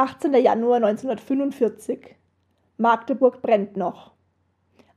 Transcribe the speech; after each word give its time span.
18. 0.00 0.32
Januar 0.32 0.76
1945. 0.76 2.16
Magdeburg 2.78 3.42
brennt 3.42 3.76
noch. 3.76 4.12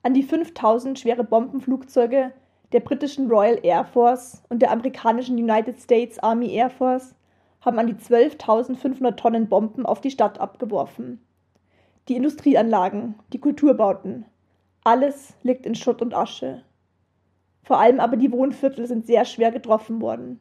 An 0.01 0.13
die 0.13 0.23
5000 0.23 0.97
schwere 0.97 1.25
Bombenflugzeuge 1.25 2.31
der 2.71 2.79
britischen 2.79 3.29
Royal 3.29 3.59
Air 3.63 3.83
Force 3.83 4.41
und 4.47 4.61
der 4.61 4.71
amerikanischen 4.71 5.35
United 5.35 5.77
States 5.81 6.19
Army 6.19 6.53
Air 6.53 6.69
Force 6.69 7.15
haben 7.59 7.79
an 7.79 7.87
die 7.87 7.95
12.500 7.95 9.17
Tonnen 9.17 9.49
Bomben 9.49 9.85
auf 9.85 9.99
die 9.99 10.09
Stadt 10.09 10.39
abgeworfen. 10.39 11.19
Die 12.07 12.15
Industrieanlagen, 12.15 13.15
die 13.33 13.41
Kulturbauten, 13.41 14.23
alles 14.85 15.33
liegt 15.43 15.65
in 15.65 15.75
Schutt 15.75 16.01
und 16.01 16.13
Asche. 16.13 16.63
Vor 17.61 17.77
allem 17.77 17.99
aber 17.99 18.15
die 18.15 18.31
Wohnviertel 18.31 18.87
sind 18.87 19.05
sehr 19.05 19.25
schwer 19.25 19.51
getroffen 19.51 19.99
worden. 19.99 20.39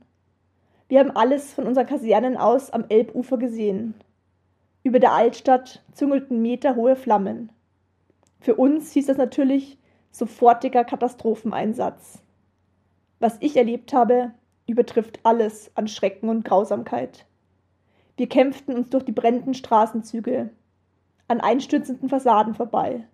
Wir 0.87 1.01
haben 1.01 1.11
alles 1.11 1.53
von 1.53 1.67
unseren 1.67 1.87
Kasernen 1.87 2.37
aus 2.37 2.71
am 2.71 2.85
Elbufer 2.89 3.39
gesehen. 3.39 3.95
Über 4.85 4.99
der 4.99 5.13
Altstadt 5.13 5.83
züngelten 5.93 6.43
meterhohe 6.43 6.97
Flammen. 6.97 7.51
Für 8.41 8.57
uns 8.57 8.91
hieß 8.93 9.07
das 9.07 9.17
natürlich 9.17 9.79
sofortiger 10.11 10.85
Katastropheneinsatz. 10.85 12.23
Was 13.21 13.37
ich 13.39 13.57
erlebt 13.57 13.93
habe, 13.93 14.33
übertrifft 14.67 15.21
alles 15.23 15.71
an 15.77 15.87
Schrecken 15.87 16.29
und 16.29 16.45
Grausamkeit. 16.45 17.27
Wir 18.17 18.29
kämpften 18.29 18.75
uns 18.75 18.91
durch 18.91 19.05
die 19.05 19.13
brennenden 19.13 19.55
Straßenzüge, 19.55 20.51
an 21.29 21.41
einstürzenden 21.41 22.09
Fassaden 22.09 22.55
vorbei, 22.55 23.05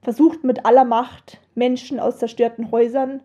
versuchten 0.00 0.46
mit 0.46 0.64
aller 0.64 0.84
Macht, 0.84 1.40
Menschen 1.54 2.00
aus 2.00 2.18
zerstörten 2.18 2.70
Häusern, 2.70 3.22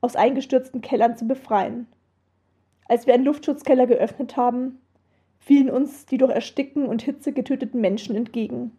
aus 0.00 0.16
eingestürzten 0.16 0.80
Kellern 0.80 1.16
zu 1.16 1.26
befreien. 1.26 1.86
Als 2.88 3.06
wir 3.06 3.14
einen 3.14 3.24
Luftschutzkeller 3.24 3.86
geöffnet 3.86 4.36
haben, 4.36 4.80
fielen 5.40 5.70
uns 5.70 6.06
die 6.06 6.18
durch 6.18 6.30
Ersticken 6.30 6.86
und 6.86 7.02
Hitze 7.02 7.32
getöteten 7.32 7.80
Menschen 7.80 8.14
entgegen. 8.14 8.72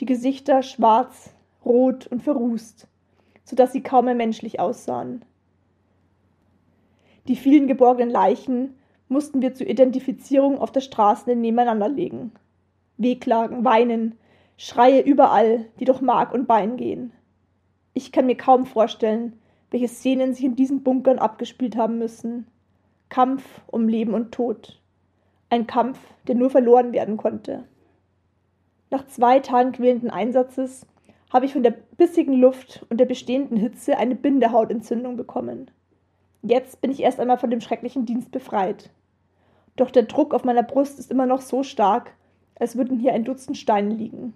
Die 0.00 0.06
Gesichter 0.06 0.62
schwarz, 0.62 1.34
rot 1.64 2.06
und 2.08 2.22
verrußt, 2.22 2.86
so 3.44 3.56
dass 3.56 3.72
sie 3.72 3.82
kaum 3.82 4.04
mehr 4.04 4.14
menschlich 4.14 4.60
aussahen. 4.60 5.24
Die 7.28 7.36
vielen 7.36 7.66
geborgenen 7.66 8.10
Leichen 8.10 8.74
mussten 9.08 9.40
wir 9.40 9.54
zur 9.54 9.68
Identifizierung 9.68 10.58
auf 10.58 10.72
der 10.72 10.80
Straße 10.80 11.34
nebeneinander 11.34 11.88
legen. 11.88 12.32
Wehklagen, 12.96 13.64
Weinen, 13.64 14.16
Schreie 14.56 15.00
überall, 15.00 15.66
die 15.78 15.84
durch 15.84 16.00
Mark 16.00 16.34
und 16.34 16.46
Bein 16.46 16.76
gehen. 16.76 17.12
Ich 17.94 18.12
kann 18.12 18.26
mir 18.26 18.36
kaum 18.36 18.66
vorstellen, 18.66 19.38
welche 19.70 19.88
Szenen 19.88 20.34
sich 20.34 20.44
in 20.44 20.56
diesen 20.56 20.82
Bunkern 20.82 21.18
abgespielt 21.18 21.76
haben 21.76 21.98
müssen. 21.98 22.46
Kampf 23.08 23.62
um 23.66 23.88
Leben 23.88 24.14
und 24.14 24.32
Tod. 24.32 24.79
Ein 25.52 25.66
Kampf, 25.66 25.98
der 26.28 26.36
nur 26.36 26.48
verloren 26.48 26.92
werden 26.92 27.16
konnte. 27.16 27.64
Nach 28.90 29.04
zwei 29.06 29.40
Tagen 29.40 29.72
quälenden 29.72 30.08
Einsatzes 30.08 30.86
habe 31.32 31.44
ich 31.44 31.52
von 31.52 31.64
der 31.64 31.72
bissigen 31.96 32.34
Luft 32.34 32.86
und 32.88 32.98
der 32.98 33.06
bestehenden 33.06 33.56
Hitze 33.56 33.98
eine 33.98 34.14
Bindehautentzündung 34.14 35.16
bekommen. 35.16 35.68
Jetzt 36.42 36.80
bin 36.80 36.92
ich 36.92 37.00
erst 37.00 37.18
einmal 37.18 37.36
von 37.36 37.50
dem 37.50 37.60
schrecklichen 37.60 38.06
Dienst 38.06 38.30
befreit. 38.30 38.90
Doch 39.74 39.90
der 39.90 40.04
Druck 40.04 40.34
auf 40.34 40.44
meiner 40.44 40.62
Brust 40.62 41.00
ist 41.00 41.10
immer 41.10 41.26
noch 41.26 41.40
so 41.40 41.64
stark, 41.64 42.12
als 42.60 42.76
würden 42.76 43.00
hier 43.00 43.12
ein 43.12 43.24
Dutzend 43.24 43.56
Steine 43.56 43.92
liegen. 43.92 44.34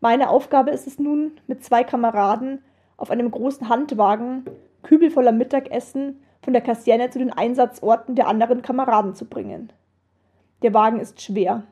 Meine 0.00 0.28
Aufgabe 0.28 0.72
ist 0.72 0.86
es 0.86 0.98
nun, 0.98 1.40
mit 1.46 1.64
zwei 1.64 1.84
Kameraden 1.84 2.62
auf 2.98 3.10
einem 3.10 3.30
großen 3.30 3.70
Handwagen 3.70 4.44
Kübel 4.82 5.10
voller 5.10 5.32
Mittagessen 5.32 6.22
von 6.42 6.52
der 6.52 6.62
Kaserne 6.62 7.08
zu 7.08 7.18
den 7.18 7.32
Einsatzorten 7.32 8.14
der 8.14 8.28
anderen 8.28 8.60
Kameraden 8.60 9.14
zu 9.14 9.24
bringen. 9.24 9.72
Der 10.62 10.74
Wagen 10.74 10.98
ist 10.98 11.20
schwer. 11.20 11.62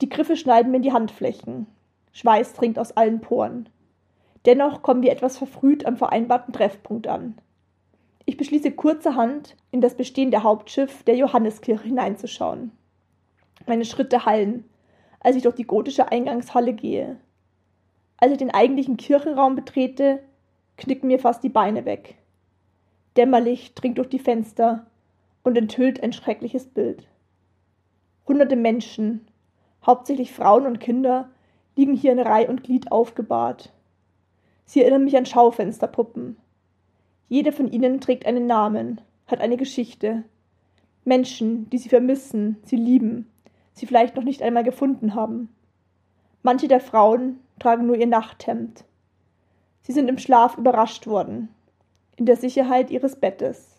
Die 0.00 0.08
Griffe 0.08 0.36
schneiden 0.36 0.70
mir 0.70 0.76
in 0.76 0.82
die 0.82 0.92
Handflächen. 0.92 1.66
Schweiß 2.12 2.52
dringt 2.54 2.78
aus 2.78 2.92
allen 2.92 3.20
Poren. 3.20 3.68
Dennoch 4.46 4.82
kommen 4.82 5.02
wir 5.02 5.12
etwas 5.12 5.38
verfrüht 5.38 5.86
am 5.86 5.96
vereinbarten 5.96 6.52
Treffpunkt 6.52 7.06
an. 7.06 7.38
Ich 8.24 8.36
beschließe 8.36 8.72
kurzerhand, 8.72 9.56
in 9.70 9.80
das 9.80 9.96
bestehende 9.96 10.42
Hauptschiff 10.42 11.02
der 11.02 11.16
Johanneskirche 11.16 11.84
hineinzuschauen. 11.84 12.70
Meine 13.66 13.84
Schritte 13.84 14.26
hallen, 14.26 14.64
als 15.20 15.36
ich 15.36 15.42
durch 15.42 15.54
die 15.54 15.66
gotische 15.66 16.10
Eingangshalle 16.10 16.72
gehe. 16.72 17.16
Als 18.16 18.32
ich 18.32 18.38
den 18.38 18.52
eigentlichen 18.52 18.96
Kirchenraum 18.96 19.56
betrete, 19.56 20.22
knicken 20.76 21.08
mir 21.08 21.18
fast 21.18 21.42
die 21.42 21.48
Beine 21.48 21.84
weg. 21.84 22.16
Dämmerlicht 23.16 23.80
dringt 23.80 23.98
durch 23.98 24.08
die 24.08 24.18
Fenster 24.18 24.86
und 25.42 25.58
enthüllt 25.58 26.02
ein 26.02 26.12
schreckliches 26.12 26.66
Bild. 26.66 27.06
Hunderte 28.26 28.56
Menschen, 28.56 29.26
hauptsächlich 29.84 30.32
Frauen 30.32 30.66
und 30.66 30.80
Kinder, 30.80 31.30
liegen 31.76 31.94
hier 31.94 32.12
in 32.12 32.20
Reih 32.20 32.48
und 32.48 32.62
Glied 32.62 32.92
aufgebahrt. 32.92 33.72
Sie 34.64 34.80
erinnern 34.82 35.04
mich 35.04 35.16
an 35.16 35.26
Schaufensterpuppen. 35.26 36.36
Jede 37.28 37.52
von 37.52 37.70
ihnen 37.70 38.00
trägt 38.00 38.26
einen 38.26 38.46
Namen, 38.46 39.00
hat 39.26 39.40
eine 39.40 39.56
Geschichte. 39.56 40.24
Menschen, 41.04 41.68
die 41.70 41.78
sie 41.78 41.88
vermissen, 41.88 42.58
sie 42.64 42.76
lieben, 42.76 43.30
sie 43.72 43.86
vielleicht 43.86 44.16
noch 44.16 44.24
nicht 44.24 44.42
einmal 44.42 44.62
gefunden 44.62 45.14
haben. 45.14 45.48
Manche 46.42 46.68
der 46.68 46.80
Frauen 46.80 47.40
tragen 47.58 47.86
nur 47.86 47.96
ihr 47.96 48.06
Nachthemd. 48.06 48.84
Sie 49.82 49.92
sind 49.92 50.08
im 50.08 50.18
Schlaf 50.18 50.58
überrascht 50.58 51.06
worden, 51.06 51.48
in 52.16 52.26
der 52.26 52.36
Sicherheit 52.36 52.90
ihres 52.90 53.16
Bettes. 53.16 53.78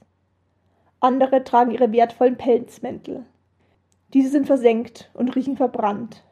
Andere 0.99 1.43
tragen 1.43 1.71
ihre 1.71 1.91
wertvollen 1.91 2.37
Pelzmäntel. 2.37 3.25
Diese 4.13 4.29
sind 4.29 4.45
versenkt 4.45 5.09
und 5.15 5.35
riechen 5.35 5.57
verbrannt. 5.57 6.23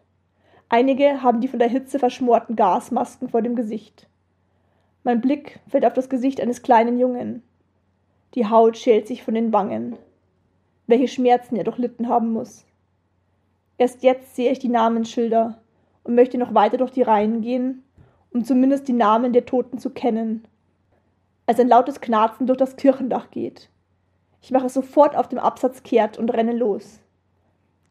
Einige 0.70 1.24
haben 1.24 1.42
die 1.42 1.48
von 1.48 1.60
der 1.60 1.68
Hitze 1.68 1.98
verschmorten 1.98 2.56
Gasmasken 2.56 3.30
vor 3.30 3.42
dem 3.42 3.56
Gesicht. 3.56 4.08
Mein 5.04 5.20
Blick 5.20 5.60
fällt 5.68 5.86
auf 5.86 5.94
das 5.94 6.08
Gesicht 6.08 6.40
eines 6.40 6.62
kleinen 6.62 7.00
Jungen. 7.00 7.42
Die 8.36 8.48
Haut 8.48 8.78
schält 8.78 9.08
sich 9.08 9.24
von 9.24 9.34
den 9.34 9.52
Wangen. 9.52 9.98
Welche 10.86 11.08
Schmerzen 11.08 11.56
er 11.56 11.64
durchlitten 11.64 12.08
haben 12.08 12.32
muss. 12.32 12.66
Erst 13.80 14.04
jetzt 14.04 14.36
sehe 14.36 14.52
ich 14.52 14.60
die 14.60 14.70
Namensschilder 14.70 15.60
und 16.04 16.14
möchte 16.14 16.38
noch 16.38 16.54
weiter 16.54 16.78
durch 16.78 16.92
die 16.92 17.02
Reihen 17.02 17.42
gehen, 17.42 17.84
um 18.32 18.46
zumindest 18.46 18.88
die 18.88 18.94
Namen 18.94 19.34
der 19.34 19.46
Toten 19.48 19.80
zu 19.80 19.90
kennen. 19.90 20.48
Als 21.48 21.60
ein 21.60 21.68
lautes 21.68 22.00
Knarzen 22.00 22.46
durch 22.46 22.60
das 22.60 22.76
Kirchendach 22.76 23.32
geht. 23.32 23.70
Ich 24.42 24.52
mache 24.52 24.70
sofort 24.70 25.16
auf 25.16 25.28
dem 25.28 25.40
Absatz 25.40 25.82
kehrt 25.84 26.18
und 26.18 26.32
renne 26.32 26.54
los. 26.54 27.01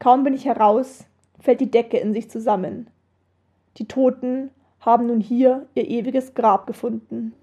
Kaum 0.01 0.25
bin 0.25 0.33
ich 0.33 0.47
heraus, 0.47 1.05
fällt 1.41 1.61
die 1.61 1.71
Decke 1.71 1.99
in 1.99 2.15
sich 2.15 2.31
zusammen. 2.31 2.89
Die 3.77 3.87
Toten 3.87 4.51
haben 4.81 5.07
nun 5.07 5.21
hier 5.21 5.67
ihr 5.75 5.87
ewiges 5.89 6.33
Grab 6.33 6.67
gefunden. 6.67 7.35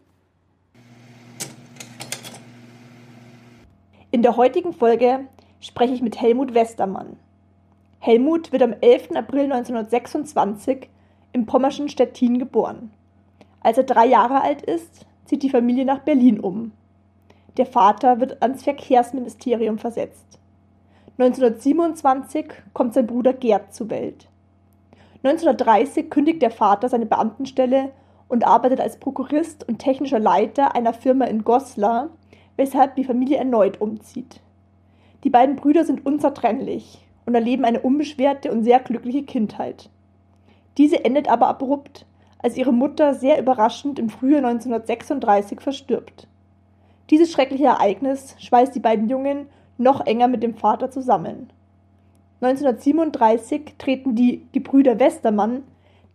In 4.10 4.24
der 4.24 4.38
heutigen 4.38 4.74
Folge 4.74 5.28
spreche 5.60 5.94
ich 5.94 6.02
mit 6.02 6.20
Helmut 6.20 6.56
Westermann. 6.56 7.18
Helmut 8.00 8.52
wird 8.52 8.64
am 8.64 8.74
11. 8.74 9.12
April 9.12 9.44
1926 9.44 10.90
im 11.34 11.46
pommerschen 11.46 11.90
Stettin 11.90 12.40
geboren. 12.40 12.92
Als 13.62 13.78
er 13.78 13.84
drei 13.84 14.08
Jahre 14.08 14.42
alt 14.42 14.64
ist, 14.64 15.06
zieht 15.26 15.44
die 15.44 15.52
Familie 15.52 15.86
nach 15.86 16.00
Berlin 16.00 16.40
um. 16.40 16.72
Der 17.58 17.68
Vater 17.68 18.20
wird 18.20 18.42
ans 18.42 18.64
Verkehrsministerium 18.64 19.78
versetzt. 19.78 20.40
1927 21.20 22.46
kommt 22.74 22.94
sein 22.94 23.08
Bruder 23.08 23.34
Gerd 23.34 23.74
zur 23.74 23.90
Welt. 23.90 24.28
1930 25.24 26.12
kündigt 26.12 26.44
der 26.44 26.52
Vater 26.52 26.90
seine 26.90 27.08
Beamtenstelle 27.08 27.92
und 28.28 28.46
arbeitet 28.46 28.80
als 28.80 28.98
Prokurist 28.98 29.68
und 29.68 29.80
technischer 29.80 30.20
Leiter 30.20 30.76
einer 30.76 30.94
Firma 30.94 31.26
in 31.26 31.44
Goslar, 31.44 32.10
weshalb 32.56 32.96
die 32.96 33.04
Familie 33.04 33.38
erneut 33.38 33.82
umzieht. 33.82 34.42
Die 35.24 35.32
beiden 35.32 35.56
Brüder 35.56 35.86
sind 35.86 36.06
unzertrennlich 36.06 37.04
und 37.26 37.34
erleben 37.34 37.66
eine 37.66 37.80
unbeschwerte 37.80 38.52
und 38.52 38.64
sehr 38.64 38.80
glückliche 38.80 39.24
Kindheit. 39.24 39.90
Diese 40.78 41.04
endet 41.04 41.30
aber 41.30 41.48
abrupt, 41.48 42.06
als 42.38 42.58
ihre 42.58 42.72
Mutter 42.72 43.16
sehr 43.16 43.40
überraschend 43.40 43.98
im 43.98 44.10
Frühjahr 44.10 44.46
1936 44.46 45.62
verstirbt. 45.62 46.28
Dieses 47.10 47.32
schreckliche 47.32 47.66
Ereignis 47.66 48.36
schweißt 48.38 48.76
die 48.76 48.80
beiden 48.80 49.10
Jungen 49.10 49.48
noch 49.78 50.06
enger 50.06 50.28
mit 50.28 50.44
dem 50.44 50.56
Vater 50.56 50.92
zusammen. 50.92 51.50
1937 52.42 53.76
treten 53.78 54.16
die 54.16 54.46
Gebrüder 54.52 55.00
Westermann 55.00 55.64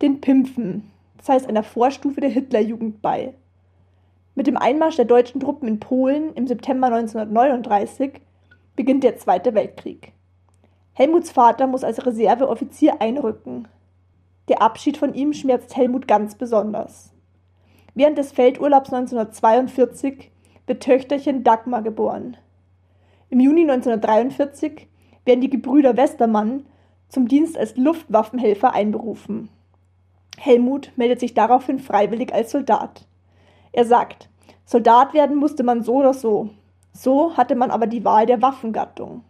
den 0.01 0.21
Pimpfen, 0.21 0.91
das 1.17 1.29
heißt 1.29 1.49
einer 1.49 1.63
Vorstufe 1.63 2.21
der 2.21 2.29
Hitlerjugend, 2.29 3.01
bei. 3.01 3.33
Mit 4.35 4.47
dem 4.47 4.57
Einmarsch 4.57 4.95
der 4.95 5.05
deutschen 5.05 5.39
Truppen 5.39 5.67
in 5.67 5.79
Polen 5.79 6.33
im 6.33 6.47
September 6.47 6.87
1939 6.87 8.21
beginnt 8.75 9.03
der 9.03 9.17
Zweite 9.17 9.53
Weltkrieg. 9.53 10.13
Helmuts 10.93 11.31
Vater 11.31 11.67
muss 11.67 11.83
als 11.83 12.05
Reserveoffizier 12.05 13.01
einrücken. 13.01 13.67
Der 14.47 14.61
Abschied 14.61 14.97
von 14.97 15.13
ihm 15.13 15.33
schmerzt 15.33 15.75
Helmut 15.75 16.07
ganz 16.07 16.35
besonders. 16.35 17.11
Während 17.95 18.17
des 18.17 18.31
Feldurlaubs 18.31 18.91
1942 18.91 20.31
wird 20.67 20.83
Töchterchen 20.83 21.43
Dagmar 21.43 21.81
geboren. 21.81 22.37
Im 23.33 23.39
Juni 23.39 23.61
1943 23.61 24.87
werden 25.25 25.41
die 25.41 25.49
Gebrüder 25.49 25.97
Westermann 25.97 26.67
zum 27.09 27.27
Dienst 27.27 27.57
als 27.57 27.75
Luftwaffenhelfer 27.75 28.75
einberufen. 28.75 29.49
Helmut 30.37 30.91
meldet 30.97 31.19
sich 31.19 31.33
daraufhin 31.33 31.79
freiwillig 31.79 32.31
als 32.31 32.51
Soldat. 32.51 33.07
Er 33.71 33.85
sagt, 33.85 34.29
Soldat 34.65 35.15
werden 35.15 35.35
musste 35.35 35.63
man 35.63 35.81
so 35.81 35.95
oder 35.95 36.13
so. 36.13 36.51
So 36.91 37.35
hatte 37.35 37.55
man 37.55 37.71
aber 37.71 37.87
die 37.87 38.05
Wahl 38.05 38.27
der 38.27 38.43
Waffengattung. 38.43 39.23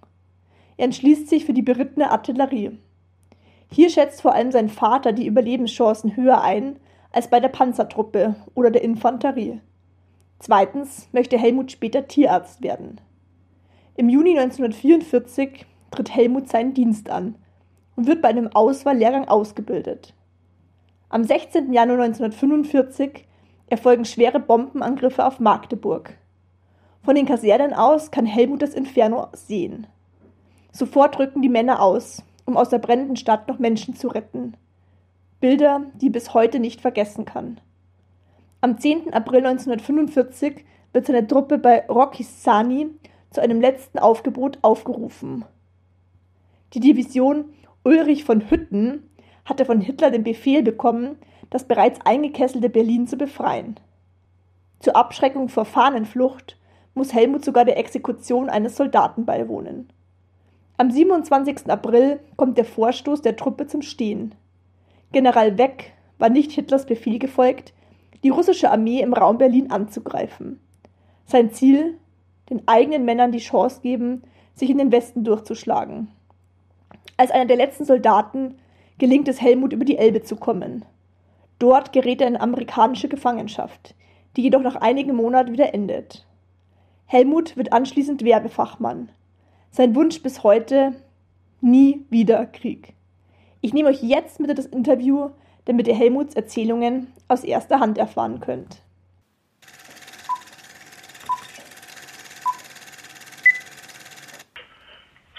Er 0.76 0.84
entschließt 0.84 1.30
sich 1.30 1.46
für 1.46 1.54
die 1.54 1.62
berittene 1.62 2.12
Artillerie. 2.12 2.78
Hier 3.72 3.90
schätzt 3.90 4.22
vor 4.22 4.34
allem 4.34 4.52
sein 4.52 4.68
Vater 4.68 5.14
die 5.14 5.28
Überlebenschancen 5.28 6.18
höher 6.18 6.42
ein 6.42 6.76
als 7.14 7.30
bei 7.30 7.40
der 7.40 7.48
Panzertruppe 7.48 8.36
oder 8.54 8.70
der 8.70 8.84
Infanterie. 8.84 9.62
Zweitens 10.40 11.08
möchte 11.14 11.38
Helmut 11.38 11.72
später 11.72 12.06
Tierarzt 12.06 12.62
werden. 12.64 13.00
Im 13.95 14.10
Juni 14.10 14.38
1944 14.38 15.66
tritt 15.92 16.16
Helmut 16.16 16.50
seinen 16.50 16.74
Dienst 16.74 17.10
an 17.10 17.36
und 17.95 18.07
wird 18.07 18.22
bei 18.22 18.30
einem 18.30 18.48
Auswahllehrgang 18.48 19.28
ausgebildet. 19.28 20.13
Am 21.10 21.24
16. 21.24 21.72
Januar 21.74 22.04
1945 22.04 23.25
erfolgen 23.68 24.06
schwere 24.06 24.40
Bombenangriffe 24.40 25.25
auf 25.25 25.40
Magdeburg. 25.40 26.18
Von 27.04 27.16
den 27.16 27.25
Kasernen 27.25 27.74
aus 27.74 28.12
kann 28.12 28.25
Helmut 28.25 28.62
das 28.62 28.74
Inferno 28.74 29.28
sehen. 29.34 29.88
Sofort 30.72 31.19
rücken 31.19 31.42
die 31.42 31.50
Männer 31.50 31.81
aus 31.81 32.24
um 32.46 32.57
aus 32.57 32.69
der 32.69 32.80
brennenden 32.80 33.16
Stadt 33.16 33.48
noch 33.48 33.60
Menschen 33.60 33.96
zu 33.96 34.07
retten. 34.07 34.56
Bilder, 35.39 35.81
die 35.96 36.10
bis 36.10 36.34
heute 36.34 36.60
nicht 36.60 36.81
vergessen 36.81 37.25
kann. 37.25 37.60
Am 38.62 38.78
10. 38.78 39.13
April 39.13 39.46
1945 39.46 40.63
wird 40.94 41.06
seine 41.06 41.28
Truppe 41.28 41.57
bei 41.57 41.86
Rokiszani 41.88 42.89
zu 43.34 43.42
einem 43.42 43.60
letzten 43.60 44.00
Aufgebot 44.00 44.60
aufgerufen. 44.62 45.46
Die 46.74 46.80
Division 46.80 47.46
Ulrich 47.84 48.24
von 48.24 48.50
Hütten 48.50 49.10
hatte 49.46 49.66
von 49.66 49.82
Hitler 49.82 50.12
den 50.12 50.24
Befehl 50.24 50.64
bekommen, 50.64 51.18
das 51.50 51.66
bereits 51.66 52.00
eingekesselte 52.06 52.70
Berlin 52.70 53.08
zu 53.08 53.18
befreien. 53.18 53.80
Zur 54.80 54.96
Abschreckung 54.96 55.50
vor 55.50 55.66
Fahnenflucht 55.66 56.58
muss 56.94 57.14
Helmut 57.14 57.44
sogar 57.44 57.66
der 57.66 57.78
Exekution 57.78 58.50
eines 58.50 58.76
Soldaten 58.78 59.26
beiwohnen. 59.26 59.90
Am 60.78 60.90
27. 60.90 61.70
April 61.70 62.20
kommt 62.36 62.58
der 62.58 62.66
Vorstoß 62.66 63.22
der 63.22 63.36
Truppe 63.36 63.68
zum 63.68 63.82
Stehen. 63.82 64.34
General 65.12 65.58
Weck 65.58 65.94
war 66.18 66.30
nicht 66.30 66.52
Hitlers 66.52 66.86
Befehl 66.86 67.20
gefolgt, 67.20 67.74
die 68.24 68.30
russische 68.30 68.72
Armee 68.72 69.02
im 69.02 69.14
Raum 69.14 69.38
Berlin 69.38 69.72
anzugreifen. 69.72 70.60
Sein 71.26 71.52
Ziel, 71.52 71.98
den 72.50 72.68
eigenen 72.68 73.06
Männern 73.06 73.31
die 73.31 73.40
Chance 73.40 73.81
geben, 73.81 74.24
sich 74.54 74.69
in 74.69 74.78
den 74.78 74.92
Westen 74.92 75.24
durchzuschlagen. 75.24 76.10
Als 77.18 77.31
einer 77.31 77.45
der 77.45 77.57
letzten 77.57 77.86
Soldaten 77.86 78.56
gelingt 78.98 79.28
es 79.28 79.42
Helmut 79.42 79.74
über 79.74 79.86
die 79.86 79.98
Elbe 79.98 80.24
zu 80.24 80.36
kommen. 80.36 80.86
Dort 81.60 81.94
gerät 81.94 82.22
er 82.22 82.28
in 82.28 82.38
amerikanische 82.38 83.07
Gefangenschaft, 83.07 83.95
die 84.36 84.42
jedoch 84.42 84.62
nach 84.62 84.75
einigen 84.75 85.16
Monaten 85.16 85.54
wieder 85.54 85.74
endet. 85.74 86.25
Helmut 87.06 87.56
wird 87.56 87.72
anschließend 87.72 88.24
Werbefachmann. 88.24 89.10
Sein 89.72 89.96
Wunsch 89.96 90.22
bis 90.22 90.44
heute, 90.44 90.94
nie 91.62 92.06
wieder 92.10 92.46
Krieg. 92.46 92.94
Ich 93.62 93.74
nehme 93.74 93.89
euch 93.89 94.04
jetzt 94.04 94.39
mit 94.39 94.50
in 94.50 94.56
das 94.56 94.66
Interview, 94.66 95.30
damit 95.66 95.88
ihr 95.88 95.96
Helmuts 95.96 96.36
Erzählungen 96.36 97.13
aus 97.28 97.44
erster 97.44 97.80
Hand 97.80 97.98
erfahren 97.98 98.39
könnt. 98.39 98.81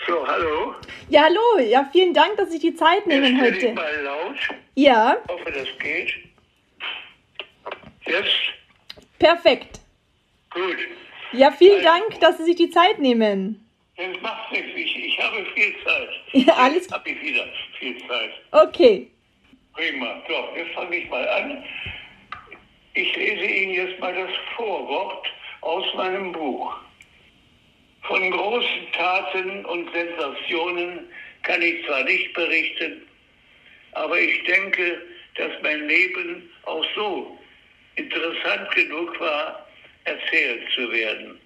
So, 0.07 0.27
hallo. 0.27 0.75
Ja, 1.09 1.23
hallo. 1.25 1.59
Ja, 1.69 1.89
vielen 1.93 2.15
Dank, 2.15 2.37
dass 2.37 2.47
Sie 2.49 2.55
sich 2.59 2.63
die 2.63 2.75
Zeit 2.75 3.07
nehmen 3.07 3.37
Jetzt 3.37 3.45
heute. 3.55 3.67
Ich 3.69 3.75
mal 3.75 4.03
laut. 4.03 4.37
Ja, 4.75 5.17
Ich 5.25 5.31
hoffe, 5.33 5.53
das 5.53 5.69
geht. 5.79 6.13
Jetzt? 8.07 8.35
perfekt. 9.19 9.81
Gut. 10.51 10.77
Ja, 11.33 11.51
vielen 11.51 11.83
Dank, 11.83 12.21
dass 12.21 12.39
Sie 12.39 12.45
sich 12.45 12.57
die 12.57 12.71
Zeit 12.71 12.99
nehmen. 12.99 13.61
Das 13.97 14.21
macht 14.23 14.53
nichts. 14.53 14.69
Ich, 14.77 14.97
ich 15.07 15.19
habe 15.19 15.45
viel 15.55 15.75
Zeit. 15.85 16.09
Ja, 16.47 16.55
alles- 16.55 16.85
Jetzt 16.85 16.93
habe 16.93 17.09
ich 17.11 17.21
wieder 17.23 17.45
viel 17.79 17.97
Zeit. 18.09 18.31
Okay. 18.51 19.11
Prima. 19.73 20.23
So, 20.29 20.35
jetzt 20.57 20.73
fange 20.75 20.97
ich 20.97 21.09
mal 21.11 21.29
an. 21.29 21.65
Ich 22.95 23.17
lese 23.17 23.45
Ihnen 23.45 23.75
jetzt 23.75 23.99
mal 24.01 24.15
das 24.15 24.31
Vorwort 24.57 25.27
aus 25.63 25.85
meinem 25.97 26.31
Buch. 26.33 26.77
Von 28.05 28.31
großen 28.31 28.93
Taten 28.93 29.65
und 29.65 29.91
Sensationen 29.93 31.09
kann 31.43 31.63
ich 31.63 31.85
zwar 31.87 32.05
nicht 32.05 32.35
berichten, 32.35 33.03
aber 33.93 34.21
ich 34.21 34.45
denke, 34.45 35.01
dass 35.37 35.53
mein 35.63 35.89
Leben 35.89 36.51
auch 36.65 36.85
so 36.95 37.39
interessant 37.97 38.71
genug 38.73 39.19
war, 39.21 39.67
erzählt 40.05 40.71
zu 40.75 40.93
werden. 40.93 41.41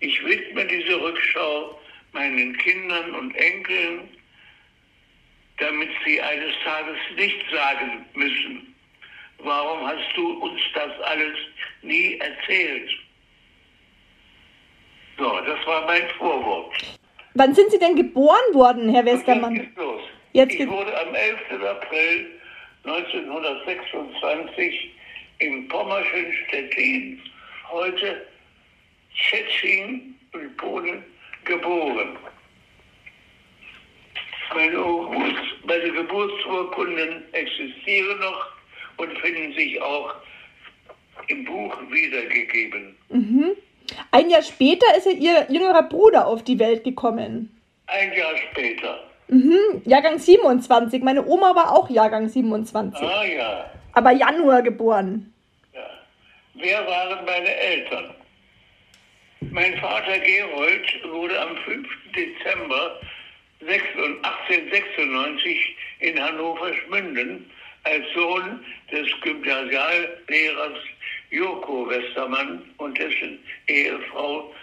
Ich 0.00 0.22
widme 0.24 0.66
diese 0.66 1.00
Rückschau 1.00 1.80
meinen 2.12 2.56
Kindern 2.58 3.14
und 3.14 3.34
Enkeln, 3.34 4.08
damit 5.56 5.90
sie 6.04 6.20
eines 6.20 6.54
Tages 6.62 6.98
nicht 7.16 7.50
sagen 7.50 8.04
müssen, 8.14 8.74
warum 9.38 9.86
hast 9.86 10.14
du 10.14 10.30
uns 10.42 10.60
das 10.74 11.00
alles 11.00 11.38
nie 11.82 12.18
erzählt? 12.18 12.90
So, 15.18 15.40
das 15.40 15.66
war 15.66 15.84
mein 15.86 16.08
Vorwort. 16.18 16.72
Wann 17.34 17.54
sind 17.54 17.70
Sie 17.70 17.78
denn 17.78 17.96
geboren 17.96 18.54
worden, 18.54 18.88
Herr 18.88 19.00
Und 19.00 19.06
jetzt 19.08 19.18
Westermann? 19.26 19.54
geht's 19.54 19.76
los. 19.76 20.00
Jetzt 20.32 20.54
ich 20.54 20.68
wurde 20.68 20.98
am 21.00 21.14
11. 21.14 21.38
April 21.68 22.26
1926 22.84 24.90
im 25.40 25.68
Pommerschen 25.68 26.32
Stettin, 26.46 27.20
heute 27.70 28.26
Tschetschen 29.14 30.18
in 30.32 30.56
Polen, 30.56 31.04
geboren. 31.44 32.16
Meine, 34.54 34.78
meine 35.64 35.90
Geburtsurkunden 35.92 37.22
existieren 37.32 38.18
noch 38.20 38.46
und 38.96 39.16
finden 39.18 39.52
sich 39.54 39.80
auch 39.82 40.14
im 41.28 41.44
Buch 41.44 41.76
wiedergegeben. 41.90 42.96
Ein 44.10 44.30
Jahr 44.30 44.42
später 44.42 44.86
ist 44.96 45.06
ja 45.06 45.12
Ihr 45.12 45.46
jüngerer 45.48 45.82
Bruder 45.82 46.26
auf 46.26 46.42
die 46.42 46.58
Welt 46.58 46.84
gekommen. 46.84 47.54
Ein 47.86 48.12
Jahr 48.12 48.36
später. 48.50 49.04
Mhm, 49.28 49.82
Jahrgang 49.84 50.18
27. 50.18 51.02
Meine 51.02 51.26
Oma 51.26 51.54
war 51.54 51.72
auch 51.72 51.90
Jahrgang 51.90 52.28
27. 52.28 53.02
Ah 53.02 53.24
ja. 53.24 53.70
Aber 53.92 54.12
Januar 54.12 54.62
geboren. 54.62 55.32
Ja. 55.74 55.80
Wer 56.54 56.86
waren 56.86 57.24
meine 57.24 57.54
Eltern? 57.54 58.14
Mein 59.40 59.78
Vater 59.78 60.18
Gerold 60.18 61.04
wurde 61.10 61.40
am 61.40 61.56
5. 61.56 61.88
Dezember 62.14 63.00
1896 63.60 65.76
in 66.00 66.20
Hannover-Schmünden 66.20 67.50
als 67.84 68.04
Sohn 68.14 68.64
des 68.90 69.06
Gymnasiallehrers 69.22 70.78
Joko 71.30 71.88
Westermann 71.88 72.62
und 72.78 72.98
dessen 72.98 73.38
Ehefrau 73.66 74.54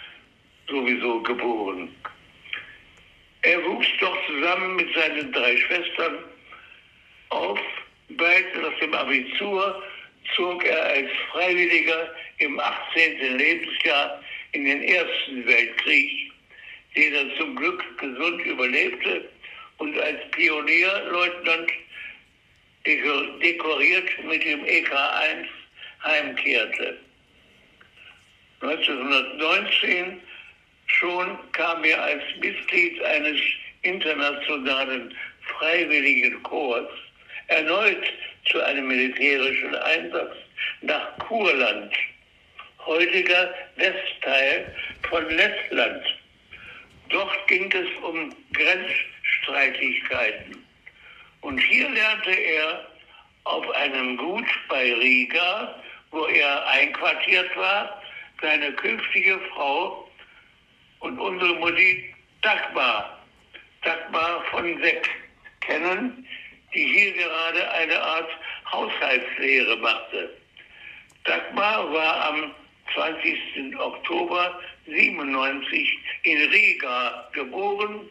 sowieso 0.67 1.22
geboren. 1.22 1.95
Er 3.43 3.63
wuchs 3.63 3.88
doch 4.00 4.17
zusammen 4.25 4.75
mit 4.77 4.93
seinen 4.95 5.31
drei 5.31 5.55
Schwestern 5.57 6.17
auf. 7.29 7.60
Bald 8.10 8.62
nach 8.62 8.79
dem 8.79 8.93
Abitur 8.93 9.84
zog 10.36 10.63
er 10.63 10.84
als 10.86 11.10
Freiwilliger 11.31 12.15
im 12.39 12.60
18. 12.60 13.38
Lebensjahr 13.38 14.24
in 14.53 14.65
den 14.65 14.81
Ersten 14.84 15.45
Weltkrieg, 15.45 16.31
den 16.95 17.13
er 17.13 17.38
zum 17.38 17.55
Glück 17.55 17.84
gesund 18.00 18.43
überlebte 18.45 19.29
und 19.77 20.00
als 20.00 20.19
Pionierleutnant 20.31 21.72
dekoriert 22.86 24.24
mit 24.24 24.43
dem 24.43 24.63
EK1 24.63 25.48
heimkehrte. 26.05 26.97
1919 28.62 30.21
schon 30.88 31.38
kam 31.51 31.83
er 31.83 32.01
als 32.01 32.24
Mitglied 32.39 33.03
eines 33.03 33.39
internationalen 33.81 35.13
freiwilligen 35.41 36.41
Korps 36.43 36.93
erneut 37.47 38.05
zu 38.45 38.63
einem 38.63 38.88
militärischen 38.88 39.75
Einsatz 39.75 40.35
nach 40.81 41.17
Kurland, 41.19 41.93
heutiger 42.85 43.53
Westteil 43.75 44.74
von 45.09 45.29
Lettland. 45.29 46.03
Dort 47.09 47.47
ging 47.47 47.71
es 47.71 47.88
um 48.03 48.35
Grenzstreitigkeiten. 48.53 50.63
Und 51.41 51.59
hier 51.59 51.89
lernte 51.89 52.31
er 52.31 52.88
auf 53.43 53.69
einem 53.71 54.17
Gut 54.17 54.47
bei 54.67 54.93
Riga, 54.93 55.81
wo 56.15 56.25
er 56.27 56.67
einquartiert 56.67 57.55
war, 57.57 58.01
seine 58.41 58.72
künftige 58.74 59.38
Frau 59.53 60.10
und 61.00 61.19
unsere 61.19 61.53
Mutti 61.55 62.15
Dagmar, 62.41 63.19
Dagmar 63.84 64.41
von 64.50 64.81
Seck 64.81 65.10
kennen, 65.60 66.25
die 66.74 66.86
hier 66.86 67.13
gerade 67.13 67.72
eine 67.74 68.01
Art 68.01 68.29
Haushaltslehre 68.72 69.75
machte. 69.77 70.38
Dagmar 71.25 71.91
war 71.91 72.29
am 72.29 72.51
20. 72.93 73.77
Oktober 73.77 74.60
97 74.86 76.00
in 76.24 76.38
Riga 76.50 77.29
geboren 77.34 78.10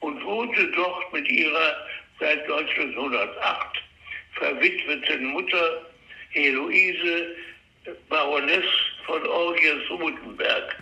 und 0.00 0.22
wohnte 0.24 0.70
dort 0.72 1.12
mit 1.12 1.26
ihrer 1.30 1.76
seit 2.20 2.42
1908 2.42 3.82
verwitweten 4.32 5.26
Mutter 5.26 5.86
Heloise 6.30 7.36
Baroness 8.08 8.64
von 9.04 9.24
Orgiers-Rutenberg. 9.26 10.76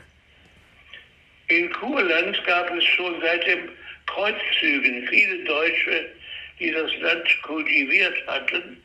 In 1.48 1.70
Kurland 1.72 2.42
gab 2.46 2.74
es 2.74 2.84
schon 2.84 3.20
seit 3.20 3.46
den 3.46 3.68
Kreuzzügen 4.06 5.06
viele 5.08 5.44
Deutsche, 5.44 6.10
die 6.58 6.70
das 6.70 6.90
Land 7.00 7.42
kultiviert 7.42 8.26
hatten 8.26 8.82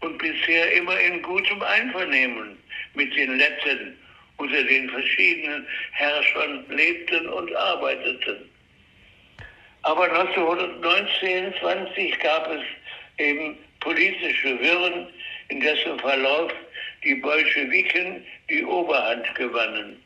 und 0.00 0.18
bisher 0.18 0.72
immer 0.72 0.98
in 0.98 1.20
gutem 1.22 1.62
Einvernehmen 1.62 2.56
mit 2.94 3.14
den 3.14 3.36
Letten 3.36 3.96
unter 4.38 4.62
den 4.62 4.88
verschiedenen 4.88 5.66
Herrschern 5.92 6.64
lebten 6.68 7.28
und 7.28 7.54
arbeiteten. 7.54 8.48
Aber 9.82 10.04
1919, 10.04 11.54
20 11.60 12.18
gab 12.20 12.50
es 12.50 12.62
eben 13.18 13.56
politische 13.80 14.58
Wirren, 14.60 15.08
in 15.48 15.60
dessen 15.60 15.98
Verlauf 15.98 16.52
die 17.04 17.14
Bolschewiken 17.16 18.24
die 18.48 18.64
Oberhand 18.64 19.34
gewannen. 19.34 20.02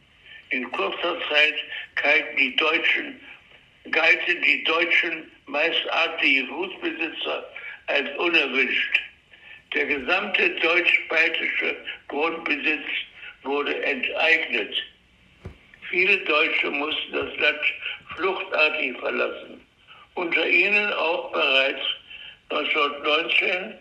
In 0.51 0.71
kurzer 0.73 1.17
Zeit 1.31 1.55
galten 1.97 2.37
die 2.37 2.57
Deutschen, 2.57 3.21
galten 3.91 4.43
die 4.43 4.63
Deutschen 4.65 5.31
meist 5.47 5.91
adlige 5.91 6.47
Gutsbesitzer 6.47 7.49
als 7.87 8.09
unerwünscht. 8.19 9.01
Der 9.75 9.87
gesamte 9.87 10.51
deutsch-baltische 10.51 11.77
Grundbesitz 12.09 12.87
wurde 13.43 13.83
enteignet. 13.85 14.77
Viele 15.89 16.19
Deutsche 16.19 16.71
mussten 16.71 17.13
das 17.13 17.37
Land 17.39 17.61
fluchtartig 18.17 18.99
verlassen. 18.99 19.67
Unter 20.15 20.47
ihnen 20.47 20.93
auch 20.93 21.33
bereits 21.33 21.81
1919 22.51 23.79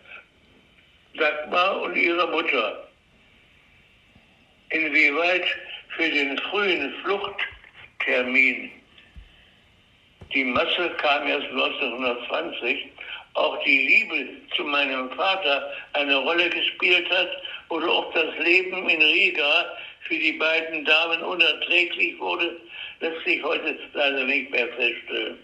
Dagmar 1.14 1.82
und 1.82 1.96
ihre 1.96 2.26
Mutter. 2.28 2.88
Inwieweit 4.70 5.44
für 5.96 6.08
den 6.08 6.38
frühen 6.38 6.94
Fluchttermin 7.02 8.70
die 10.34 10.44
Masse 10.44 10.90
kam 10.96 11.28
erst 11.28 11.48
1920, 11.48 12.88
auch 13.34 13.62
die 13.64 13.86
Liebe 13.86 14.28
zu 14.56 14.64
meinem 14.64 15.10
Vater 15.10 15.70
eine 15.92 16.16
Rolle 16.16 16.48
gespielt 16.48 17.10
hat 17.10 17.28
oder 17.68 17.98
ob 17.98 18.14
das 18.14 18.38
Leben 18.38 18.88
in 18.88 19.02
Riga 19.02 19.76
für 20.00 20.16
die 20.16 20.32
beiden 20.32 20.84
Damen 20.86 21.22
unerträglich 21.22 22.18
wurde, 22.18 22.58
lässt 23.00 23.24
sich 23.26 23.42
heute 23.42 23.78
leider 23.92 24.24
nicht 24.24 24.50
mehr 24.50 24.68
feststellen. 24.68 25.38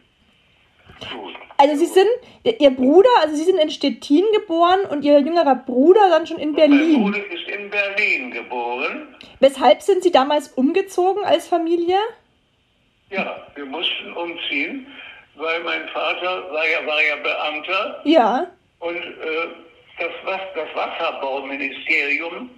Also 1.56 1.74
Sie 1.74 1.86
sind, 1.86 2.08
Ihr 2.44 2.70
Bruder, 2.70 3.08
also 3.20 3.34
Sie 3.34 3.44
sind 3.44 3.58
in 3.58 3.70
Stettin 3.70 4.24
geboren 4.32 4.80
und 4.90 5.04
Ihr 5.04 5.18
jüngerer 5.18 5.56
Bruder 5.56 6.08
dann 6.08 6.26
schon 6.26 6.38
in 6.38 6.54
Berlin. 6.54 7.02
Mein 7.02 7.12
Bruder 7.12 7.26
ist 7.32 7.48
in 7.48 7.68
Berlin 7.68 8.30
geboren. 8.30 9.16
Weshalb 9.40 9.82
sind 9.82 10.04
Sie 10.04 10.12
damals 10.12 10.48
umgezogen 10.48 11.24
als 11.24 11.48
Familie? 11.48 11.98
Ja, 13.10 13.46
wir 13.56 13.64
mussten 13.64 14.12
umziehen, 14.12 14.86
weil 15.34 15.62
mein 15.64 15.88
Vater 15.88 16.48
war 16.52 16.68
ja, 16.68 16.86
war 16.86 17.02
ja 17.02 17.16
Beamter. 17.16 18.00
Ja. 18.04 18.46
Und 18.78 18.96
äh, 18.96 19.48
das, 19.98 20.10
was, 20.24 20.40
das 20.54 20.68
Wasserbauministerium, 20.76 22.50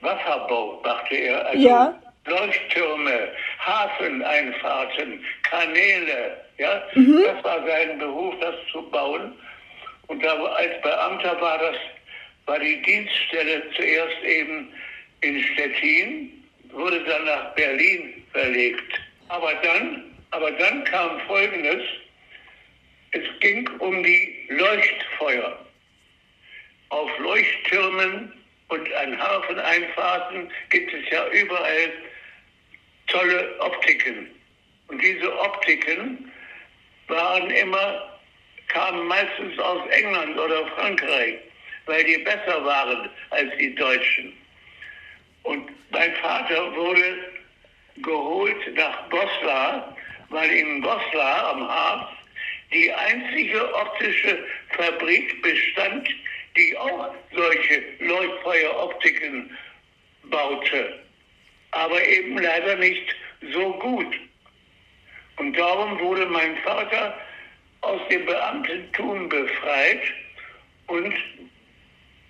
Wasserbau 0.00 0.80
machte 0.84 1.14
er, 1.14 1.46
also 1.46 1.68
ja. 1.68 2.01
Leuchttürme, 2.26 3.28
Hafeneinfahrten, 3.58 5.24
Kanäle, 5.42 6.36
ja, 6.58 6.82
Mhm. 6.94 7.22
das 7.24 7.44
war 7.44 7.66
sein 7.66 7.98
Beruf, 7.98 8.34
das 8.40 8.54
zu 8.70 8.82
bauen. 8.90 9.32
Und 10.06 10.22
da 10.24 10.34
als 10.34 10.80
Beamter 10.82 11.40
war 11.40 11.58
das, 11.58 11.76
war 12.46 12.58
die 12.58 12.80
Dienststelle 12.82 13.62
zuerst 13.76 14.22
eben 14.24 14.72
in 15.22 15.42
Stettin, 15.42 16.44
wurde 16.70 17.00
dann 17.04 17.24
nach 17.24 17.54
Berlin 17.54 18.22
verlegt. 18.32 19.00
Aber 19.28 19.54
dann, 19.54 20.04
aber 20.30 20.50
dann 20.52 20.84
kam 20.84 21.20
Folgendes. 21.26 21.82
Es 23.12 23.22
ging 23.40 23.68
um 23.78 24.02
die 24.02 24.46
Leuchtfeuer. 24.48 25.58
Auf 26.90 27.10
Leuchttürmen 27.18 28.32
und 28.68 28.92
an 28.94 29.18
Hafeneinfahrten 29.18 30.50
gibt 30.70 30.92
es 30.92 31.08
ja 31.10 31.26
überall 31.28 31.92
tolle 33.12 33.60
Optiken. 33.60 34.28
Und 34.88 35.02
diese 35.02 35.38
Optiken 35.38 36.30
waren 37.08 37.50
immer, 37.50 38.18
kamen 38.68 39.06
meistens 39.06 39.58
aus 39.58 39.88
England 39.90 40.38
oder 40.38 40.66
Frankreich, 40.68 41.38
weil 41.86 42.04
die 42.04 42.18
besser 42.18 42.64
waren 42.64 43.08
als 43.30 43.50
die 43.58 43.74
Deutschen. 43.74 44.32
Und 45.42 45.70
mein 45.90 46.14
Vater 46.16 46.74
wurde 46.74 47.32
geholt 47.98 48.74
nach 48.74 49.08
Goslar, 49.10 49.96
weil 50.30 50.50
in 50.50 50.80
Goslar 50.80 51.54
am 51.54 51.68
Harz 51.68 52.08
die 52.72 52.90
einzige 52.90 53.74
optische 53.74 54.44
Fabrik 54.70 55.42
bestand, 55.42 56.08
die 56.56 56.76
auch 56.78 57.14
solche 57.34 57.82
Leuchtfeueroptiken 57.98 59.56
baute. 60.24 61.02
Aber 61.72 62.06
eben 62.06 62.38
leider 62.38 62.76
nicht 62.76 63.14
so 63.52 63.72
gut. 63.74 64.14
Und 65.38 65.56
darum 65.56 65.98
wurde 66.00 66.26
mein 66.26 66.56
Vater 66.58 67.14
aus 67.80 68.00
dem 68.10 68.24
Beamtentum 68.26 69.28
befreit 69.28 70.02
und 70.86 71.14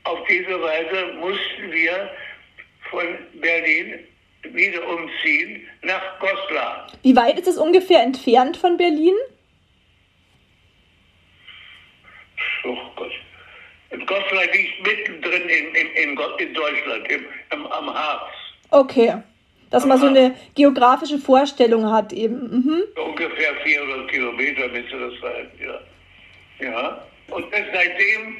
auf 0.05 0.27
diese 0.29 0.61
Weise 0.61 1.13
mussten 1.15 1.73
wir 1.73 2.11
von 2.91 3.07
Berlin 3.41 4.01
wieder 4.43 4.87
umziehen 4.89 5.67
nach 5.83 6.19
Goslar. 6.19 6.89
Wie 7.03 7.15
weit 7.15 7.39
ist 7.39 7.49
es 7.49 7.59
ungefähr 7.59 8.03
entfernt 8.03 8.57
von 8.57 8.77
Berlin? 8.77 9.15
Oh 12.65 12.77
Gott. 12.97 13.13
Goslar 14.07 14.47
liegt 14.53 14.87
mittendrin 14.87 15.49
in, 15.49 15.75
in, 15.75 15.87
in, 15.95 16.19
in 16.39 16.55
Deutschland, 16.55 17.11
im, 17.11 17.27
im, 17.53 17.67
am 17.67 17.93
Harz. 17.93 18.33
Okay. 18.71 19.23
Dass 19.73 19.87
man 19.87 19.99
so 19.99 20.07
eine 20.07 20.35
geografische 20.55 21.19
Vorstellung 21.19 21.91
hat 21.91 22.13
eben. 22.13 22.41
Mhm. 22.43 22.83
Ungefähr 23.05 23.55
400 23.65 24.11
Kilometer 24.11 24.69
müsste 24.69 24.99
das 24.99 25.21
sein, 25.21 25.51
ja. 25.59 26.67
Ja. 26.67 27.03
Und 27.31 27.47
seitdem 27.51 28.37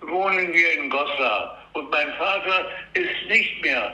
wohnen 0.00 0.52
wir 0.52 0.72
in 0.72 0.90
Goslar. 0.90 1.58
Und 1.74 1.90
mein 1.90 2.12
Vater 2.18 2.66
ist 2.94 3.28
nicht 3.28 3.62
mehr 3.62 3.92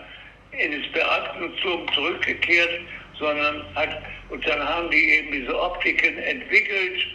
ins 0.52 0.90
Beamtentum 0.92 1.86
zurückgekehrt, 1.94 2.80
sondern 3.18 3.62
hat, 3.74 4.02
und 4.30 4.46
dann 4.48 4.66
haben 4.66 4.90
die 4.90 5.10
eben 5.10 5.32
diese 5.32 5.60
Optiken 5.60 6.18
entwickelt 6.18 7.06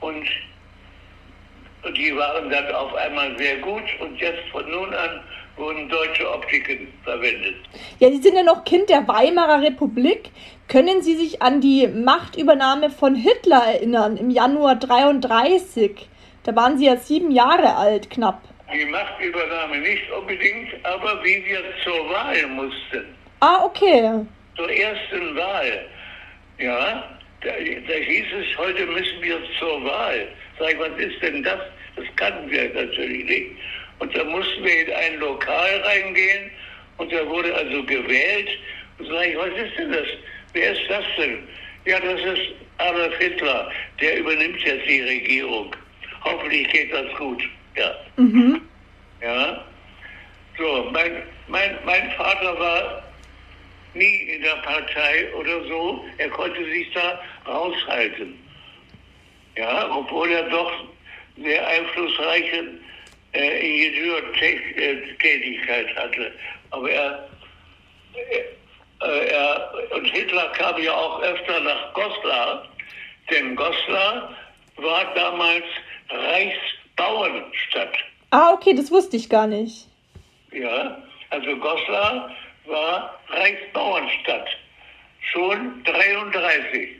und 0.00 0.28
die 1.96 2.16
waren 2.16 2.50
dann 2.50 2.72
auf 2.74 2.94
einmal 2.94 3.36
sehr 3.38 3.56
gut 3.56 3.82
und 4.00 4.18
jetzt 4.20 4.48
von 4.50 4.68
nun 4.70 4.94
an 4.94 5.20
wurden 5.58 5.88
deutsche 5.88 6.30
Optiken 6.30 6.88
verwendet. 7.04 7.56
Ja, 7.98 8.08
Sie 8.10 8.22
sind 8.22 8.36
ja 8.36 8.42
noch 8.42 8.64
Kind 8.64 8.88
der 8.88 9.06
Weimarer 9.08 9.62
Republik. 9.62 10.30
Können 10.68 11.02
Sie 11.02 11.16
sich 11.16 11.42
an 11.42 11.60
die 11.60 11.86
Machtübernahme 11.88 12.90
von 12.90 13.14
Hitler 13.14 13.62
erinnern 13.66 14.16
im 14.16 14.30
Januar 14.30 14.76
33? 14.76 16.08
Da 16.44 16.54
waren 16.56 16.78
Sie 16.78 16.86
ja 16.86 16.96
sieben 16.96 17.30
Jahre 17.30 17.76
alt, 17.76 18.10
knapp. 18.10 18.42
Die 18.72 18.84
Machtübernahme 18.84 19.78
nicht 19.78 20.10
unbedingt, 20.10 20.68
aber 20.84 21.22
wie 21.24 21.44
wir 21.46 21.62
zur 21.82 22.10
Wahl 22.10 22.46
mussten. 22.48 23.04
Ah, 23.40 23.64
okay. 23.64 24.26
Zur 24.56 24.70
ersten 24.70 25.36
Wahl. 25.36 25.86
Ja, 26.58 27.04
da, 27.42 27.50
da 27.50 27.94
hieß 27.94 28.26
es, 28.40 28.58
heute 28.58 28.84
müssen 28.86 29.22
wir 29.22 29.38
zur 29.58 29.84
Wahl. 29.84 30.28
Sag 30.58 30.72
ich, 30.72 30.78
was 30.78 30.98
ist 30.98 31.22
denn 31.22 31.42
das? 31.42 31.60
Das 31.96 32.04
kannten 32.16 32.50
wir 32.50 32.74
natürlich 32.74 33.24
nicht. 33.24 33.50
Und 33.98 34.16
da 34.16 34.24
mussten 34.24 34.64
wir 34.64 34.86
in 34.86 34.92
ein 34.92 35.20
Lokal 35.20 35.80
reingehen 35.80 36.50
und 36.98 37.12
da 37.12 37.26
wurde 37.26 37.54
also 37.54 37.82
gewählt. 37.84 38.48
Und 38.98 39.06
sag 39.08 39.26
ich, 39.26 39.36
was 39.36 39.48
ist 39.48 39.78
denn 39.78 39.92
das? 39.92 40.06
Wer 40.52 40.72
ist 40.72 40.88
das 40.88 41.04
denn? 41.16 41.48
Ja, 41.84 41.98
das 42.00 42.20
ist 42.20 42.52
Adolf 42.78 43.16
Hitler. 43.18 43.70
Der 44.00 44.18
übernimmt 44.18 44.60
jetzt 44.60 44.86
die 44.88 45.00
Regierung. 45.00 45.74
Hoffentlich 46.24 46.68
geht 46.68 46.92
das 46.92 47.12
gut. 47.16 47.42
Ja. 47.76 47.94
Mhm. 48.16 48.60
Ja. 49.22 49.64
So, 50.58 50.88
mein, 50.92 51.22
mein, 51.46 51.78
mein 51.84 52.10
Vater 52.12 52.58
war 52.58 53.02
nie 53.94 54.16
in 54.34 54.42
der 54.42 54.56
Partei 54.56 55.32
oder 55.34 55.64
so. 55.64 56.04
Er 56.18 56.28
konnte 56.30 56.64
sich 56.64 56.92
da 56.92 57.20
raushalten. 57.46 58.38
Ja, 59.56 59.90
obwohl 59.90 60.30
er 60.30 60.44
doch 60.50 60.72
sehr 61.36 61.66
einflussreiche 61.66 62.64
äh, 63.32 63.60
Ingenieurtätigkeit 63.60 65.96
hatte. 65.96 66.32
Aber 66.70 66.90
er, 66.90 67.28
äh, 68.14 68.44
er, 69.26 69.72
und 69.94 70.04
Hitler 70.06 70.48
kam 70.52 70.82
ja 70.82 70.92
auch 70.92 71.22
öfter 71.22 71.60
nach 71.60 71.94
Goslar, 71.94 72.68
denn 73.30 73.56
Goslar 73.56 74.36
war 74.76 75.14
damals 75.14 75.64
Reichsbauernstadt. 76.10 77.96
Ah, 78.30 78.52
okay, 78.52 78.74
das 78.74 78.90
wusste 78.90 79.16
ich 79.16 79.28
gar 79.28 79.46
nicht. 79.46 79.86
Ja, 80.52 81.02
also 81.30 81.56
Goslar 81.56 82.30
war 82.66 83.18
Reichsbauernstadt. 83.28 84.48
Schon 85.32 85.82
33. 85.84 86.90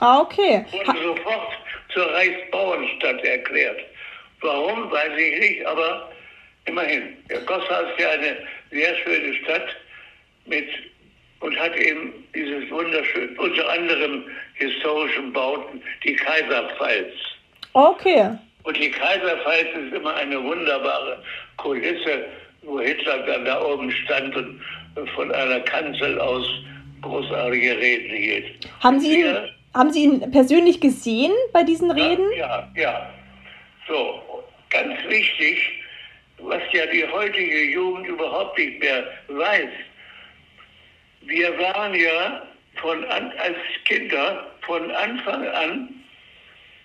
Ah, 0.00 0.20
okay. 0.20 0.64
Wurde 0.70 1.02
sofort 1.02 1.52
zur 1.92 2.12
Reichsbauernstadt 2.12 3.24
erklärt. 3.24 3.80
Warum, 4.46 4.88
weiß 4.92 5.10
ich 5.18 5.40
nicht, 5.40 5.66
aber 5.66 6.08
immerhin. 6.66 7.16
Ja, 7.28 7.40
Goslar 7.40 7.90
ist 7.90 7.98
ja 7.98 8.10
eine 8.10 8.36
sehr 8.70 8.94
schöne 8.98 9.34
Stadt 9.42 9.66
mit 10.44 10.68
und 11.40 11.58
hat 11.58 11.76
eben 11.76 12.12
dieses 12.32 12.70
wunderschön, 12.70 13.36
unter 13.38 13.68
anderem 13.68 14.24
historischen 14.54 15.32
Bauten, 15.32 15.82
die 16.04 16.14
Kaiserpfalz. 16.14 17.12
Okay. 17.72 18.38
Und 18.62 18.76
die 18.76 18.90
Kaiserpfalz 18.90 19.66
ist 19.84 19.92
immer 19.92 20.14
eine 20.14 20.40
wunderbare 20.40 21.22
Kulisse, 21.56 22.26
wo 22.62 22.78
Hitler 22.78 23.18
dann 23.26 23.44
da 23.46 23.60
oben 23.62 23.90
stand 23.90 24.36
und 24.36 24.60
von 25.16 25.32
einer 25.32 25.58
Kanzel 25.60 26.20
aus 26.20 26.46
großartige 27.02 27.78
Reden 27.78 28.16
hielt. 28.16 28.68
Haben 28.80 29.00
Sie 29.00 29.22
ihn, 29.22 29.36
haben 29.74 29.92
Sie 29.92 30.04
ihn 30.04 30.30
persönlich 30.30 30.80
gesehen 30.80 31.32
bei 31.52 31.64
diesen 31.64 31.90
Reden? 31.90 32.30
Ja, 32.36 32.70
ja, 32.76 32.82
ja. 32.82 33.10
So, 33.88 34.20
ganz 34.70 34.98
wichtig, 35.08 35.82
was 36.38 36.62
ja 36.72 36.86
die 36.86 37.06
heutige 37.06 37.64
Jugend 37.64 38.06
überhaupt 38.06 38.58
nicht 38.58 38.80
mehr 38.80 39.06
weiß. 39.28 39.70
Wir 41.22 41.58
waren 41.58 41.94
ja 41.94 42.46
von 42.76 43.04
an, 43.06 43.32
als 43.38 43.56
Kinder 43.84 44.50
von 44.62 44.90
Anfang 44.90 45.46
an 45.48 45.88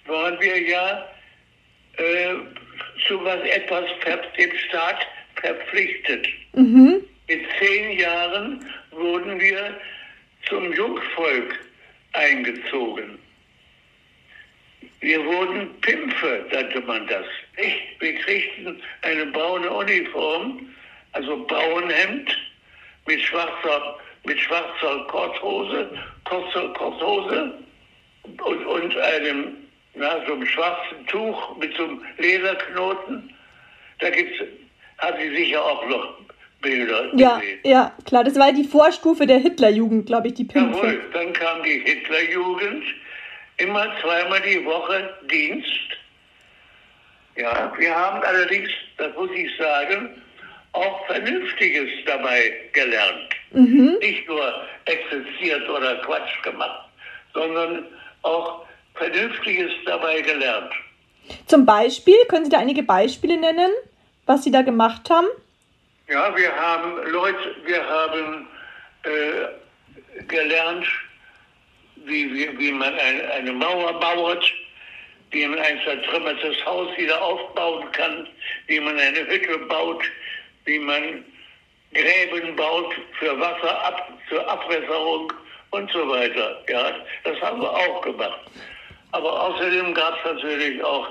waren 0.06 0.39
wir 0.39 0.62
ja 0.62 1.08
äh, 1.98 2.36
zu 3.08 3.24
was 3.24 3.41
etwas 3.41 3.86
dem 4.38 4.56
Staat 4.67 5.06
verpflichtet. 5.36 6.28
Mhm. 6.54 7.04
Mit 7.28 7.41
zehn 7.60 8.00
Jahren 8.00 8.65
wurden 8.91 9.39
wir 9.39 9.80
zum 10.48 10.74
Jungvolk 10.74 11.60
eingezogen. 12.13 13.20
Wir 15.00 15.24
wurden 15.26 15.70
Pimpfe, 15.82 16.46
nannte 16.52 16.82
man 16.82 17.08
das. 17.08 17.26
Wir 18.00 18.15
kriegten 18.15 18.82
eine 19.02 19.26
braune 19.28 19.69
Uniform, 19.69 20.69
also 21.13 21.45
Bauernhemd 21.45 22.30
mit 23.08 23.19
schwarzer, 23.21 23.97
mit 24.24 24.39
schwarzer 24.39 25.06
Korthose, 25.08 25.89
kurzer 26.26 26.69
Korthose 26.74 27.54
und, 28.24 28.65
und 28.65 28.97
einem, 28.97 29.58
na, 29.95 30.24
so 30.28 30.34
einem 30.34 30.45
schwarzen 30.45 31.06
Tuch 31.08 31.58
mit 31.58 31.76
so 31.76 31.84
einem 31.84 32.02
Lederknoten. 32.17 33.34
Da 34.00 34.10
gibt's, 34.10 34.39
haben 35.00 35.17
Sie 35.21 35.36
sicher 35.36 35.63
auch 35.63 35.86
noch 35.88 36.13
Bilder 36.62 37.10
Ja, 37.15 37.38
gesehen. 37.39 37.60
ja, 37.63 37.91
klar. 38.06 38.24
Das 38.24 38.38
war 38.38 38.52
die 38.54 38.63
Vorstufe 38.63 39.26
der 39.26 39.39
Hitlerjugend, 39.39 40.06
glaube 40.06 40.28
ich, 40.28 40.36
die 40.36 40.43
Pimpfe. 40.45 40.78
Jawohl, 40.78 41.02
dann 41.13 41.34
kam 41.34 41.63
die 41.63 41.80
Hitlerjugend, 41.84 42.84
immer 43.58 43.88
zweimal 44.02 44.41
die 44.41 44.63
Woche 44.63 45.10
Dienst. 45.30 45.67
Ja, 47.36 47.72
wir 47.78 47.96
haben 47.96 48.22
allerdings, 48.24 48.70
das 48.98 49.15
muss 49.15 49.30
ich 49.34 49.50
sagen, 49.58 50.22
auch 50.74 51.06
Vernünftiges 51.08 51.89
dabei 52.06 52.70
gelernt. 52.74 53.34
Mhm. 53.52 53.98
Nicht 54.00 54.28
nur 54.28 54.65
exerziert 54.86 55.70
oder 55.70 55.98
Quatsch 55.98 56.41
gemacht, 56.44 56.89
sondern 57.34 57.88
auch 58.22 58.65
Vernünftiges 58.96 59.72
dabei 59.86 60.22
gelernt. 60.22 60.72
Zum 61.48 61.65
Beispiel, 61.65 62.17
können 62.28 62.46
Sie 62.46 62.52
da 62.52 62.60
einige 62.60 62.84
Beispiele 62.84 63.38
nennen, 63.38 63.72
was 64.26 64.44
Sie 64.44 64.52
da 64.52 64.62
gemacht 64.62 65.10
haben? 65.10 65.28
Ja, 66.10 66.36
wir 66.36 66.54
haben 66.56 67.12
Leute, 67.12 67.56
wir 67.65 67.88
haben 67.88 68.48
äh, 69.04 70.24
gelernt, 70.28 70.86
wie, 72.06 72.34
wie, 72.34 72.60
wie 72.60 72.72
man 72.72 72.94
eine, 72.94 73.32
eine 73.32 73.54
Mauer 73.54 74.00
baut, 74.00 74.44
wie 75.32 75.46
man 75.46 75.60
ein 75.60 75.80
zertrümmertes 75.84 76.65
Haus 76.65 76.96
wieder 76.98 77.22
aufbauen 77.22 77.91
kann, 77.94 78.28
wie 78.67 78.80
man 78.80 78.98
eine 79.00 79.28
Hütte 79.28 79.58
baut, 79.60 80.04
wie 80.65 80.80
man 80.80 81.26
Gräben 81.94 82.56
baut 82.56 82.94
für 83.20 83.38
Wasser, 83.39 83.86
ab, 83.86 84.17
für 84.28 84.48
Abwässerung 84.48 85.32
und 85.72 85.91
so 85.91 86.08
weiter. 86.10 86.63
Ja, 86.70 86.96
das 87.24 87.39
haben 87.41 87.62
wir 87.62 87.72
auch 87.72 88.02
gemacht. 88.02 88.39
Aber 89.12 89.44
außerdem 89.44 89.94
gab 89.94 90.17
es 90.20 90.36
natürlich 90.36 90.84
auch 90.84 91.10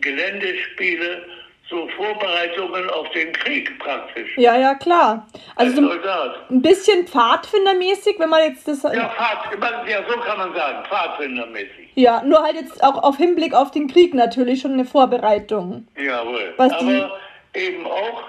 Geländespiele, 0.00 1.26
so 1.68 1.88
Vorbereitungen 1.96 2.88
auf 2.90 3.10
den 3.10 3.32
Krieg 3.32 3.78
praktisch. 3.78 4.36
Ja, 4.36 4.56
ja, 4.56 4.74
klar. 4.74 5.26
Also 5.56 5.88
Als 5.88 6.04
so 6.04 6.54
ein 6.54 6.62
bisschen 6.62 7.06
Pfadfindermäßig, 7.06 8.18
wenn 8.18 8.30
man 8.30 8.42
jetzt 8.42 8.68
das. 8.68 8.82
Ja, 8.84 9.08
Pfad, 9.08 9.88
ja, 9.88 9.98
so 10.08 10.18
kann 10.20 10.38
man 10.38 10.54
sagen, 10.54 10.84
Pfadfindermäßig. 10.86 11.90
Ja, 11.94 12.22
nur 12.22 12.42
halt 12.42 12.54
jetzt 12.54 12.82
auch 12.84 13.02
auf 13.02 13.16
Hinblick 13.16 13.54
auf 13.54 13.70
den 13.70 13.88
Krieg 13.88 14.14
natürlich 14.14 14.60
schon 14.60 14.74
eine 14.74 14.84
Vorbereitung. 14.84 15.88
Jawohl. 15.96 16.54
Was 16.56 16.72
Aber 16.72 17.18
eben 17.54 17.86
auch 17.86 18.22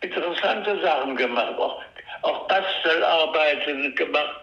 interessante 0.00 0.80
Sachen 0.80 1.14
gemacht, 1.16 1.54
auch, 1.58 1.80
auch 2.22 2.48
Bastelarbeiten 2.48 3.94
gemacht, 3.94 4.40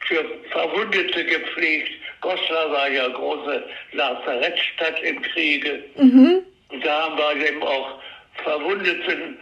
für 0.00 0.24
Verwundete 0.50 1.24
gepflegt. 1.24 1.90
Goslar 2.20 2.70
war 2.72 2.88
ja 2.88 3.06
große 3.08 3.62
Lazarettstadt 3.92 5.00
im 5.02 5.22
Kriege. 5.22 5.84
Mhm. 5.96 6.42
Und 6.70 6.84
da 6.84 7.02
haben 7.02 7.16
wir 7.16 7.48
eben 7.48 7.62
auch 7.62 7.98
Verwundeten, 8.42 9.38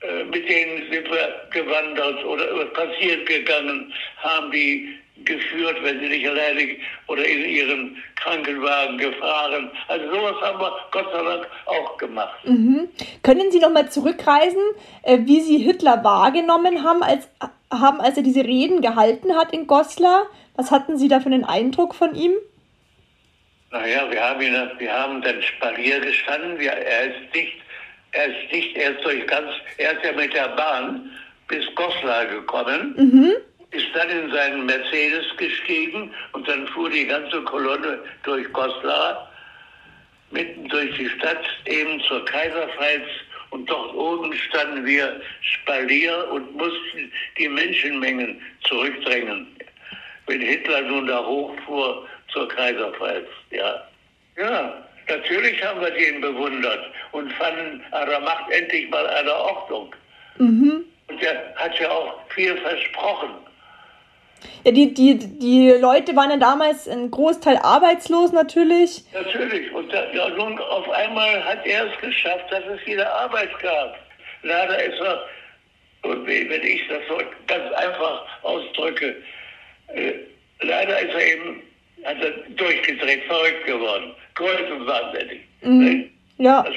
äh, 0.00 0.24
mit 0.24 0.48
denen 0.48 0.90
sind 0.90 1.10
wir 1.10 1.48
gewandert 1.50 2.24
oder 2.24 2.66
spaziert 2.66 3.26
gegangen, 3.26 3.92
haben 4.18 4.50
die 4.50 4.98
geführt, 5.24 5.76
wenn 5.82 6.00
sie 6.00 6.08
nicht 6.08 6.28
alleine 6.28 6.76
oder 7.06 7.24
in 7.24 7.44
ihren 7.44 7.96
Krankenwagen 8.16 8.98
gefahren. 8.98 9.70
Also 9.86 10.06
sowas 10.10 10.34
haben 10.42 10.58
wir 10.58 10.72
Gott 10.90 11.06
sei 11.12 11.22
Dank 11.22 11.48
auch 11.66 11.96
gemacht. 11.98 12.38
Mhm. 12.44 12.88
Können 13.22 13.52
Sie 13.52 13.60
nochmal 13.60 13.90
zurückreisen, 13.90 14.60
äh, 15.02 15.18
wie 15.22 15.40
Sie 15.40 15.58
Hitler 15.58 16.02
wahrgenommen 16.02 16.82
haben 16.82 17.02
als, 17.02 17.28
haben, 17.70 18.00
als 18.00 18.16
er 18.16 18.24
diese 18.24 18.44
Reden 18.44 18.80
gehalten 18.80 19.36
hat 19.36 19.52
in 19.52 19.66
Goslar? 19.66 20.26
Was 20.56 20.70
hatten 20.70 20.98
Sie 20.98 21.08
da 21.08 21.20
für 21.20 21.26
einen 21.26 21.44
Eindruck 21.44 21.94
von 21.94 22.14
ihm? 22.14 22.32
Naja, 23.74 24.10
wir 24.10 24.22
haben, 24.22 24.40
ihn, 24.40 24.70
wir 24.78 24.92
haben 24.92 25.20
dann 25.20 25.42
Spalier 25.42 26.00
gestanden. 26.00 26.58
Wir, 26.58 26.70
er 26.70 27.06
ist 27.06 27.34
nicht 27.34 27.52
er 28.14 28.26
ist 28.26 28.52
nicht 28.52 28.76
erst 28.76 29.04
durch 29.04 29.26
ganz, 29.26 29.50
er 29.78 29.92
ist 29.92 30.04
ja 30.04 30.12
mit 30.12 30.32
der 30.32 30.48
Bahn 30.50 31.10
bis 31.48 31.66
Goslar 31.74 32.24
gekommen, 32.26 32.94
ist 33.72 33.86
dann 33.92 34.08
in 34.08 34.30
seinen 34.30 34.66
Mercedes 34.66 35.24
gestiegen 35.36 36.14
und 36.32 36.46
dann 36.46 36.66
fuhr 36.68 36.88
die 36.90 37.06
ganze 37.06 37.42
Kolonne 37.42 37.98
durch 38.22 38.50
Goslar, 38.52 39.28
mitten 40.30 40.68
durch 40.68 40.96
die 40.96 41.08
Stadt, 41.08 41.44
eben 41.66 42.00
zur 42.02 42.24
Kaiserpfalz 42.24 43.08
und 43.50 43.68
dort 43.68 43.94
oben 43.94 44.32
standen 44.32 44.86
wir 44.86 45.20
Spalier 45.40 46.28
und 46.30 46.54
mussten 46.54 47.12
die 47.36 47.48
Menschenmengen 47.48 48.40
zurückdrängen, 48.68 49.48
wenn 50.28 50.40
Hitler 50.40 50.82
nun 50.82 51.08
da 51.08 51.24
hochfuhr 51.26 52.06
zur 52.34 52.48
Kaiserpfalz, 52.48 53.26
ja. 53.50 53.82
Ja, 54.36 54.74
natürlich 55.08 55.64
haben 55.64 55.80
wir 55.80 55.90
den 55.92 56.20
bewundert 56.20 56.86
und 57.12 57.32
fanden, 57.32 57.82
ah, 57.92 58.04
da 58.04 58.20
macht 58.20 58.50
endlich 58.50 58.90
mal 58.90 59.06
eine 59.06 59.34
Ordnung. 59.34 59.94
Und 61.08 61.22
er 61.22 61.54
hat 61.54 61.78
ja 61.78 61.90
auch 61.90 62.18
viel 62.34 62.56
versprochen. 62.58 63.30
Ja, 64.64 64.72
die, 64.72 64.92
die, 64.92 65.16
die 65.18 65.70
Leute 65.70 66.16
waren 66.16 66.30
ja 66.30 66.36
damals 66.36 66.88
ein 66.88 67.10
Großteil 67.10 67.56
arbeitslos 67.58 68.32
natürlich. 68.32 69.04
Natürlich. 69.12 69.72
Und 69.72 69.92
da, 69.92 70.10
ja, 70.12 70.28
nun 70.30 70.58
auf 70.58 70.90
einmal 70.90 71.44
hat 71.44 71.64
er 71.64 71.86
es 71.86 72.00
geschafft, 72.00 72.50
dass 72.50 72.64
es 72.64 72.86
wieder 72.86 73.10
Arbeit 73.12 73.50
gab. 73.60 73.96
Leider 74.42 74.82
ist 74.82 75.00
er, 75.00 75.24
und 76.02 76.26
wenn 76.26 76.50
wenn 76.50 76.62
ich 76.62 76.86
das 76.88 77.00
so 77.08 77.18
ganz 77.46 77.72
einfach 77.74 78.26
ausdrücke, 78.42 79.16
äh, 79.88 80.12
leider 80.60 80.98
ist 81.00 81.14
er 81.14 81.26
eben 81.26 81.62
hat 82.04 82.16
er 82.22 82.30
durchgedreht, 82.56 83.24
verrückt 83.24 83.66
geworden. 83.66 84.14
Größenwahnsinnig. 84.34 85.40
Mhm. 85.62 86.10
Ja. 86.38 86.62
Das, 86.62 86.74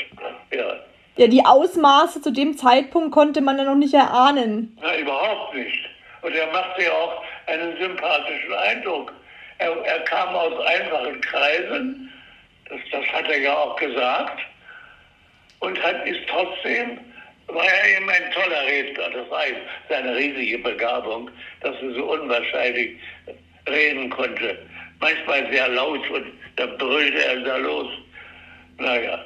ja. 0.57 0.79
ja, 1.17 1.27
die 1.27 1.43
Ausmaße 1.45 2.21
zu 2.21 2.31
dem 2.31 2.57
Zeitpunkt 2.57 3.11
konnte 3.11 3.41
man 3.41 3.57
ja 3.57 3.65
noch 3.65 3.75
nicht 3.75 3.93
erahnen. 3.93 4.77
Na, 4.81 4.97
überhaupt 4.97 5.55
nicht. 5.55 5.89
Und 6.21 6.33
er 6.33 6.47
machte 6.51 6.83
ja 6.83 6.91
auch 6.91 7.23
einen 7.47 7.77
sympathischen 7.77 8.53
Eindruck. 8.53 9.13
Er, 9.59 9.71
er 9.85 9.99
kam 10.01 10.35
aus 10.35 10.65
einfachen 10.65 11.21
Kreisen, 11.21 12.13
das, 12.69 12.79
das 12.91 13.05
hat 13.07 13.27
er 13.29 13.39
ja 13.39 13.55
auch 13.55 13.75
gesagt, 13.77 14.39
und 15.59 15.81
hat, 15.81 16.05
ist 16.05 16.19
trotzdem, 16.29 16.99
war 17.47 17.65
er 17.65 17.97
eben 17.97 18.09
ein 18.09 18.31
toller 18.31 18.65
Redner. 18.67 19.09
Das 19.09 19.29
war 19.29 19.41
seine 19.89 20.15
riesige 20.15 20.59
Begabung, 20.59 21.31
dass 21.61 21.75
er 21.81 21.93
so 21.93 22.11
unwahrscheinlich 22.11 22.97
reden 23.67 24.09
konnte. 24.09 24.59
Manchmal 24.99 25.51
sehr 25.51 25.67
laut 25.69 26.09
und 26.09 26.25
dann 26.55 26.77
brüllte 26.77 27.23
er 27.23 27.39
da 27.41 27.57
los. 27.57 27.87
Naja. 28.79 29.25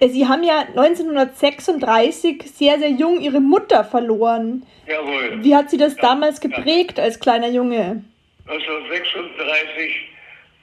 Sie 0.00 0.26
haben 0.26 0.44
ja 0.44 0.60
1936 0.60 2.42
sehr, 2.44 2.78
sehr 2.78 2.90
jung 2.90 3.20
Ihre 3.20 3.40
Mutter 3.40 3.84
verloren. 3.84 4.64
Jawohl. 4.86 5.42
Wie 5.42 5.54
hat 5.54 5.70
Sie 5.70 5.76
das 5.76 5.96
Ja, 5.96 6.02
damals 6.02 6.40
ja. 6.42 6.48
geprägt 6.48 7.00
als 7.00 7.18
kleiner 7.18 7.48
Junge? 7.48 8.04
1936 8.46 10.08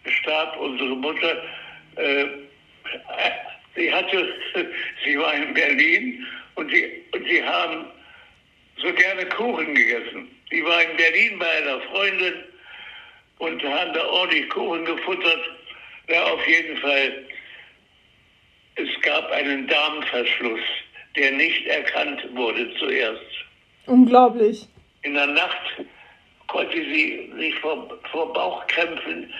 starb 0.05 0.57
unsere 0.59 0.95
Mutter. 0.95 1.43
Äh, 1.97 2.25
sie 3.75 3.91
hatte, 3.93 4.33
sie 5.05 5.19
war 5.19 5.33
in 5.33 5.53
Berlin 5.53 6.25
und 6.55 6.71
sie, 6.71 6.85
und 7.13 7.25
sie 7.25 7.43
haben 7.43 7.85
so 8.77 8.93
gerne 8.93 9.25
Kuchen 9.27 9.75
gegessen. 9.75 10.29
Sie 10.49 10.63
war 10.63 10.81
in 10.83 10.95
Berlin 10.97 11.39
bei 11.39 11.49
einer 11.49 11.81
Freundin 11.81 12.33
und 13.39 13.63
haben 13.63 13.93
da 13.93 14.05
ordentlich 14.05 14.49
Kuchen 14.49 14.85
gefuttert. 14.85 15.41
Ja, 16.09 16.23
auf 16.23 16.47
jeden 16.47 16.77
Fall. 16.77 17.25
Es 18.75 19.01
gab 19.01 19.31
einen 19.31 19.67
Darmverschluss, 19.67 20.59
der 21.15 21.31
nicht 21.31 21.65
erkannt 21.65 22.21
wurde 22.35 22.73
zuerst. 22.77 23.21
Unglaublich. 23.85 24.67
In 25.03 25.13
der 25.13 25.27
Nacht 25.27 25.85
konnte 26.47 26.75
sie 26.75 27.31
sich 27.37 27.55
vor, 27.59 27.87
vor 28.11 28.33
Bauchkrämpfen, 28.33 29.33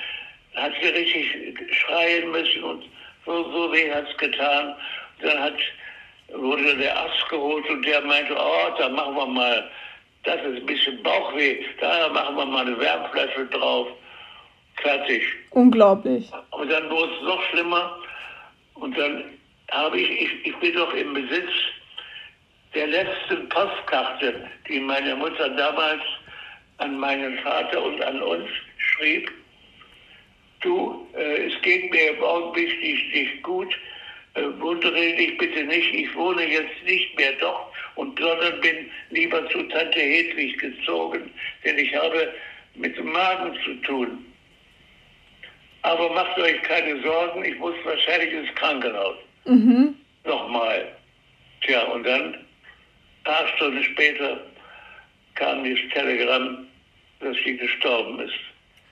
hat 0.56 0.74
sie 0.82 0.88
richtig 0.88 1.58
schreien 1.72 2.32
müssen 2.32 2.64
und 2.64 2.84
so, 3.26 3.52
so 3.52 3.74
weh 3.74 3.92
hat 3.92 4.08
es 4.10 4.18
getan. 4.18 4.76
Dann 5.22 5.40
hat, 5.40 5.58
wurde 6.30 6.76
der 6.78 6.96
Arzt 6.98 7.30
geholt 7.30 7.68
und 7.70 7.86
der 7.86 8.02
meinte, 8.02 8.36
oh, 8.36 8.78
da 8.78 8.90
machen 8.90 9.16
wir 9.16 9.26
mal, 9.26 9.70
das 10.26 10.38
ist 10.38 10.58
ein 10.58 10.66
bisschen 10.66 11.02
Bauchweh, 11.04 11.64
da 11.80 12.10
machen 12.10 12.36
wir 12.36 12.46
mal 12.46 12.66
eine 12.66 12.80
Wärmflasche 12.80 13.46
drauf. 13.48 13.88
Fertig. 14.82 15.24
Unglaublich. 15.52 16.30
Und 16.52 16.70
dann 16.70 16.90
wurde 16.90 17.14
es 17.16 17.22
noch 17.22 17.42
schlimmer. 17.50 17.98
Und 18.74 18.98
dann 18.98 19.24
habe 19.72 20.00
ich, 20.00 20.10
ich, 20.22 20.48
ich 20.48 20.56
bin 20.58 20.76
doch 20.76 20.94
im 20.94 21.14
Besitz 21.14 21.52
der 22.74 22.88
letzten 22.88 23.48
Postkarte, 23.50 24.50
die 24.68 24.80
meine 24.80 25.16
Mutter 25.16 25.50
damals 25.50 26.02
an 26.78 27.00
meinen 27.00 27.38
Vater 27.40 27.82
und 27.84 28.02
an 28.04 28.22
uns 28.22 28.50
schrieb. 28.78 29.32
Du, 30.62 31.08
äh, 31.16 31.48
es 31.48 31.62
geht 31.62 31.92
mir 31.92 32.18
im 32.18 32.24
Augenblick 32.24 32.82
nicht, 32.82 33.14
nicht 33.14 33.44
gut. 33.44 33.74
Äh, 34.36 34.44
wundere 34.60 35.16
dich 35.16 35.38
bitte 35.38 35.64
nicht. 35.64 35.94
Ich 35.94 36.14
wohne 36.14 36.44
jetzt 36.46 36.84
nicht 36.86 37.18
mehr 37.18 37.34
dort 37.40 37.72
und 37.96 38.20
sondern 38.20 38.60
bin 38.62 38.92
lieber 39.10 39.50
zu 39.50 39.64
Tante 39.64 40.00
Hedwig 40.00 40.58
gezogen, 40.60 41.32
denn 41.64 41.78
ich 41.78 41.96
habe 41.96 42.34
mit 42.76 42.98
dem 42.98 43.12
Magen 43.12 43.58
zu 43.64 43.74
tun. 43.76 44.26
Aber 45.84 46.12
macht 46.14 46.38
euch 46.38 46.62
keine 46.64 47.02
Sorgen, 47.02 47.46
ich 47.46 47.58
muss 47.60 47.76
wahrscheinlich 47.86 48.34
ins 48.34 48.54
Krankenhaus. 48.56 49.16
Mhm. 49.46 49.96
Nochmal. 50.26 50.92
Tja, 51.62 51.84
und 51.84 52.04
dann, 52.04 52.34
ein 52.34 52.46
paar 53.24 53.48
Stunden 53.56 53.84
später, 53.84 54.40
kam 55.36 55.64
das 55.64 55.80
Telegramm, 55.94 56.68
dass 57.22 57.38
sie 57.46 57.56
gestorben 57.56 58.20
ist. 58.20 58.34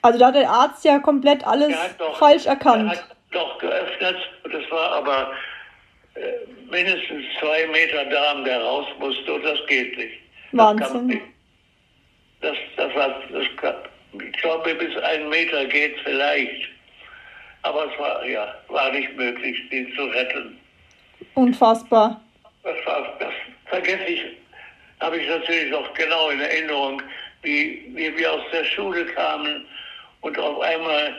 Also 0.04 0.20
da 0.20 0.28
hat 0.28 0.36
der 0.36 0.50
Arzt 0.50 0.86
ja 0.86 1.00
komplett 1.00 1.46
alles 1.46 1.76
falsch 2.20 2.46
Er 2.46 2.52
erkannt. 2.52 3.04
Doch 3.34 3.58
geöffnet, 3.60 4.18
und 4.44 4.54
das 4.54 4.70
war 4.72 4.92
aber 4.94 5.32
äh, 6.16 6.22
mindestens 6.70 7.26
zwei 7.40 7.68
Meter 7.68 8.06
Darm, 8.06 8.44
der 8.44 8.62
raus 8.62 8.88
musste, 9.00 9.34
und 9.34 9.44
das 9.44 9.60
geht 9.68 9.98
nicht. 9.98 10.20
Das 10.52 10.60
Wahnsinn. 10.60 11.22
Das, 12.42 12.58
das 12.78 12.94
war, 12.96 13.10
das 13.32 13.46
kann, 13.58 13.76
ich 14.14 14.42
glaube, 14.42 14.76
bis 14.76 14.96
ein 14.98 15.30
Meter 15.30 15.66
geht 15.66 15.96
vielleicht. 16.04 16.70
Aber 17.64 17.92
es 17.92 17.98
war, 17.98 18.26
ja, 18.26 18.54
war 18.68 18.92
nicht 18.92 19.16
möglich, 19.16 19.58
ihn 19.72 19.94
zu 19.96 20.04
retten. 20.04 20.60
Unfassbar. 21.36 22.22
Das, 22.64 22.76
war, 22.86 23.18
das 23.20 23.34
vergesse 23.66 24.04
ich, 24.04 24.22
habe 25.00 25.18
ich 25.18 25.28
natürlich 25.28 25.72
noch 25.72 25.94
genau 25.94 26.30
in 26.30 26.42
Erinnerung, 26.42 27.02
wie, 27.42 27.90
wie 27.94 28.16
wir 28.18 28.34
aus 28.34 28.44
der 28.52 28.66
Schule 28.66 29.06
kamen 29.06 29.66
und 30.22 30.38
auf 30.38 30.60
einmal 30.62 31.16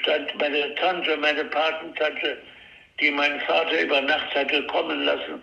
stand 0.00 0.34
meine 0.38 0.74
Tante, 0.76 1.16
meine 1.16 1.44
Patentante, 1.44 2.38
die 3.00 3.10
meinen 3.10 3.40
Vater 3.40 3.80
über 3.82 4.00
Nacht 4.00 4.34
hatte 4.34 4.62
kommen 4.66 5.04
lassen, 5.04 5.42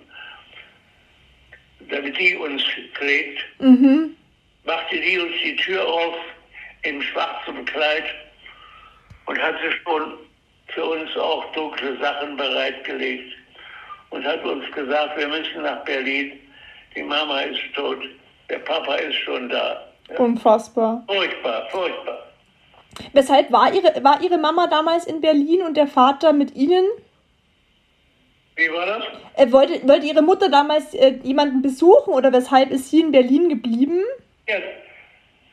damit 1.90 2.18
die 2.18 2.36
uns 2.36 2.64
pflegt, 2.94 3.40
Mhm. 3.60 4.16
machte 4.64 4.96
die 5.00 5.20
uns 5.20 5.34
die 5.44 5.56
Tür 5.58 5.86
auf 5.88 6.16
im 6.84 7.02
schwarzen 7.02 7.66
Kleid 7.66 8.06
und 9.26 9.42
hatte 9.42 9.72
schon 9.84 10.18
für 10.68 10.86
uns 10.86 11.16
auch 11.18 11.52
dunkle 11.52 11.98
Sachen 12.00 12.38
bereitgelegt 12.38 13.34
und 14.10 14.26
hat 14.26 14.44
uns 14.44 14.70
gesagt, 14.72 15.18
wir 15.18 15.28
müssen 15.28 15.64
nach 15.64 15.84
Berlin. 15.84 16.40
Die 16.96 17.04
Mama 17.04 17.42
ist 17.42 17.60
tot, 17.76 18.00
der 18.50 18.60
Papa 18.60 18.96
ist 18.96 19.16
schon 19.18 19.50
da. 19.50 19.88
Unfassbar. 20.18 21.04
furchtbar, 21.08 21.70
furchtbar. 21.70 22.31
Weshalb 23.14 23.52
war 23.52 23.74
ihre, 23.74 24.04
war 24.04 24.22
ihre 24.22 24.38
Mama 24.38 24.68
damals 24.68 25.06
in 25.06 25.22
Berlin 25.22 25.62
und 25.64 25.78
der 25.78 25.88
Vater 25.88 26.34
mit 26.34 26.56
Ihnen? 26.56 26.86
Wie 28.56 28.72
war 28.72 28.86
das? 28.86 29.04
Äh, 29.36 29.52
wollte, 29.52 29.88
wollte 29.88 30.06
Ihre 30.06 30.22
Mutter 30.22 30.50
damals 30.50 30.94
äh, 30.94 31.18
jemanden 31.24 31.62
besuchen 31.62 32.14
oder 32.14 32.32
weshalb 32.34 32.70
ist 32.72 32.90
sie 32.92 33.00
in 33.00 33.12
Berlin 33.12 33.50
geblieben? 33.50 34.00
Ja, 34.48 34.56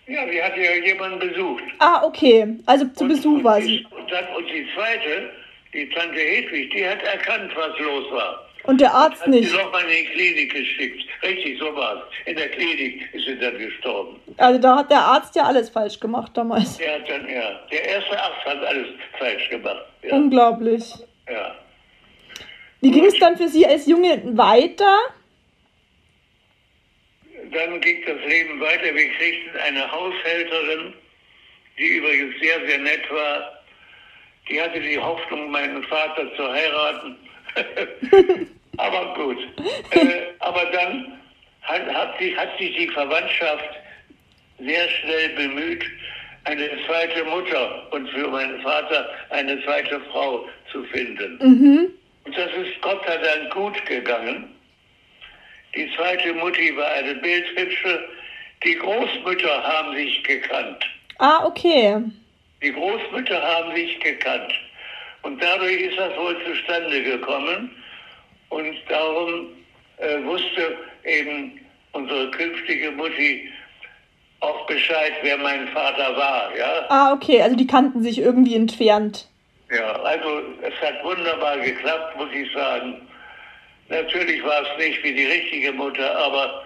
ja 0.06 0.28
sie 0.30 0.42
hatte 0.42 0.60
ja 0.60 0.74
jemanden 0.84 1.18
besucht. 1.20 1.62
Ah, 1.78 2.04
okay. 2.04 2.58
Also 2.66 2.86
zu 2.86 3.04
Und- 3.04 3.08
Besuch 3.08 3.34
und 3.38 3.44
war 3.44 3.60
sie. 3.62 3.86
Und, 3.96 4.10
dann, 4.10 4.24
und 4.36 4.46
die 4.46 4.66
zweite, 4.74 5.30
die 5.72 5.88
Tante 5.90 6.18
Hedwig, 6.18 6.70
die 6.72 6.86
hat 6.86 7.02
erkannt, 7.02 7.52
was 7.56 7.78
los 7.78 8.04
war. 8.10 8.47
Und 8.64 8.80
der 8.80 8.92
Arzt 8.92 9.22
Hat 9.22 9.28
nicht. 9.28 9.48
sie 9.50 9.56
nochmal 9.56 9.82
in 9.84 9.88
die 9.90 10.04
Klinik 10.12 10.52
geschickt. 10.54 11.04
Richtig, 11.22 11.58
so 11.58 11.74
war 11.74 11.96
es. 11.96 12.02
In 12.30 12.36
der 12.36 12.48
Klinik 12.50 13.08
ist 13.14 13.24
sie 13.26 13.38
dann 13.38 13.56
gestorben. 13.56 14.20
Also 14.36 14.60
da 14.60 14.76
hat 14.78 14.90
der 14.90 14.98
Arzt 15.00 15.34
ja 15.36 15.44
alles 15.44 15.70
falsch 15.70 15.98
gemacht 15.98 16.32
damals. 16.36 16.76
Der 16.76 16.94
hat 16.96 17.08
dann, 17.08 17.26
ja, 17.28 17.60
der 17.72 17.84
erste 17.88 18.20
Arzt 18.22 18.44
hat 18.44 18.62
alles 18.64 18.88
falsch 19.18 19.48
gemacht. 19.48 19.86
Ja, 20.02 20.14
Unglaublich. 20.14 20.84
ja. 21.30 21.54
Wie 22.80 22.90
ging 22.92 23.06
es 23.06 23.18
dann 23.18 23.36
für 23.36 23.48
Sie 23.48 23.66
als 23.66 23.86
Junge 23.86 24.20
weiter? 24.36 24.96
Dann 27.52 27.80
ging 27.80 28.02
das 28.06 28.18
Leben 28.28 28.60
weiter. 28.60 28.94
Wir 28.94 29.08
kriegten 29.14 29.56
eine 29.66 29.90
Haushälterin, 29.90 30.92
die 31.78 31.86
übrigens 31.96 32.34
sehr, 32.40 32.66
sehr 32.66 32.78
nett 32.78 33.10
war. 33.10 33.52
Die 34.48 34.60
hatte 34.60 34.80
die 34.80 34.98
Hoffnung, 34.98 35.50
meinen 35.50 35.82
Vater 35.84 36.34
zu 36.36 36.52
heiraten. 36.52 37.16
Aber 38.78 39.14
gut. 39.14 39.38
äh, 39.90 40.28
aber 40.38 40.64
dann 40.66 41.18
hat, 41.62 41.92
hat, 41.92 42.18
sich, 42.18 42.36
hat 42.36 42.56
sich 42.58 42.76
die 42.76 42.88
Verwandtschaft 42.88 43.70
sehr 44.58 44.88
schnell 44.88 45.28
bemüht, 45.30 45.84
eine 46.44 46.68
zweite 46.86 47.24
Mutter 47.24 47.92
und 47.92 48.08
für 48.10 48.28
meinen 48.28 48.60
Vater 48.62 49.08
eine 49.30 49.62
zweite 49.64 50.00
Frau 50.12 50.48
zu 50.72 50.84
finden. 50.84 51.38
Mhm. 51.42 51.92
Und 52.24 52.36
das 52.36 52.50
ist 52.52 52.80
Gott 52.80 53.00
sei 53.06 53.16
Dank 53.16 53.50
gut 53.52 53.84
gegangen. 53.86 54.54
Die 55.74 55.90
zweite 55.96 56.32
Mutti 56.34 56.74
war 56.76 56.88
eine 56.88 57.14
Bildhübsche. 57.16 58.08
Die 58.64 58.74
Großmütter 58.76 59.62
haben 59.62 59.94
sich 59.94 60.22
gekannt. 60.24 60.84
Ah, 61.18 61.44
okay. 61.44 61.96
Die 62.62 62.72
Großmütter 62.72 63.42
haben 63.42 63.74
sich 63.74 64.00
gekannt. 64.00 64.52
Und 65.22 65.42
dadurch 65.42 65.80
ist 65.80 65.98
das 65.98 66.16
wohl 66.16 66.36
zustande 66.44 67.02
gekommen. 67.02 67.70
Und 68.50 68.76
darum 68.88 69.48
äh, 69.98 70.22
wusste 70.24 70.76
eben 71.04 71.60
unsere 71.92 72.30
künftige 72.30 72.90
Mutti 72.92 73.50
auch 74.40 74.66
Bescheid, 74.66 75.12
wer 75.22 75.36
mein 75.38 75.68
Vater 75.68 76.16
war. 76.16 76.56
Ja, 76.56 76.86
Ah, 76.88 77.12
okay. 77.12 77.42
Also 77.42 77.56
die 77.56 77.66
kannten 77.66 78.02
sich 78.02 78.18
irgendwie 78.20 78.54
entfernt. 78.54 79.28
ja 79.70 79.92
also 80.02 80.42
es 80.62 80.74
hat 80.80 81.02
wunderbar 81.04 81.58
geklappt, 81.58 82.16
muss 82.16 82.28
ich 82.32 82.50
sagen. 82.52 83.02
Natürlich 83.88 84.42
war 84.44 84.62
es 84.62 84.78
nicht 84.86 85.02
wie 85.02 85.14
die 85.14 85.24
richtige 85.26 85.72
Mutter, 85.72 86.16
aber 86.18 86.62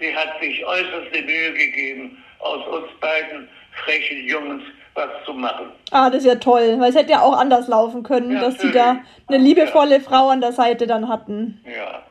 sie 0.00 0.14
hat 0.14 0.40
sich 0.40 0.64
äußerste 0.66 1.22
Mühe 1.22 1.52
gegeben, 1.52 2.22
aus 2.40 2.66
uns 2.66 2.88
beiden 3.00 3.48
frechen 3.84 4.26
Jungs 4.26 4.62
was 4.98 5.24
zu 5.24 5.32
machen. 5.32 5.70
Ah, 5.92 6.10
das 6.10 6.20
ist 6.20 6.26
ja 6.26 6.34
toll. 6.34 6.76
Weil 6.78 6.90
es 6.90 6.96
hätte 6.96 7.12
ja 7.12 7.20
auch 7.20 7.38
anders 7.38 7.68
laufen 7.68 8.02
können, 8.02 8.32
Ja, 8.32 8.40
dass 8.40 8.58
sie 8.58 8.72
da 8.72 8.98
eine 9.28 9.38
liebevolle 9.38 10.00
Frau 10.00 10.28
an 10.28 10.40
der 10.40 10.52
Seite 10.52 10.86
dann 10.86 11.08
hatten. 11.08 11.62
Ja, 11.64 12.02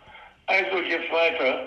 also 0.47 0.77
jetzt 0.81 1.11
weiter. 1.11 1.59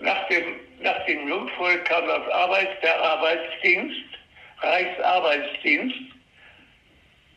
Nach 0.00 0.28
dem, 0.28 0.44
nach 0.82 1.04
dem 1.06 1.28
Jungvolk 1.28 1.84
kam 1.86 2.06
das 2.06 2.32
Arbeits, 2.32 2.72
der 2.82 3.00
Arbeitsdienst, 3.00 3.96
Reichsarbeitsdienst. 4.60 5.96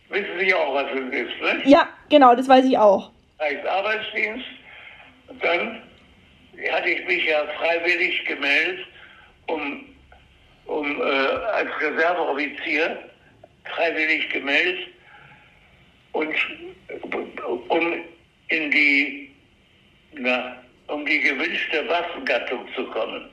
Wissen 0.10 0.40
Sie 0.40 0.54
auch, 0.54 0.74
was 0.74 0.86
es 0.92 1.14
ist, 1.14 1.42
ne? 1.42 1.62
Ja, 1.66 1.88
genau, 2.10 2.36
das 2.36 2.50
weiß 2.50 2.66
ich 2.66 2.78
auch. 2.78 3.12
Reichsarbeitsdienst. 3.40 4.46
Dann 5.42 5.84
hatte 6.72 6.90
ich 6.90 7.06
mich 7.06 7.26
ja 7.26 7.44
freiwillig 7.60 8.26
gemeldet, 8.26 8.86
um, 9.48 9.86
um 10.66 11.02
äh, 11.02 11.06
als 11.54 11.70
Reserveoffizier 11.80 12.98
freiwillig 13.76 14.30
gemeldet 14.30 14.88
und 16.12 16.34
um 17.70 18.04
in 18.50 18.72
die, 18.72 19.32
na, 20.14 20.56
um 20.88 21.06
die 21.06 21.20
gewünschte 21.20 21.88
Waffengattung 21.88 22.68
zu 22.76 22.86
kommen. 22.86 23.30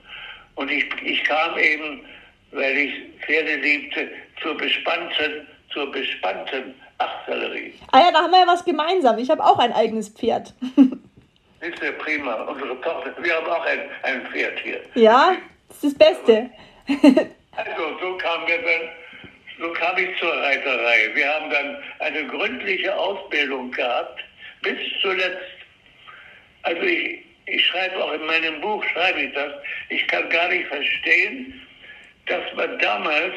Und 0.57 0.71
ich, 0.71 0.85
ich 1.03 1.23
kam 1.25 1.59
eben, 1.59 2.05
weil 2.53 2.77
ich 2.77 2.93
Pferde 3.25 3.57
liebte, 3.57 4.11
zur 4.43 4.57
bespannten, 4.57 5.47
zur 5.73 5.91
bespannten 5.91 6.75
Artillerie. 6.99 7.75
Ah 7.93 8.01
ja, 8.01 8.13
da 8.13 8.23
haben 8.23 8.31
wir 8.31 8.41
ja 8.41 8.47
was 8.47 8.65
gemeinsam. 8.65 9.19
Ich 9.19 9.31
habe 9.31 9.45
auch 9.45 9.59
ein 9.59 9.73
eigenes 9.73 10.09
Pferd. 10.09 10.55
Ist 11.61 11.83
ja 11.83 11.93
prima. 11.93 12.35
Unsere 12.45 12.81
Tochter, 12.81 13.15
wir 13.21 13.35
haben 13.35 13.47
auch 13.47 13.65
ein, 13.65 13.81
ein 14.03 14.27
Pferd 14.27 14.59
hier. 14.61 14.81
ja, 14.95 15.37
das 15.69 15.83
ist 15.83 16.01
das 16.01 16.09
Beste. 16.09 16.51
Also 17.57 17.99
so 18.01 18.17
kam 18.19 18.47
wir 18.47 18.59
dann, 18.59 18.89
so 19.59 19.73
kam 19.73 19.97
ich 19.97 20.17
zur 20.19 20.33
Reiterei. 20.33 21.11
Wir 21.15 21.29
haben 21.33 21.51
dann 21.51 21.83
eine 22.01 22.27
gründliche 22.27 22.95
Ausbildung 22.95 23.71
gehabt, 23.71 24.23
bis 24.63 24.79
zuletzt. 25.01 25.57
Also 26.63 26.83
ich, 26.83 27.21
ich 27.47 27.65
schreibe 27.67 28.03
auch 28.03 28.13
in 28.13 28.27
meinem 28.27 28.61
Buch, 28.61 28.85
schreibe 28.93 29.23
ich 29.23 29.33
das, 29.35 29.53
ich 29.89 30.07
kann 30.09 30.29
gar 30.31 30.49
nicht 30.49 30.67
verstehen, 30.67 31.67
dass 32.27 32.43
man 32.55 32.79
damals 32.79 33.35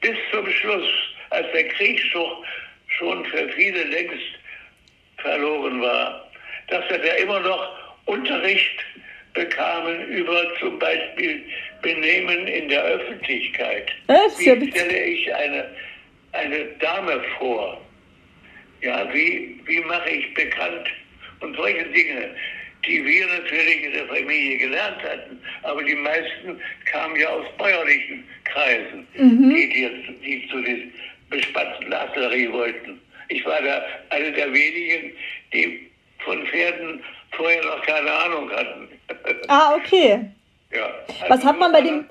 bis 0.00 0.16
zum 0.30 0.48
Schluss, 0.50 0.88
als 1.30 1.46
der 1.52 1.68
Krieg 1.68 2.00
schon, 2.00 3.24
für 3.26 3.48
viele 3.50 3.84
längst 3.84 4.38
verloren 5.18 5.80
war, 5.80 6.30
dass 6.68 6.88
wir 6.88 6.98
da 6.98 7.12
immer 7.14 7.40
noch 7.40 7.96
Unterricht 8.06 8.78
bekamen 9.34 10.08
über 10.08 10.44
zum 10.58 10.78
Beispiel 10.78 11.42
Benehmen 11.80 12.46
in 12.46 12.68
der 12.68 12.82
Öffentlichkeit. 12.82 13.90
Das 14.06 14.38
Wie 14.38 14.70
stelle 14.70 15.04
ich 15.04 15.34
eine, 15.34 15.70
eine 16.32 16.64
Dame 16.80 17.22
vor? 17.38 17.80
Ja, 18.82 19.12
wie, 19.12 19.60
wie 19.66 19.80
mache 19.80 20.10
ich 20.10 20.34
bekannt? 20.34 20.88
Und 21.40 21.56
solche 21.56 21.84
Dinge, 21.86 22.34
die 22.86 23.04
wir 23.04 23.26
natürlich 23.26 23.84
in 23.84 23.92
der 23.92 24.06
Familie 24.06 24.58
gelernt 24.58 25.02
hatten. 25.02 25.40
Aber 25.62 25.82
die 25.82 25.94
meisten 25.94 26.60
kamen 26.86 27.16
ja 27.16 27.28
aus 27.28 27.46
bäuerlichen 27.58 28.24
Kreisen, 28.44 29.06
die, 29.14 29.68
die, 29.68 30.18
die 30.24 30.48
zu 30.48 30.60
den 30.62 30.92
bespannten 31.30 31.92
Artillerie 31.92 32.50
wollten. 32.52 33.00
Ich 33.28 33.44
war 33.44 33.62
da 33.62 33.84
einer 34.10 34.30
der 34.30 34.52
wenigen, 34.52 35.12
die 35.52 35.90
von 36.18 36.46
Pferden 36.46 37.02
vorher 37.32 37.64
noch 37.64 37.82
keine 37.82 38.12
Ahnung 38.12 38.50
hatten. 38.50 38.88
Ah, 39.48 39.74
okay. 39.74 40.30
ja. 40.70 40.90
Was 41.22 41.30
Also 41.30 41.48
hat 41.48 41.58
man 41.58 41.72
bei 41.72 41.80
dem, 41.80 42.06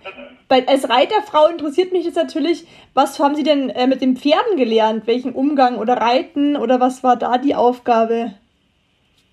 bei, 0.47 0.67
als 0.67 0.89
Reiterfrau 0.89 1.47
interessiert 1.47 1.91
mich 1.91 2.05
jetzt 2.05 2.15
natürlich, 2.15 2.65
was 2.93 3.19
haben 3.19 3.35
Sie 3.35 3.43
denn 3.43 3.69
äh, 3.69 3.87
mit 3.87 4.01
den 4.01 4.17
Pferden 4.17 4.57
gelernt? 4.57 5.07
Welchen 5.07 5.33
Umgang 5.33 5.77
oder 5.77 5.97
Reiten 5.97 6.55
oder 6.55 6.79
was 6.79 7.03
war 7.03 7.15
da 7.15 7.37
die 7.37 7.55
Aufgabe? 7.55 8.33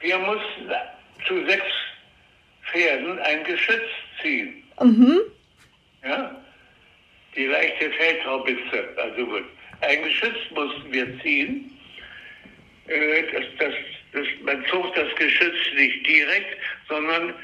Wir 0.01 0.19
mussten 0.19 0.71
zu 1.27 1.45
sechs 1.47 1.67
Pferden 2.71 3.19
ein 3.19 3.45
Geschütz 3.45 3.89
ziehen. 4.23 4.63
Mhm. 4.81 5.19
Ja? 6.05 6.37
Die 7.35 7.47
leichte 7.47 7.91
Feldhaubitze, 7.91 8.89
also 8.97 9.27
gut. 9.27 9.45
Ein 9.81 10.03
Geschütz 10.03 10.37
mussten 10.55 10.93
wir 10.93 11.21
ziehen. 11.21 11.71
Äh, 12.87 13.23
das, 13.33 13.45
das, 13.59 13.75
man 14.43 14.65
zog 14.67 14.95
das 14.95 15.15
Geschütz 15.17 15.57
nicht 15.75 16.07
direkt, 16.07 16.57
sondern 16.89 17.35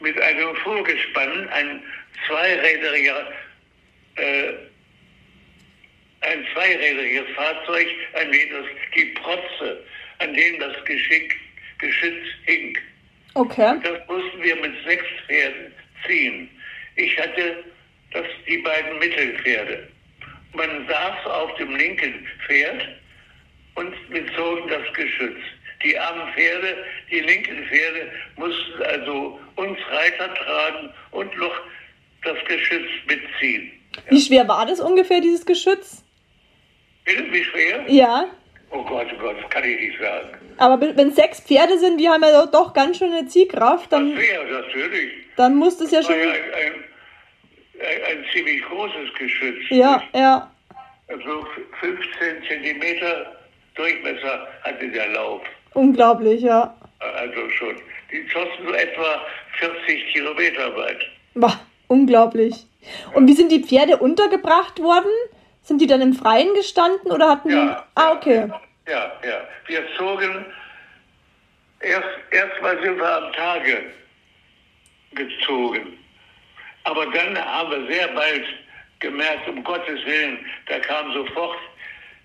mit 0.00 0.20
einem 0.20 0.54
Vorgespann, 0.56 1.48
ein 1.48 1.82
zweirädriger, 2.26 3.32
äh, 4.16 4.52
ein 6.20 6.46
zweirädriges 6.52 7.24
Fahrzeug, 7.34 7.88
an 8.14 8.30
dem 8.32 8.50
das, 8.50 8.66
die 8.94 9.04
Protze, 9.06 9.84
an 10.18 10.34
dem 10.34 10.60
das 10.60 10.84
Geschick, 10.84 11.36
Geschütz 11.78 12.26
hing. 12.46 12.78
Okay. 13.34 13.74
Das 13.82 14.08
mussten 14.08 14.42
wir 14.42 14.56
mit 14.56 14.72
sechs 14.84 15.04
Pferden 15.26 15.72
ziehen. 16.06 16.48
Ich 16.96 17.18
hatte 17.18 17.64
das, 18.12 18.24
die 18.48 18.58
beiden 18.58 18.98
Mittelpferde. 18.98 19.88
Man 20.54 20.88
saß 20.88 21.26
auf 21.26 21.54
dem 21.56 21.76
linken 21.76 22.26
Pferd 22.46 22.82
und 23.74 23.94
wir 24.08 24.26
zogen 24.34 24.68
das 24.68 24.90
Geschütz. 24.94 25.38
Die 25.82 25.98
armen 25.98 26.32
Pferde, 26.34 26.76
die 27.10 27.20
linken 27.20 27.64
Pferde, 27.66 28.10
mussten 28.36 28.82
also 28.82 29.38
uns 29.56 29.78
Reiter 29.90 30.34
tragen 30.34 30.92
und 31.10 31.36
noch 31.38 31.54
das 32.24 32.36
Geschütz 32.48 32.88
mitziehen. 33.06 33.72
Wie 34.08 34.20
schwer 34.20 34.46
war 34.48 34.66
das 34.66 34.80
ungefähr, 34.80 35.20
dieses 35.20 35.44
Geschütz? 35.46 36.02
Wie 37.04 37.44
schwer? 37.44 37.84
Ja. 37.88 38.26
Oh 38.70 38.82
Gott, 38.82 39.06
oh 39.14 39.18
Gott, 39.20 39.36
das 39.40 39.48
kann 39.50 39.62
ich 39.64 39.78
nicht 39.80 40.00
sagen. 40.00 40.36
Aber 40.58 40.76
be- 40.76 40.92
wenn 40.96 41.12
sechs 41.12 41.40
Pferde 41.40 41.78
sind, 41.78 41.98
die 41.98 42.08
haben 42.08 42.22
ja 42.22 42.46
doch- 42.46 42.72
ganz 42.72 42.98
schön 42.98 43.12
eine 43.12 43.26
Ziehkraft, 43.28 43.84
Das 43.92 44.00
dann, 44.00 44.12
schwer, 44.16 44.44
natürlich. 44.44 45.12
dann 45.36 45.54
muss 45.54 45.78
das 45.78 45.92
ja 45.92 45.98
Das 46.00 46.06
schon. 46.06 46.18
ja 46.18 46.30
ein, 46.30 46.32
ein, 46.34 46.84
ein, 47.80 48.18
ein 48.18 48.24
ziemlich 48.32 48.60
großes 48.62 49.14
Geschütz. 49.18 49.62
Ja, 49.68 50.02
ja. 50.14 50.50
Also 51.08 51.46
15 51.80 52.42
Zentimeter 52.48 53.36
Durchmesser 53.76 54.48
hatte 54.64 54.88
der 54.88 55.06
Lauf. 55.08 55.42
Unglaublich, 55.76 56.40
ja. 56.40 56.74
Also 57.00 57.50
schon. 57.50 57.76
Die 58.10 58.26
schossen 58.30 58.66
so 58.66 58.72
etwa 58.72 59.20
40 59.58 60.12
Kilometer 60.12 60.74
weit. 60.74 60.98
Boah, 61.34 61.60
unglaublich. 61.88 62.66
Und 63.14 63.28
wie 63.28 63.34
sind 63.34 63.52
die 63.52 63.62
Pferde 63.62 63.98
untergebracht 63.98 64.80
worden? 64.80 65.10
Sind 65.60 65.82
die 65.82 65.86
dann 65.86 66.00
im 66.00 66.14
Freien 66.14 66.54
gestanden 66.54 67.12
oder 67.12 67.28
hatten 67.28 67.48
die. 67.50 67.54
Ja. 67.54 67.86
Ah, 67.94 68.12
okay. 68.12 68.48
Ja, 68.88 69.12
ja. 69.22 69.40
Wir 69.66 69.82
zogen, 69.98 70.46
erst 71.80 72.08
erstmal 72.30 72.80
sind 72.82 72.96
wir 72.96 73.16
am 73.16 73.32
Tage 73.34 73.84
gezogen. 75.12 75.98
Aber 76.84 77.04
dann 77.06 77.36
haben 77.36 77.70
wir 77.70 77.94
sehr 77.94 78.08
bald 78.08 78.46
gemerkt, 79.00 79.46
um 79.46 79.62
Gottes 79.62 80.06
Willen, 80.06 80.38
da 80.68 80.78
kamen 80.78 81.12
sofort 81.12 81.58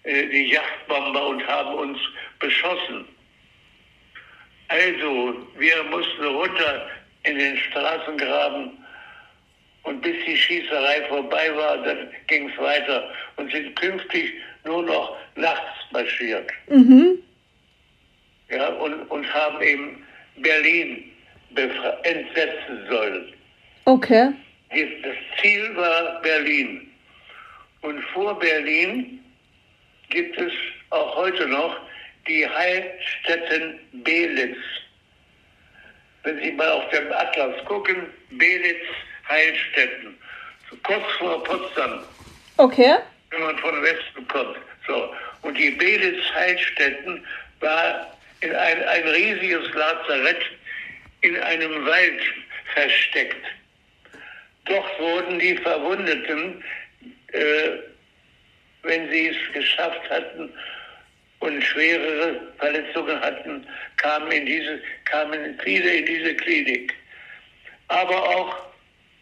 äh, 0.03 0.27
die 0.27 0.51
Yachtbomber 0.51 1.27
und 1.27 1.45
haben 1.45 1.73
uns 1.73 1.99
beschossen. 2.39 3.07
Also, 4.71 5.35
wir 5.57 5.83
mussten 5.83 6.25
runter 6.25 6.87
in 7.23 7.37
den 7.37 7.57
Straßengraben 7.57 8.71
und 9.83 10.01
bis 10.01 10.15
die 10.25 10.37
Schießerei 10.37 11.01
vorbei 11.09 11.53
war, 11.55 11.77
dann 11.83 12.09
ging 12.27 12.49
es 12.49 12.57
weiter 12.57 13.11
und 13.35 13.51
sind 13.51 13.75
künftig 13.75 14.31
nur 14.63 14.83
noch 14.83 15.17
nachts 15.35 15.91
marschiert. 15.91 16.49
Mhm. 16.67 17.17
Ja, 18.49 18.67
und, 18.67 18.93
und 19.09 19.33
haben 19.33 19.61
eben 19.61 20.05
Berlin 20.37 21.11
entsetzen 22.03 22.87
sollen. 22.89 23.33
Okay. 23.85 24.31
Das 24.69 25.15
Ziel 25.41 25.75
war 25.75 26.21
Berlin. 26.21 26.89
Und 27.81 28.01
vor 28.13 28.39
Berlin 28.39 29.19
gibt 30.09 30.37
es 30.39 30.53
auch 30.91 31.15
heute 31.17 31.47
noch 31.47 31.75
die 32.27 32.47
Heilstätten 32.47 33.79
Belitz. 34.03 34.57
Wenn 36.23 36.39
Sie 36.41 36.51
mal 36.51 36.69
auf 36.69 36.89
dem 36.89 37.11
Atlas 37.11 37.63
gucken, 37.65 38.07
Belitz, 38.31 38.85
Heilstätten. 39.27 40.17
So 40.69 40.77
kurz 40.83 41.11
vor 41.17 41.43
Potsdam, 41.43 42.03
Okay. 42.57 42.97
wenn 43.31 43.41
man 43.41 43.57
von 43.57 43.81
Westen 43.81 44.27
kommt. 44.27 44.57
So. 44.87 45.13
Und 45.41 45.57
die 45.57 45.71
Belitz 45.71 46.23
Heilstätten 46.33 47.25
war 47.59 48.15
in 48.41 48.55
ein, 48.55 48.83
ein 48.83 49.07
riesiges 49.07 49.73
Lazarett 49.73 50.43
in 51.21 51.37
einem 51.37 51.85
Wald 51.85 52.21
versteckt. 52.73 53.45
Dort 54.65 54.99
wurden 54.99 55.39
die 55.39 55.57
Verwundeten, 55.57 56.63
äh, 57.31 57.69
wenn 58.83 59.09
sie 59.09 59.27
es 59.29 59.53
geschafft 59.53 60.07
hatten 60.09 60.51
und 61.41 61.61
schwerere 61.63 62.39
Verletzungen 62.57 63.19
hatten, 63.19 63.65
kamen, 63.97 64.31
in 64.31 64.45
diese, 64.45 64.79
kamen 65.05 65.59
viele 65.63 65.89
in 65.89 66.05
diese 66.05 66.35
Klinik. 66.35 66.93
Aber 67.89 68.15
auch, 68.15 68.55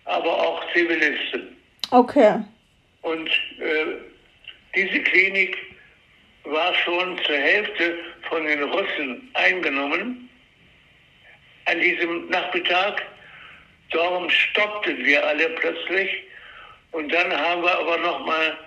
aber 0.06 0.32
auch 0.32 0.74
Zivilisten. 0.74 1.56
Okay. 1.92 2.36
Und 3.02 3.30
äh, 3.60 3.86
diese 4.76 5.00
Klinik 5.00 5.58
war 6.44 6.74
schon 6.76 7.18
zur 7.26 7.38
Hälfte 7.38 7.96
von 8.30 8.46
den 8.46 8.64
Russen 8.64 9.30
eingenommen. 9.34 10.30
An 11.66 11.80
diesem 11.80 12.28
Nachmittag, 12.30 13.02
darum 13.92 14.30
stoppten 14.30 14.98
wir 15.06 15.26
alle 15.26 15.50
plötzlich. 15.50 16.10
Und 16.92 17.14
dann 17.14 17.32
haben 17.32 17.64
wir 17.64 17.80
aber 17.80 17.98
nochmal 17.98 18.58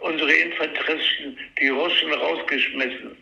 unsere 0.00 0.32
Infanteristen, 0.32 1.36
die 1.60 1.68
Russen, 1.68 2.12
rausgeschmissen, 2.12 3.16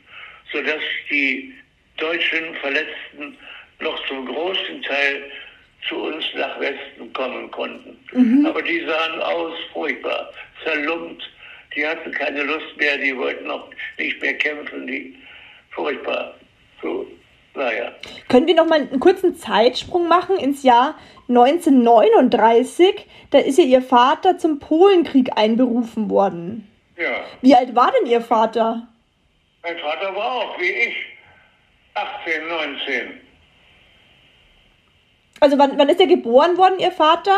sodass 0.52 0.82
die 1.10 1.52
deutschen 1.96 2.54
Verletzten 2.56 3.36
noch 3.80 4.06
zum 4.06 4.26
großen 4.26 4.82
Teil 4.82 5.30
zu 5.88 5.96
uns 5.96 6.24
nach 6.34 6.58
Westen 6.60 7.12
kommen 7.12 7.50
konnten. 7.50 7.96
Aber 8.46 8.62
die 8.62 8.84
sahen 8.84 9.20
aus 9.20 9.54
furchtbar, 9.72 10.32
zerlumpt. 10.64 11.22
Die 11.74 11.86
hatten 11.86 12.10
keine 12.12 12.42
Lust 12.42 12.76
mehr, 12.76 12.96
die 12.98 13.16
wollten 13.16 13.50
auch 13.50 13.68
nicht 13.98 14.20
mehr 14.20 14.34
kämpfen. 14.34 14.86
Die, 14.86 15.14
furchtbar. 15.70 16.34
So, 16.82 17.06
naja. 17.54 17.92
Können 18.28 18.46
wir 18.46 18.54
noch 18.54 18.66
mal 18.66 18.80
einen 18.80 19.00
kurzen 19.00 19.36
Zeitsprung 19.36 20.08
machen 20.08 20.36
ins 20.38 20.62
Jahr 20.62 20.98
1939? 21.28 23.06
Da 23.30 23.38
ist 23.38 23.58
ja 23.58 23.64
Ihr 23.64 23.82
Vater 23.82 24.38
zum 24.38 24.58
Polenkrieg 24.58 25.30
einberufen 25.36 26.08
worden. 26.10 26.70
Ja, 26.96 27.24
Wie 27.42 27.54
alt 27.54 27.74
war 27.74 27.92
denn 27.92 28.10
Ihr 28.10 28.20
Vater? 28.20 28.88
mein 29.62 29.78
Vater 29.78 30.14
war 30.14 30.32
auch 30.32 30.58
wie 30.60 30.70
ich 30.70 30.94
18, 31.94 32.46
19. 32.48 33.20
Also 35.40 35.58
wann, 35.58 35.76
wann 35.78 35.88
ist 35.88 36.00
er 36.00 36.06
geboren 36.06 36.56
worden, 36.56 36.78
Ihr 36.78 36.92
Vater? 36.92 37.36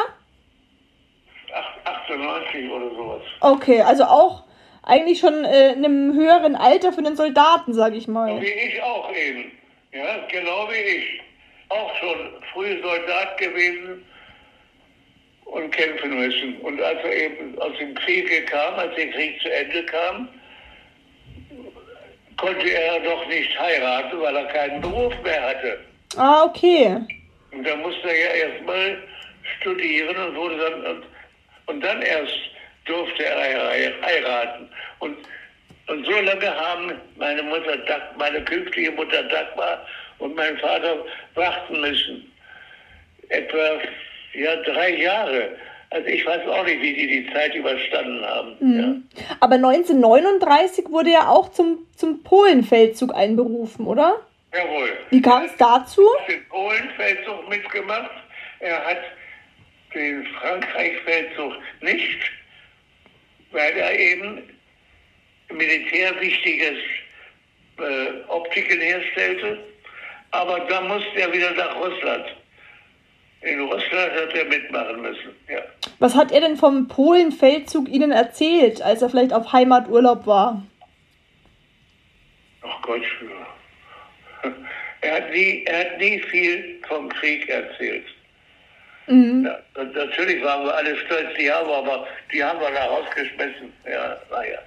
Ach- 1.55 2.05
98 2.07 2.70
oder 2.70 2.90
sowas. 2.94 3.22
Okay, 3.40 3.81
also 3.81 4.05
auch 4.05 4.44
eigentlich 4.83 5.18
schon 5.20 5.44
äh, 5.44 5.72
in 5.72 5.85
einem 5.85 6.12
höheren 6.14 6.55
Alter 6.55 6.92
für 6.92 6.98
einen 6.98 7.16
Soldaten, 7.16 7.72
sage 7.72 7.96
ich 7.96 8.07
mal. 8.09 8.40
Wie 8.40 8.46
ich 8.46 8.83
auch 8.83 9.11
eben. 9.12 9.51
Ja, 9.92 10.27
genau 10.31 10.68
wie 10.68 10.96
ich. 10.98 11.20
Auch 11.70 11.94
schon 11.98 12.31
früh 12.52 12.81
Soldat 12.83 13.37
gewesen 13.38 14.04
und 15.44 15.70
kämpfen 15.70 16.18
müssen. 16.18 16.57
Und 16.61 16.81
als 16.81 16.98
er 17.04 17.14
eben 17.14 17.59
aus 17.59 17.76
dem 17.78 17.94
Krieg 17.94 18.46
kam, 18.46 18.74
als 18.74 18.94
der 18.94 19.11
Krieg 19.11 19.40
zu 19.42 19.52
Ende 19.52 19.85
kam, 19.85 20.28
konnte 22.37 22.68
er 22.70 23.00
doch 23.00 23.26
nicht 23.26 23.59
heiraten, 23.59 24.20
weil 24.20 24.37
er 24.37 24.44
keinen 24.46 24.81
Beruf 24.81 25.12
mehr 25.22 25.42
hatte. 25.42 25.81
Ah, 26.16 26.44
okay. 26.44 26.96
Und 27.52 27.66
da 27.66 27.76
musste 27.76 28.09
er 28.09 28.16
ja 28.40 28.48
erstmal 28.48 29.02
studieren 29.61 30.16
und 30.16 30.37
wurde 30.37 30.57
dann 30.59 30.87
und, 30.87 31.07
und 31.66 31.81
dann 31.85 32.00
erst 32.02 32.35
durfte 32.85 33.24
er 33.24 33.37
hei- 33.68 33.94
heiraten. 34.02 34.70
Und, 35.00 35.16
und 35.88 36.04
so 36.07 36.12
lange 36.20 36.54
haben 36.54 36.92
meine 37.16 37.42
Mutter 37.42 37.76
meine 38.18 38.42
künftige 38.44 38.90
Mutter 38.92 39.22
Dagmar 39.24 39.87
und 40.18 40.35
mein 40.35 40.57
Vater 40.59 41.04
warten 41.35 41.81
müssen. 41.81 42.33
Etwa 43.28 43.81
ja, 44.35 44.57
drei 44.62 44.96
Jahre. 44.96 45.57
Also 45.90 46.07
ich 46.07 46.24
weiß 46.26 46.46
auch 46.48 46.64
nicht, 46.64 46.83
wie 46.83 46.94
die 46.94 47.07
die 47.07 47.33
Zeit 47.33 47.54
überstanden 47.54 48.24
haben. 48.24 48.57
Ja. 48.61 49.26
Aber 49.40 49.54
1939 49.54 50.90
wurde 50.90 51.12
er 51.12 51.31
auch 51.31 51.50
zum, 51.50 51.87
zum 51.96 52.22
Polenfeldzug 52.22 53.14
einberufen, 53.14 53.87
oder? 53.87 54.26
Jawohl. 54.52 54.90
Wie 55.11 55.22
kam 55.22 55.44
es 55.44 55.57
dazu? 55.57 56.02
hat 56.20 56.28
den 56.28 56.48
Polenfeldzug 56.48 57.48
mitgemacht. 57.48 58.11
Er 58.61 58.85
hat 58.85 58.98
den 59.94 60.26
Frankreich-Feldzug 60.26 61.52
nicht, 61.81 62.18
weil 63.52 63.76
er 63.76 63.98
eben 63.98 64.42
militärwichtiges 65.50 66.78
äh, 67.78 68.28
Optiken 68.28 68.81
herstellte. 68.81 69.59
Aber 70.31 70.61
da 70.61 70.81
musste 70.83 71.21
er 71.21 71.33
wieder 71.33 71.51
nach 71.53 71.75
Russland. 71.77 72.27
In 73.41 73.61
Russland 73.61 74.12
hat 74.12 74.35
er 74.35 74.45
mitmachen 74.47 75.01
müssen. 75.01 75.35
Ja. 75.49 75.61
Was 76.01 76.14
hat 76.14 76.33
er 76.33 76.41
denn 76.41 76.57
vom 76.57 76.88
Polenfeldzug 76.88 77.88
Ihnen 77.88 78.11
erzählt, 78.11 78.83
als 78.83 79.01
er 79.01 79.11
vielleicht 79.11 79.33
auf 79.33 79.53
Heimaturlaub 79.53 80.27
war? 80.27 80.62
Ach 82.62 82.83
Gott, 82.83 83.03
er 85.01 85.14
hat, 85.14 85.31
nie, 85.31 85.64
er 85.67 85.79
hat 85.81 85.99
nie 85.99 86.19
viel 86.21 86.81
vom 86.88 87.09
Krieg 87.09 87.49
erzählt. 87.49 88.05
Ja, 89.09 89.59
und 89.75 89.95
natürlich 89.95 90.45
waren 90.45 90.67
wir 90.67 90.75
alle 90.75 90.95
stolz, 90.99 91.29
die 91.38 91.51
haben 91.51 91.67
wir, 91.67 91.77
aber 91.77 92.07
die 92.31 92.45
haben 92.45 92.61
wir 92.61 92.71
da 92.71 92.85
rausgeschmissen. 92.85 93.73
Ja, 93.91 94.19
naja. 94.31 94.59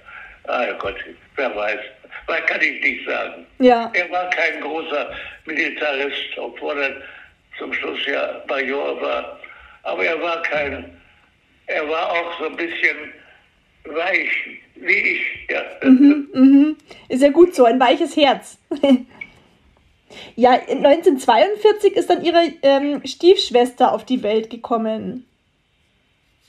Ah 0.48 0.72
Gott, 0.80 0.96
wer 1.36 1.54
weiß. 1.54 1.78
Was 2.26 2.46
kann 2.46 2.60
ich 2.60 2.80
nicht 2.80 3.06
sagen. 3.06 3.46
Ja. 3.58 3.90
Er 3.94 4.10
war 4.10 4.30
kein 4.30 4.60
großer 4.60 5.10
Militarist, 5.46 6.38
obwohl 6.38 6.80
er 6.80 7.02
zum 7.58 7.72
Schluss 7.72 7.98
ja 8.06 8.42
Major 8.48 9.00
war. 9.00 9.38
Aber 9.82 10.04
er 10.04 10.20
war 10.20 10.40
kein, 10.42 10.96
er 11.66 11.88
war 11.88 12.10
auch 12.10 12.38
so 12.38 12.46
ein 12.46 12.56
bisschen 12.56 13.12
weich, 13.84 14.30
wie 14.76 14.92
ich. 14.92 15.22
Ja. 15.50 15.62
Mhm. 15.82 16.76
Ist 17.08 17.22
ja 17.22 17.30
gut 17.30 17.54
so, 17.54 17.64
ein 17.64 17.80
weiches 17.80 18.16
Herz. 18.16 18.58
ja, 20.36 20.52
1942 20.52 21.96
ist 21.96 22.08
dann 22.08 22.24
Ihre 22.24 22.52
ähm, 22.62 23.02
Stiefschwester 23.04 23.92
auf 23.92 24.04
die 24.04 24.22
Welt 24.22 24.50
gekommen. 24.50 25.26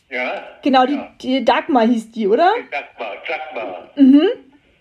ja. 0.10 0.43
Genau, 0.62 0.86
die, 0.86 0.93
ja. 0.93 1.15
die 1.21 1.43
Dagmar 1.43 1.88
hieß 1.88 2.12
die, 2.12 2.28
oder? 2.28 2.54
Dagmar, 2.71 3.17
Dagmar. 3.28 3.89
Mhm. 3.95 4.30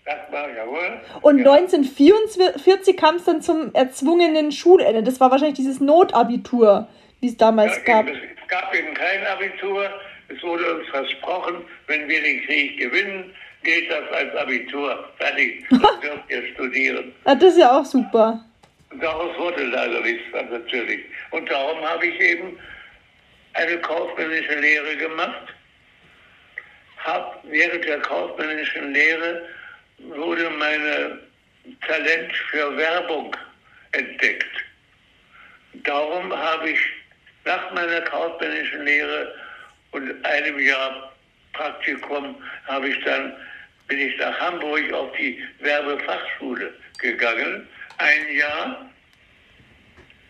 Dagmar, 0.05 0.49
jawohl. 0.49 1.01
Und 1.21 1.39
ja. 1.39 1.51
1944 1.53 2.97
kam 2.97 3.15
es 3.15 3.23
dann 3.23 3.41
zum 3.41 3.73
erzwungenen 3.73 4.51
Schulende. 4.51 5.01
Das 5.01 5.19
war 5.19 5.31
wahrscheinlich 5.31 5.55
dieses 5.55 5.79
Notabitur, 5.79 6.87
wie 7.21 7.27
es 7.27 7.37
damals 7.37 7.77
Ja, 7.77 7.83
gab. 7.83 8.07
Es 8.09 8.47
gab 8.49 8.75
eben 8.75 8.93
kein 8.93 9.25
Abitur. 9.25 9.89
Es 10.27 10.41
wurde 10.43 10.75
uns 10.75 10.89
versprochen, 10.89 11.63
wenn 11.87 12.07
wir 12.07 12.21
den 12.21 12.45
Krieg 12.45 12.77
gewinnen, 12.79 13.33
gilt 13.63 13.89
das 13.89 14.09
als 14.11 14.35
Abitur. 14.35 15.05
Fertig. 15.17 15.65
Dann 15.69 16.01
dürft 16.01 16.29
ihr 16.29 16.53
studieren. 16.53 17.13
Ah, 17.23 17.35
das 17.35 17.53
ist 17.53 17.59
ja 17.59 17.77
auch 17.79 17.85
super. 17.85 18.43
Und 18.91 19.01
daraus 19.01 19.37
wurde 19.37 19.63
leider 19.63 20.01
nichts 20.01 20.23
natürlich. 20.33 20.99
Und 21.31 21.49
darum 21.49 21.79
habe 21.81 22.05
ich 22.05 22.19
eben 22.19 22.57
eine 23.53 23.77
kaufmännische 23.79 24.59
Lehre 24.59 24.97
gemacht. 24.97 25.47
Hab 26.97 27.43
während 27.43 27.85
der 27.85 27.99
kaufmännischen 27.99 28.93
Lehre 28.93 29.43
wurde 29.99 30.49
mein 30.51 31.19
Talent 31.87 32.33
für 32.51 32.77
Werbung 32.77 33.35
entdeckt. 33.91 34.55
Darum 35.83 36.35
habe 36.35 36.71
ich 36.71 36.79
nach 37.45 37.71
meiner 37.73 38.01
kaufmännischen 38.01 38.85
Lehre 38.85 39.35
und 39.91 40.25
einem 40.25 40.59
Jahr 40.59 41.13
Praktikum 41.53 42.35
habe 42.67 42.89
ich 42.89 43.03
dann 43.03 43.33
bin 43.87 43.99
ich 43.99 44.17
nach 44.17 44.39
Hamburg 44.39 44.91
auf 44.93 45.11
die 45.17 45.43
Werbefachschule 45.59 46.73
gegangen, 46.99 47.67
ein 47.97 48.35
Jahr. 48.35 48.89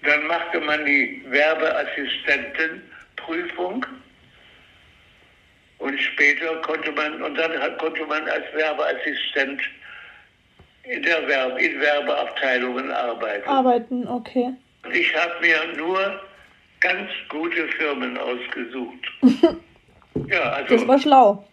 Dann 0.04 0.28
machte 0.28 0.60
man 0.60 0.86
die 0.86 1.24
Werbeassistentenprüfung 1.28 3.86
und 5.84 6.00
später 6.00 6.56
konnte 6.62 6.92
man 6.94 7.22
und 7.22 7.36
dann 7.36 7.78
konnte 7.78 8.06
man 8.06 8.28
als 8.30 8.46
Werbeassistent 8.54 9.62
in 10.84 11.04
der 11.04 11.28
Werbe, 11.28 11.62
in 11.62 11.80
Werbeabteilungen 11.80 12.90
arbeiten. 12.92 13.50
Arbeiten, 13.50 14.08
okay. 14.08 14.54
Und 14.86 14.96
ich 14.96 15.14
habe 15.16 15.34
mir 15.42 15.78
nur 15.78 16.22
ganz 16.80 17.10
gute 17.28 17.68
Firmen 17.70 18.18
ausgesucht. 18.18 19.00
ja, 20.28 20.42
also 20.54 20.76
Das 20.76 20.88
war 20.88 21.00
schlau. 21.00 21.46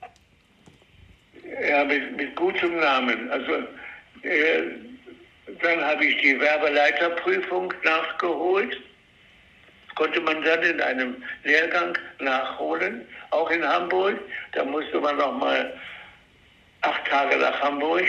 ja, 1.69 1.85
mit, 1.85 2.17
mit 2.17 2.37
gutem 2.37 2.77
Namen. 2.79 3.31
Also 3.31 3.53
äh, 4.23 4.63
dann 5.61 5.81
habe 5.81 6.05
ich 6.05 6.21
die 6.23 6.39
Werbeleiterprüfung 6.39 7.75
nachgeholt. 7.83 8.81
Konnte 10.01 10.19
man 10.23 10.43
dann 10.43 10.63
in 10.63 10.81
einem 10.81 11.23
Lehrgang 11.45 11.93
nachholen, 12.21 13.07
auch 13.33 13.51
in 13.51 13.63
Hamburg. 13.63 14.19
Da 14.53 14.65
musste 14.65 14.99
man 14.99 15.19
noch 15.19 15.37
mal 15.37 15.79
acht 16.81 17.07
Tage 17.07 17.37
nach 17.37 17.61
Hamburg. 17.61 18.07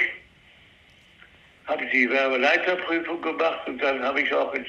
Habe 1.65 1.85
die 1.87 2.09
Werbeleiterprüfung 2.09 3.21
gemacht 3.21 3.67
und 3.67 3.83
dann 3.83 4.01
habe 4.01 4.21
ich 4.21 4.33
auch 4.33 4.53
ein 4.53 4.65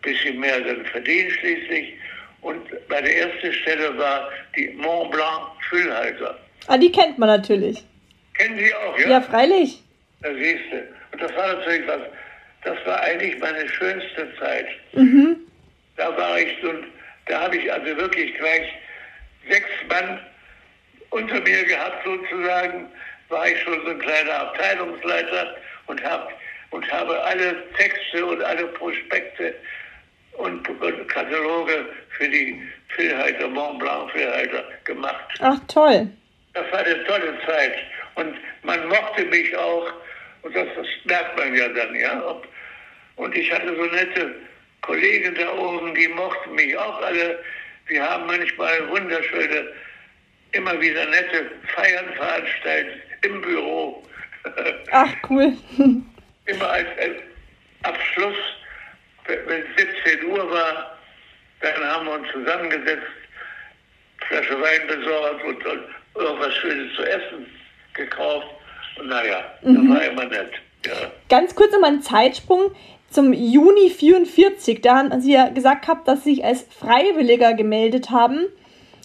bisschen 0.00 0.40
mehr 0.40 0.58
dann 0.60 0.86
verdient 0.86 1.30
schließlich. 1.32 1.92
Und 2.40 2.62
meine 2.88 3.10
erste 3.10 3.52
Stelle 3.52 3.98
war 3.98 4.30
die 4.56 4.68
Mont 4.78 5.10
Blanc 5.10 5.42
Füllhalter. 5.68 6.38
Ah, 6.68 6.78
die 6.78 6.90
kennt 6.90 7.18
man 7.18 7.28
natürlich. 7.28 7.84
Kennen 8.32 8.56
Sie 8.56 8.74
auch, 8.74 8.98
Ja, 8.98 9.20
freilich. 9.20 9.82
Da 10.22 10.32
siehst 10.32 10.72
du. 10.72 10.78
Und 11.12 11.20
das 11.20 11.36
war 11.36 11.48
natürlich 11.52 11.86
was, 11.86 12.00
das 12.64 12.78
war 12.86 12.98
eigentlich 13.02 13.38
meine 13.40 13.68
schönste 13.68 14.34
Zeit. 14.40 14.68
Mhm. 14.94 15.46
Da 15.96 16.16
war 16.16 16.38
ich 16.38 16.56
so, 16.62 16.72
da 17.26 17.42
habe 17.42 17.56
ich 17.56 17.72
also 17.72 17.96
wirklich 17.96 18.34
gleich 18.34 18.72
sechs 19.48 19.70
Mann 19.88 20.20
unter 21.10 21.40
mir 21.40 21.64
gehabt 21.64 22.04
sozusagen, 22.04 22.88
war 23.28 23.48
ich 23.48 23.60
schon 23.62 23.80
so 23.84 23.90
ein 23.90 23.98
kleiner 23.98 24.40
Abteilungsleiter 24.40 25.56
und, 25.86 26.02
hab, 26.04 26.32
und 26.70 26.92
habe 26.92 27.22
alle 27.24 27.56
Texte 27.76 28.24
und 28.24 28.42
alle 28.42 28.66
Prospekte 28.68 29.54
und, 30.32 30.68
und 30.68 31.08
Kataloge 31.08 31.86
für 32.10 32.28
die 32.28 32.62
Füllhalter, 32.88 33.48
Mont 33.48 33.78
Blanc 33.78 34.10
Füllhalter 34.12 34.64
gemacht. 34.84 35.38
Ach, 35.40 35.58
toll. 35.68 36.08
Das 36.54 36.70
war 36.72 36.80
eine 36.80 37.04
tolle 37.04 37.38
Zeit. 37.46 37.78
Und 38.14 38.36
man 38.62 38.86
mochte 38.88 39.24
mich 39.24 39.56
auch, 39.56 39.92
und 40.42 40.54
das, 40.54 40.66
das 40.76 40.86
merkt 41.04 41.36
man 41.36 41.54
ja 41.54 41.68
dann, 41.68 41.94
ja. 41.94 42.40
Und 43.16 43.36
ich 43.36 43.52
hatte 43.52 43.74
so 43.74 43.84
nette 43.84 44.34
Kollegen 44.86 45.34
da 45.34 45.52
oben, 45.52 45.94
die 45.94 46.08
mochten 46.08 46.54
mich 46.54 46.76
auch 46.76 47.02
alle. 47.02 47.42
Wir 47.86 48.08
haben 48.08 48.26
manchmal 48.26 48.88
wunderschöne, 48.88 49.72
immer 50.52 50.80
wieder 50.80 51.04
nette 51.06 51.50
Feiern 51.74 52.06
veranstaltet 52.14 53.02
im 53.22 53.40
Büro. 53.42 54.02
Ach, 54.92 55.12
cool. 55.28 55.52
immer 56.46 56.70
als, 56.70 56.88
als 56.98 57.16
Abschluss, 57.82 58.36
wenn 59.26 59.62
es 59.62 59.66
17 60.04 60.24
Uhr 60.30 60.50
war, 60.50 60.98
dann 61.60 61.84
haben 61.84 62.06
wir 62.06 62.12
uns 62.14 62.28
zusammengesetzt, 62.32 63.06
Flasche 64.28 64.60
Wein 64.60 64.86
besorgt 64.88 65.44
und, 65.44 65.66
und 65.66 65.84
irgendwas 66.14 66.54
Schönes 66.54 66.94
zu 66.96 67.02
essen 67.04 67.46
gekauft. 67.94 68.48
Und 68.98 69.08
naja, 69.08 69.44
das 69.62 69.88
war 69.88 70.02
immer 70.02 70.24
nett. 70.24 70.52
Ja. 70.84 71.12
Ganz 71.28 71.54
kurz 71.54 71.72
nochmal 71.72 71.92
ein 71.92 72.02
Zeitsprung 72.02 72.74
zum 73.10 73.32
Juni 73.32 73.90
44. 73.90 74.80
Da 74.80 74.98
haben 74.98 75.20
Sie 75.20 75.32
ja 75.32 75.48
gesagt 75.48 75.82
gehabt, 75.82 76.08
dass 76.08 76.24
Sie 76.24 76.36
sich 76.36 76.44
als 76.44 76.66
Freiwilliger 76.70 77.54
gemeldet 77.54 78.10
haben. 78.10 78.46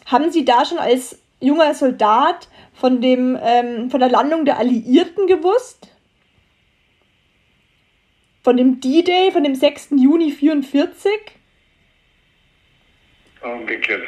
Haben 0.05 0.31
Sie 0.31 0.45
da 0.45 0.65
schon 0.65 0.77
als 0.77 1.21
junger 1.39 1.73
Soldat 1.73 2.47
von, 2.73 3.01
dem, 3.01 3.37
ähm, 3.41 3.89
von 3.89 3.99
der 3.99 4.09
Landung 4.09 4.45
der 4.45 4.57
Alliierten 4.57 5.27
gewusst? 5.27 5.87
Von 8.43 8.57
dem 8.57 8.81
D-Day, 8.81 9.31
von 9.31 9.43
dem 9.43 9.55
6. 9.55 9.89
Juni 9.97 10.31
44? 10.31 11.11
Augenblick 13.41 13.87
jetzt. 13.87 14.07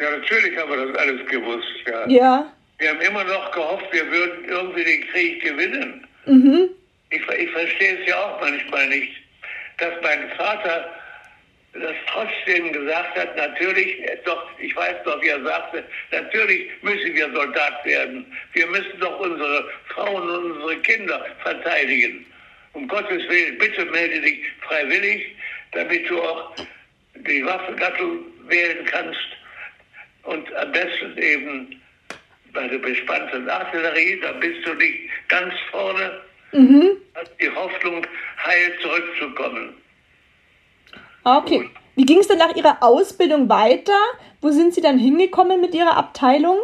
Ja, 0.00 0.10
natürlich 0.10 0.58
haben 0.58 0.70
wir 0.70 0.86
das 0.86 0.96
alles 0.96 1.26
gewusst, 1.28 1.68
ja. 1.86 2.08
Ja. 2.08 2.52
Wir 2.78 2.90
haben 2.90 3.00
immer 3.00 3.24
noch 3.24 3.52
gehofft, 3.52 3.86
wir 3.92 4.10
würden 4.10 4.44
irgendwie 4.44 4.84
den 4.84 5.00
Krieg 5.08 5.42
gewinnen. 5.42 6.06
Mhm. 6.26 6.68
Ich, 7.10 7.20
ich 7.28 7.50
verstehe 7.50 8.00
es 8.00 8.08
ja 8.08 8.16
auch 8.16 8.40
manchmal 8.40 8.88
nicht, 8.88 9.12
dass 9.78 9.92
mein 10.02 10.30
Vater 10.36 10.94
das 11.74 11.96
trotzdem 12.06 12.72
gesagt 12.72 13.18
hat, 13.18 13.36
natürlich, 13.36 14.00
äh, 14.02 14.18
doch, 14.24 14.46
ich 14.60 14.74
weiß 14.76 14.96
doch, 15.04 15.20
wie 15.20 15.28
er 15.28 15.42
sagte, 15.42 15.84
natürlich 16.12 16.70
müssen 16.82 17.14
wir 17.14 17.32
Soldat 17.32 17.84
werden. 17.84 18.24
Wir 18.52 18.66
müssen 18.68 19.00
doch 19.00 19.18
unsere 19.18 19.68
Frauen 19.88 20.28
und 20.28 20.52
unsere 20.52 20.76
Kinder 20.82 21.26
verteidigen. 21.42 22.24
Um 22.74 22.86
Gottes 22.86 23.28
Willen, 23.28 23.58
bitte 23.58 23.84
melde 23.86 24.20
dich 24.20 24.40
freiwillig, 24.60 25.34
damit 25.72 26.08
du 26.08 26.22
auch 26.22 26.54
die 27.14 27.44
Waffengattung 27.44 28.18
wählen 28.48 28.84
kannst 28.86 29.26
und 30.24 30.52
am 30.54 30.72
besten 30.72 31.16
eben 31.18 31.80
bei 32.52 32.68
der 32.68 32.78
bespannten 32.78 33.48
Artillerie, 33.48 34.20
da 34.20 34.32
bist 34.32 34.66
du 34.66 34.74
nicht 34.74 35.10
ganz 35.28 35.54
vorne, 35.70 36.20
Mhm. 36.54 36.96
hast 37.14 37.32
die 37.40 37.50
Hoffnung, 37.50 38.06
heil 38.44 38.72
zurückzukommen. 38.80 39.74
Ah, 41.24 41.38
Okay. 41.38 41.68
Wie 41.96 42.04
ging 42.04 42.18
es 42.18 42.26
denn 42.26 42.38
nach 42.38 42.56
Ihrer 42.56 42.82
Ausbildung 42.82 43.48
weiter? 43.48 43.96
Wo 44.40 44.50
sind 44.50 44.74
Sie 44.74 44.80
dann 44.80 44.98
hingekommen 44.98 45.60
mit 45.60 45.74
Ihrer 45.74 45.96
Abteilung? 45.96 46.58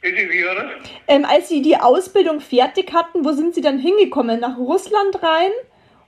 Bitte, 0.00 0.30
wie 0.32 0.42
war 0.42 0.54
das? 0.54 0.70
Ähm, 1.06 1.26
als 1.26 1.50
Sie 1.50 1.60
die 1.60 1.76
Ausbildung 1.76 2.40
fertig 2.40 2.94
hatten, 2.94 3.26
wo 3.26 3.32
sind 3.32 3.54
Sie 3.54 3.60
dann 3.60 3.78
hingekommen? 3.78 4.40
Nach 4.40 4.56
Russland 4.56 5.22
rein? 5.22 5.50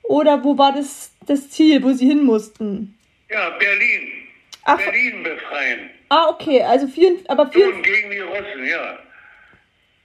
Oder 0.05 0.42
wo 0.42 0.57
war 0.57 0.72
das, 0.72 1.12
das 1.26 1.50
Ziel, 1.50 1.82
wo 1.82 1.92
Sie 1.92 2.07
hin 2.07 2.24
mussten? 2.24 2.98
Ja, 3.30 3.50
Berlin. 3.59 4.09
Ach. 4.64 4.78
Berlin 4.78 5.22
befreien. 5.22 5.90
Ah, 6.09 6.28
okay, 6.30 6.62
also 6.62 6.86
vier, 6.86 7.16
aber 7.28 7.50
vier, 7.50 7.68
Nun 7.68 7.82
gegen 7.82 8.11
die 8.11 8.20
Russen, 8.20 8.64
ja. 8.66 8.98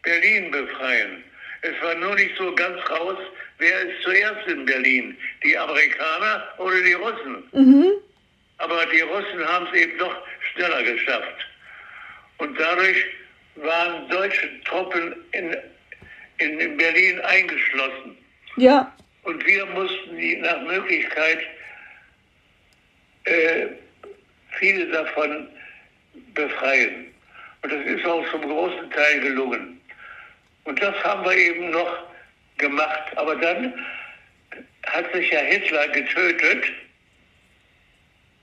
Berlin 0.04 0.52
befreien. 0.52 1.24
Es 1.62 1.82
war 1.82 1.96
nur 1.96 2.16
nicht 2.16 2.36
so 2.38 2.54
ganz 2.56 2.78
raus, 2.90 3.18
wer 3.58 3.82
ist 3.82 4.04
zuerst 4.04 4.48
in 4.48 4.66
Berlin, 4.66 5.18
die 5.44 5.58
Amerikaner 5.58 6.48
oder 6.58 6.82
die 6.82 6.94
Russen. 6.94 7.44
mhm. 7.52 7.92
Aber 8.60 8.86
die 8.88 9.02
Russen 9.02 9.48
haben 9.48 9.68
es 9.72 9.80
eben 9.82 9.98
doch 10.00 10.16
schneller 10.54 10.82
geschafft. 10.84 11.46
Und 12.40 12.60
dadurch 12.60 13.06
waren 13.56 14.10
deutsche 14.10 14.50
Truppen 14.64 15.16
in, 15.32 15.56
in, 16.40 16.60
in 16.60 16.78
Berlin 16.78 17.20
eingeschlossen. 17.22 18.18
ja, 18.58 18.92
Und 19.24 19.46
wir 19.46 19.66
mussten 19.68 20.18
die 20.18 20.38
nach 20.38 20.62
Möglichkeit 20.62 21.40
äh, 23.26 23.68
viele 24.60 24.88
davon 24.88 25.48
befreien. 26.34 27.14
Und 27.62 27.72
das 27.72 27.86
ist 27.86 28.06
auch 28.06 28.24
zum 28.32 28.42
großen 28.42 28.90
Teil 28.92 29.20
gelungen. 29.20 29.77
Und 30.68 30.82
das 30.82 31.02
haben 31.02 31.24
wir 31.24 31.32
eben 31.32 31.70
noch 31.70 31.98
gemacht. 32.58 33.16
Aber 33.16 33.38
dann 33.38 33.74
hat 34.86 35.14
sich 35.14 35.32
ja 35.32 35.40
Hitler 35.40 35.88
getötet. 35.88 36.66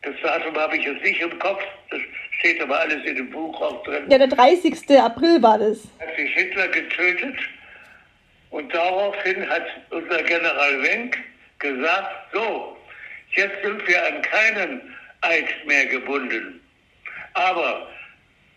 Das 0.01 0.15
Datum 0.23 0.57
habe 0.57 0.75
ich 0.79 0.85
jetzt 0.85 1.03
nicht 1.03 1.21
im 1.21 1.39
Kopf. 1.39 1.63
Das 1.91 2.01
steht 2.39 2.63
aber 2.63 2.81
alles 2.81 3.05
in 3.05 3.17
dem 3.17 3.31
Buch 3.31 3.61
auch 3.61 3.83
drin 3.85 4.05
ja, 4.09 4.17
der 4.17 4.29
30. 4.29 4.75
April 4.99 5.43
war 5.43 5.59
das. 5.59 5.87
hat 6.01 6.17
sich 6.17 6.33
Hitler 6.33 6.69
getötet 6.69 7.37
und 8.51 8.75
daraufhin 8.75 9.47
hat 9.49 9.67
unser 9.91 10.23
General 10.23 10.83
Wenck 10.83 11.19
gesagt, 11.59 12.33
so, 12.33 12.77
jetzt 13.33 13.63
sind 13.63 13.87
wir 13.87 14.07
an 14.07 14.23
keinen 14.23 14.81
Eid 15.21 15.67
mehr 15.67 15.87
gebunden. 15.87 16.61
Aber 17.35 17.89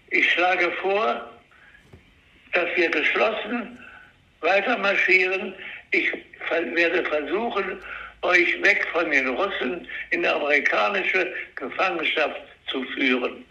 ich 0.10 0.32
schlage 0.32 0.72
vor, 0.82 1.37
dass 2.58 2.76
wir 2.76 2.90
geschlossen 2.90 3.78
weiter 4.42 4.78
marschieren. 4.78 5.54
Ich 5.92 6.12
werde 6.50 7.04
versuchen, 7.06 7.80
euch 8.24 8.64
weg 8.64 8.88
von 8.92 9.12
den 9.12 9.28
Russen 9.28 9.88
in 10.10 10.24
die 10.24 10.28
amerikanische 10.28 11.34
Gefangenschaft 11.56 12.42
zu 12.68 12.84
führen. 12.96 13.46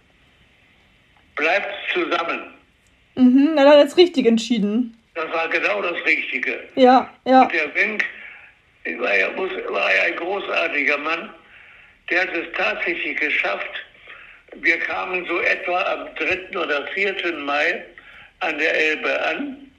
Bleibt 1.36 1.72
zusammen. 1.92 2.54
Mhm, 3.14 3.54
dann 3.56 3.68
hat 3.68 3.76
er 3.76 3.84
es 3.84 3.96
richtig 3.96 4.26
entschieden. 4.26 4.96
Das 5.14 5.30
war 5.32 5.48
genau 5.48 5.80
das 5.82 6.04
Richtige. 6.04 6.64
Ja, 6.74 7.10
ja. 7.24 7.42
Und 7.42 7.52
der 7.52 7.74
Wenk 7.74 8.04
war 8.98 9.16
ja, 9.16 9.28
war 9.36 9.94
ja 9.94 10.02
ein 10.02 10.16
großartiger 10.16 10.98
Mann. 10.98 11.30
Der 12.10 12.22
hat 12.22 12.34
es 12.34 12.46
tatsächlich 12.56 13.18
geschafft. 13.18 13.70
Wir 14.56 14.78
kamen 14.78 15.24
so 15.26 15.40
etwa 15.40 15.80
am 15.82 16.14
3. 16.16 16.58
oder 16.58 16.86
4. 16.88 17.14
Mai 17.38 17.84
an 18.40 18.58
der 18.58 18.74
Elbe 18.74 19.26
an. 19.26 19.70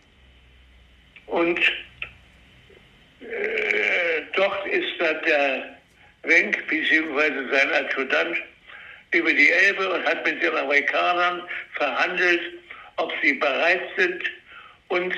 Und 1.28 1.60
äh, 3.22 4.22
dort 4.36 4.66
ist 4.68 5.00
dann 5.00 5.22
der 5.26 5.78
Wenk 6.24 6.66
bzw. 6.68 7.50
sein 7.52 7.72
Adjutant 7.74 8.38
über 9.12 9.32
die 9.32 9.50
Elbe 9.50 9.94
und 9.94 10.06
hat 10.06 10.26
mit 10.26 10.42
den 10.42 10.56
Amerikanern 10.56 11.42
verhandelt, 11.74 12.42
ob 12.98 13.12
sie 13.22 13.34
bereit 13.34 13.82
sind, 13.96 14.24
uns 14.90 15.16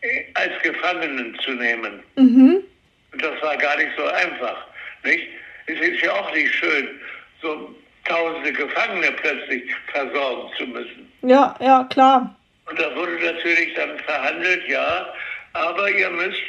äh, 0.00 0.24
als 0.34 0.60
Gefangenen 0.62 1.38
zu 1.40 1.52
nehmen. 1.52 2.02
Mhm. 2.16 2.64
Und 3.12 3.22
das 3.22 3.40
war 3.42 3.56
gar 3.56 3.76
nicht 3.76 3.90
so 3.96 4.04
einfach. 4.06 4.66
Nicht? 5.04 5.28
Es 5.66 5.78
ist 5.80 6.02
ja 6.02 6.12
auch 6.12 6.32
nicht 6.34 6.52
schön, 6.54 7.00
so 7.40 7.74
tausende 8.04 8.52
Gefangene 8.52 9.12
plötzlich 9.12 9.64
versorgen 9.92 10.50
zu 10.56 10.66
müssen. 10.66 11.12
Ja, 11.22 11.56
ja, 11.60 11.86
klar. 11.90 12.36
Und 12.66 12.78
da 12.78 12.94
wurde 12.96 13.18
natürlich 13.20 13.74
dann 13.74 13.98
verhandelt, 14.00 14.66
ja, 14.68 15.12
aber 15.52 15.90
ihr 15.90 16.10
müsst 16.10 16.42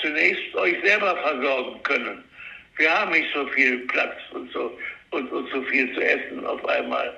zunächst 0.00 0.54
euch 0.54 0.76
selber 0.82 1.16
versorgen 1.16 1.82
können. 1.82 2.24
Wir 2.76 2.90
haben 2.90 3.12
nicht 3.12 3.32
so 3.34 3.46
viel 3.48 3.78
Platz 3.86 4.16
und 4.32 4.50
so 4.52 4.78
und, 5.10 5.30
und 5.30 5.50
so 5.50 5.62
viel 5.62 5.92
zu 5.94 6.00
essen 6.00 6.44
auf 6.46 6.64
einmal. 6.66 7.16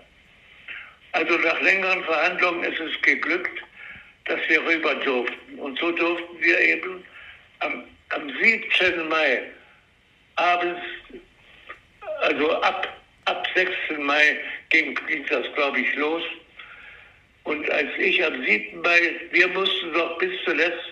Also 1.12 1.36
nach 1.38 1.60
längeren 1.60 2.02
Verhandlungen 2.04 2.64
ist 2.64 2.80
es 2.80 3.00
geglückt, 3.02 3.62
dass 4.24 4.40
wir 4.48 4.64
rüber 4.66 4.94
durften. 4.96 5.58
Und 5.58 5.78
so 5.78 5.92
durften 5.92 6.40
wir 6.40 6.58
eben 6.58 7.04
am, 7.60 7.84
am 8.10 8.30
17. 8.40 9.08
Mai 9.08 9.42
abends, 10.36 10.80
also 12.22 12.60
ab, 12.62 12.88
ab 13.26 13.46
6. 13.54 13.70
Mai 13.98 14.40
ging, 14.70 14.98
ging 15.06 15.24
das, 15.26 15.46
glaube 15.54 15.80
ich, 15.80 15.94
los. 15.94 16.22
Und 17.44 17.70
als 17.70 17.88
ich 17.98 18.24
am 18.24 18.42
7. 18.44 18.80
Mai, 18.80 19.20
wir 19.30 19.48
mussten 19.48 19.92
doch 19.92 20.18
bis 20.18 20.32
zuletzt 20.44 20.84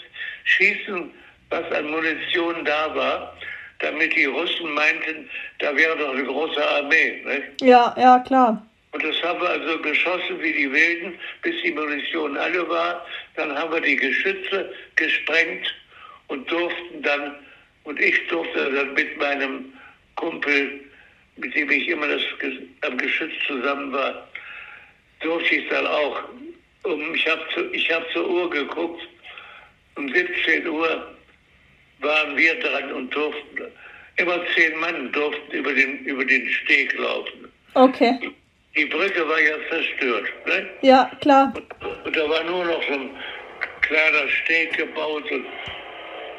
schießen, 0.44 1.10
was 1.50 1.70
an 1.72 1.90
Munition 1.90 2.64
da 2.64 2.94
war, 2.94 3.36
damit 3.80 4.14
die 4.14 4.26
Russen 4.26 4.72
meinten, 4.72 5.28
da 5.58 5.74
wäre 5.76 5.96
doch 5.96 6.12
eine 6.12 6.24
große 6.24 6.68
Armee. 6.68 7.22
Nicht? 7.24 7.62
Ja, 7.62 7.94
ja, 7.98 8.18
klar. 8.20 8.64
Und 8.92 9.02
das 9.02 9.22
haben 9.22 9.40
wir 9.40 9.48
also 9.48 9.78
geschossen 9.80 10.40
wie 10.40 10.52
die 10.52 10.70
Wilden, 10.70 11.18
bis 11.42 11.60
die 11.62 11.72
Munition 11.72 12.36
alle 12.36 12.68
war. 12.68 13.06
Dann 13.36 13.56
haben 13.56 13.72
wir 13.72 13.80
die 13.80 13.96
Geschütze 13.96 14.72
gesprengt 14.96 15.74
und 16.28 16.50
durften 16.50 17.02
dann, 17.02 17.34
und 17.84 17.98
ich 17.98 18.26
durfte 18.28 18.70
dann 18.70 18.92
mit 18.92 19.16
meinem 19.18 19.72
Kumpel, 20.16 20.80
mit 21.36 21.54
dem 21.54 21.70
ich 21.70 21.88
immer 21.88 22.06
das, 22.06 22.20
am 22.82 22.98
Geschütz 22.98 23.32
zusammen 23.46 23.92
war, 23.92 24.28
durfte 25.22 25.54
ich 25.54 25.68
dann 25.68 25.86
auch. 25.86 26.22
Um, 26.84 27.14
ich 27.14 27.28
habe 27.28 27.42
zu, 27.54 27.72
ich 27.72 27.90
hab 27.92 28.10
zur 28.12 28.28
Uhr 28.28 28.50
geguckt, 28.50 29.02
um 29.96 30.08
17 30.12 30.66
Uhr 30.66 31.14
waren 32.00 32.36
wir 32.36 32.58
dran 32.60 32.92
und 32.92 33.14
durften, 33.14 33.62
immer 34.16 34.40
zehn 34.54 34.76
Mann 34.78 35.12
durften 35.12 35.52
über 35.52 35.72
den, 35.72 36.04
über 36.04 36.24
den 36.24 36.48
Steg 36.48 36.98
laufen. 36.98 37.52
Okay. 37.74 38.32
Die 38.76 38.86
Brücke 38.86 39.28
war 39.28 39.40
ja 39.40 39.54
zerstört. 39.70 40.26
Ne? 40.46 40.68
Ja, 40.80 41.10
klar. 41.20 41.52
Und, 41.54 42.06
und 42.06 42.16
da 42.16 42.28
war 42.28 42.42
nur 42.44 42.64
noch 42.64 42.82
so 42.88 42.94
ein 42.94 43.10
kleiner 43.82 44.28
Steg 44.28 44.76
gebaut 44.76 45.30
und 45.30 45.46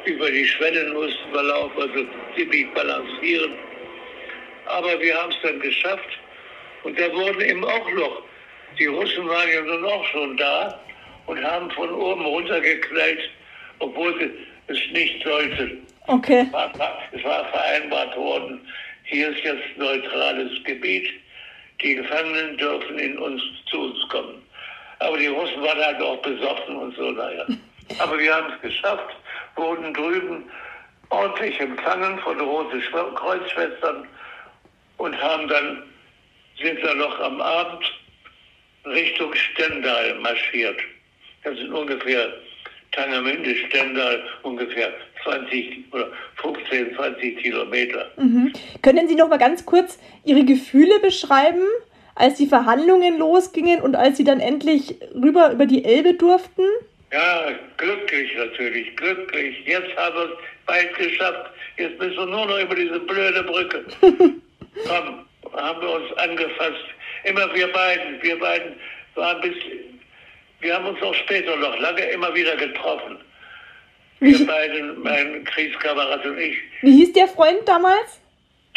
über 0.05 0.29
die 0.29 0.45
Schwellen 0.45 0.93
mussten 0.93 1.31
wir 1.31 1.43
laufen, 1.43 1.81
also 1.81 2.05
ziemlich 2.35 2.71
balancieren. 2.73 3.53
Aber 4.65 4.99
wir 4.99 5.15
haben 5.15 5.31
es 5.31 5.37
dann 5.43 5.59
geschafft. 5.59 6.19
Und 6.83 6.99
da 6.99 7.11
wurden 7.13 7.41
eben 7.41 7.63
auch 7.63 7.91
noch, 7.91 8.23
die 8.79 8.85
Russen 8.85 9.27
waren 9.27 9.49
ja 9.51 9.61
nun 9.61 9.85
auch 9.85 10.05
schon 10.07 10.37
da 10.37 10.79
und 11.25 11.43
haben 11.43 11.69
von 11.71 11.89
oben 11.91 12.25
runtergeknallt, 12.25 13.29
obwohl 13.79 14.17
sie 14.19 14.31
es 14.67 14.79
nicht 14.91 15.23
sollten. 15.23 15.85
Okay. 16.07 16.45
Es 16.47 16.53
war, 16.53 16.71
es 17.11 17.23
war 17.23 17.45
vereinbart 17.49 18.15
worden, 18.17 18.67
hier 19.05 19.29
ist 19.29 19.43
jetzt 19.43 19.77
neutrales 19.77 20.51
Gebiet. 20.63 21.07
Die 21.81 21.95
Gefangenen 21.95 22.57
dürfen 22.57 22.99
in 22.99 23.17
uns 23.17 23.41
zu 23.69 23.81
uns 23.81 24.07
kommen. 24.09 24.41
Aber 24.99 25.17
die 25.17 25.27
Russen 25.27 25.61
waren 25.61 25.79
halt 25.83 26.01
auch 26.01 26.21
besoffen 26.21 26.75
und 26.77 26.95
so, 26.95 27.11
naja. 27.11 27.45
Aber 27.99 28.17
wir 28.17 28.33
haben 28.33 28.53
es 28.53 28.61
geschafft, 28.61 29.15
wurden 29.55 29.93
drüben 29.93 30.49
ordentlich 31.09 31.59
empfangen 31.59 32.17
von 32.19 32.37
den 32.37 32.47
Roten 32.47 32.81
Schw- 32.81 33.13
Kreuzschwestern 33.15 34.07
und 34.97 35.21
haben 35.21 35.47
dann, 35.47 35.83
sind 36.61 36.81
dann 36.83 36.97
noch 36.97 37.19
am 37.19 37.41
Abend 37.41 37.83
Richtung 38.85 39.33
Stendal 39.33 40.15
marschiert. 40.19 40.77
Das 41.43 41.57
sind 41.57 41.71
ungefähr 41.71 42.33
Tangermünde, 42.91 43.55
Stendal, 43.67 44.23
ungefähr 44.43 44.93
20 45.23 45.85
oder 45.91 46.09
15, 46.41 46.95
20 46.95 47.37
Kilometer. 47.37 48.11
Mhm. 48.17 48.53
Können 48.81 49.07
Sie 49.07 49.15
noch 49.15 49.29
mal 49.29 49.37
ganz 49.37 49.65
kurz 49.65 49.99
Ihre 50.23 50.45
Gefühle 50.45 50.99
beschreiben, 50.99 51.63
als 52.15 52.35
die 52.35 52.45
Verhandlungen 52.45 53.17
losgingen 53.17 53.81
und 53.81 53.95
als 53.95 54.17
Sie 54.17 54.23
dann 54.23 54.39
endlich 54.39 54.95
rüber 55.15 55.51
über 55.51 55.65
die 55.65 55.83
Elbe 55.83 56.13
durften? 56.13 56.63
Ja, 57.11 57.51
glücklich 57.77 58.35
natürlich, 58.35 58.95
glücklich. 58.95 59.55
Jetzt 59.65 59.95
haben 59.97 60.15
wir 60.15 60.23
es 60.25 60.37
bald 60.65 60.97
geschafft. 60.97 61.51
Jetzt 61.77 61.99
müssen 61.99 62.17
wir 62.17 62.25
nur 62.25 62.45
noch 62.45 62.59
über 62.59 62.75
diese 62.75 62.99
blöde 62.99 63.43
Brücke. 63.43 63.85
Komm, 64.01 65.25
haben 65.53 65.81
wir 65.81 65.89
uns 65.89 66.13
angefasst. 66.17 66.85
Immer 67.23 67.53
wir 67.53 67.71
beiden, 67.71 68.21
wir 68.21 68.39
beiden 68.39 68.73
waren 69.15 69.41
bis, 69.41 69.55
wir 70.59 70.73
haben 70.75 70.87
uns 70.87 71.01
auch 71.01 71.13
später 71.15 71.55
noch 71.55 71.77
lange 71.79 72.01
immer 72.11 72.33
wieder 72.33 72.55
getroffen. 72.57 73.17
Wir 74.19 74.39
Wie, 74.39 74.45
beiden, 74.45 75.01
mein 75.01 75.43
Kriegskamerad 75.45 76.25
und 76.25 76.37
ich. 76.37 76.57
wie 76.81 76.91
hieß 76.91 77.13
der 77.13 77.27
Freund 77.27 77.59
damals? 77.65 78.21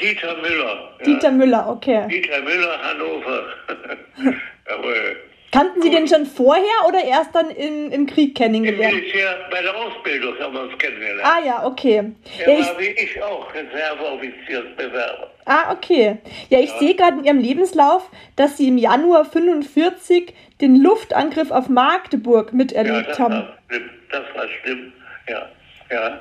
Dieter 0.00 0.36
Müller. 0.36 0.94
ja. 0.98 1.04
Dieter 1.04 1.30
Müller, 1.30 1.68
okay. 1.68 2.06
Dieter 2.08 2.42
Müller, 2.42 2.78
Hannover. 2.82 3.46
Jawohl. 4.68 5.16
Kannten 5.56 5.80
Sie 5.80 5.88
den 5.90 6.06
schon 6.06 6.26
vorher 6.26 6.86
oder 6.86 7.02
erst 7.02 7.34
dann 7.34 7.48
im, 7.50 7.90
im 7.90 8.06
Krieg 8.06 8.34
kennengelernt? 8.34 8.94
Militär, 8.94 9.38
bei 9.50 9.62
der 9.62 9.74
Ausbildung 9.74 10.38
haben 10.38 10.52
wir 10.52 10.62
uns 10.64 10.76
kennengelernt. 10.78 11.22
Ah 11.24 11.38
ja, 11.46 11.64
okay. 11.66 12.12
Er 12.38 12.52
Ja, 12.52 12.58
ich, 12.60 12.66
war 12.66 12.78
wie 12.78 12.84
ich 12.88 13.22
auch 13.22 13.48
Reserveoffiziersbewerber. 13.54 15.30
ah, 15.46 15.72
okay. 15.72 16.18
Ja, 16.50 16.60
ich 16.60 16.70
sehe 16.72 16.94
gerade 16.94 17.18
in 17.18 17.24
Ihrem 17.24 17.38
Lebenslauf, 17.38 18.10
dass 18.36 18.58
Sie 18.58 18.68
im 18.68 18.76
Januar 18.76 19.24
45 19.24 20.34
den 20.60 20.76
Luftangriff 20.82 21.50
auf 21.50 21.68
Magdeburg 21.70 22.48
Ja, 22.50 22.56
miterlebt 22.56 23.08
das 23.08 23.18
haben. 23.18 23.34
war 23.34 23.58
schlimm. 23.70 23.90
Das 24.10 24.24
war 24.34 24.46
schlimm. 24.62 24.92
Ja, 25.28 25.48
ja. 25.90 26.20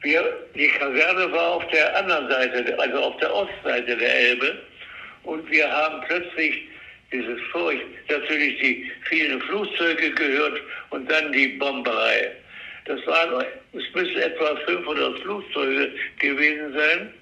Wir, 0.00 0.24
die 0.56 0.66
Kaserne 0.68 1.30
war 1.30 1.56
auf 1.56 1.66
der 1.68 1.96
anderen 1.96 2.28
Seite, 2.30 2.76
also 2.78 2.98
auf 2.98 3.16
der 3.18 3.34
Ostseite 3.34 3.96
der 3.96 4.14
Elbe. 4.30 4.62
Und 5.24 5.48
wir 5.50 5.70
haben 5.70 6.02
plötzlich 6.08 6.62
dieses 7.12 7.40
Furcht, 7.52 7.82
natürlich 8.08 8.58
die 8.60 8.90
vielen 9.08 9.40
Flugzeuge 9.42 10.10
gehört 10.12 10.60
und 10.90 11.10
dann 11.10 11.32
die 11.32 11.48
Bomberei. 11.48 12.32
Das 12.86 13.04
waren, 13.06 13.44
es 13.74 13.82
müssen 13.94 14.16
etwa 14.16 14.56
500 14.66 15.20
Flugzeuge 15.20 15.92
gewesen 16.18 16.72
sein, 16.72 17.14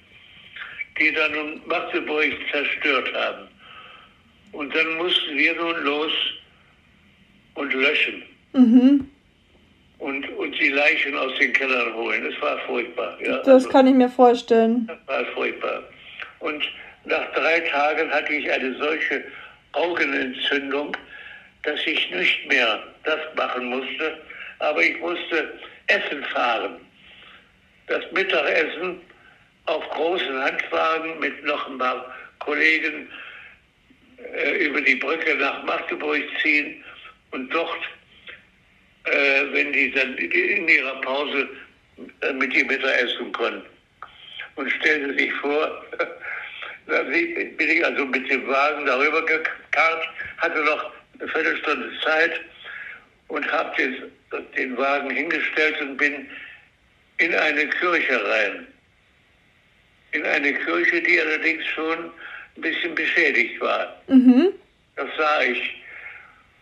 die 0.99 1.13
dann 1.13 1.33
nun 1.33 1.61
Magdeburg 1.67 2.29
zerstört 2.51 3.13
haben. 3.15 3.49
Und 4.53 4.75
dann 4.75 4.95
mussten 4.97 5.37
wir 5.37 5.55
nun 5.55 5.85
los 5.85 6.13
und 7.55 7.73
löschen 7.75 8.23
Mhm. 8.53 9.09
und, 9.99 10.29
und 10.31 10.59
die 10.59 10.71
Leichen 10.71 11.17
aus 11.17 11.31
den 11.39 11.53
Kellern 11.53 11.95
holen. 11.95 12.27
Es 12.27 12.41
war 12.43 12.59
furchtbar. 12.67 13.17
Ja? 13.23 13.37
Das 13.39 13.49
Also, 13.49 13.69
kann 13.69 13.87
ich 13.87 13.95
mir 13.95 14.09
vorstellen. 14.09 14.89
das 14.89 14.99
war 15.07 15.25
furchtbar. 15.35 15.85
Und 16.41 16.65
nach 17.05 17.33
drei 17.33 17.61
Tagen 17.61 18.11
hatte 18.11 18.33
ich 18.33 18.51
eine 18.51 18.75
solche 18.77 19.23
Augenentzündung, 19.73 20.97
dass 21.63 21.81
ich 21.87 22.11
nicht 22.11 22.47
mehr 22.49 22.83
das 23.05 23.21
machen 23.37 23.67
musste, 23.67 24.21
aber 24.59 24.83
ich 24.83 24.99
musste 24.99 25.59
essen 25.87 26.25
fahren. 26.25 26.81
Das 27.87 28.05
Mittagessen 28.13 29.01
auf 29.67 29.89
großen 29.91 30.43
Handwagen 30.43 31.19
mit 31.19 31.45
noch 31.45 31.69
ein 31.69 31.79
paar 31.79 32.15
Kollegen 32.39 33.09
äh, 34.35 34.67
über 34.67 34.81
die 34.81 34.97
Brücke 34.97 35.35
nach 35.37 35.63
Magdeburg 35.65 36.23
ziehen 36.43 36.83
und 37.33 37.53
dort 37.53 37.79
äh, 39.05 39.53
wenn 39.53 39.73
die 39.73 39.91
dann 39.93 40.17
in 40.17 40.69
ihrer 40.69 41.01
Pause 41.01 41.49
äh, 42.21 42.33
mit 42.33 42.53
ihr 42.55 42.65
Mittagessen 42.67 43.33
konnten. 43.33 43.67
Und 44.57 44.71
stellen 44.73 45.17
Sie 45.17 45.25
sich 45.25 45.33
vor, 45.35 45.85
bin 46.91 47.71
ich 47.71 47.85
also 47.85 48.05
mit 48.05 48.31
dem 48.31 48.47
Wagen 48.47 48.87
darüber 48.87 49.25
gekarrt, 49.25 50.09
hatte 50.39 50.59
noch 50.65 50.93
eine 51.19 51.29
Viertelstunde 51.29 51.91
Zeit 52.05 52.41
und 53.29 53.51
habe 53.51 53.77
den, 53.77 54.13
den 54.57 54.77
Wagen 54.77 55.11
hingestellt 55.11 55.81
und 55.81 55.97
bin 55.97 56.29
in 57.19 57.35
eine 57.35 57.67
Kirche 57.69 58.25
rein. 58.29 58.67
In 60.13 60.25
eine 60.25 60.53
Kirche, 60.55 61.01
die 61.03 61.21
allerdings 61.21 61.65
schon 61.67 62.11
ein 62.57 62.61
bisschen 62.61 62.95
beschädigt 62.95 63.61
war. 63.61 64.03
Mhm. 64.09 64.49
Das 64.97 65.09
sah 65.17 65.43
ich. 65.43 65.77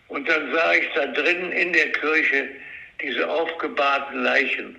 Und 0.09 0.29
dann 0.29 0.53
sah 0.53 0.75
ich 0.75 0.87
da 0.95 1.07
drinnen 1.07 1.53
in 1.53 1.73
der 1.73 1.93
Kirche 1.93 2.49
diese 3.01 3.29
aufgebahrten 3.29 4.23
Leichen. 4.23 4.77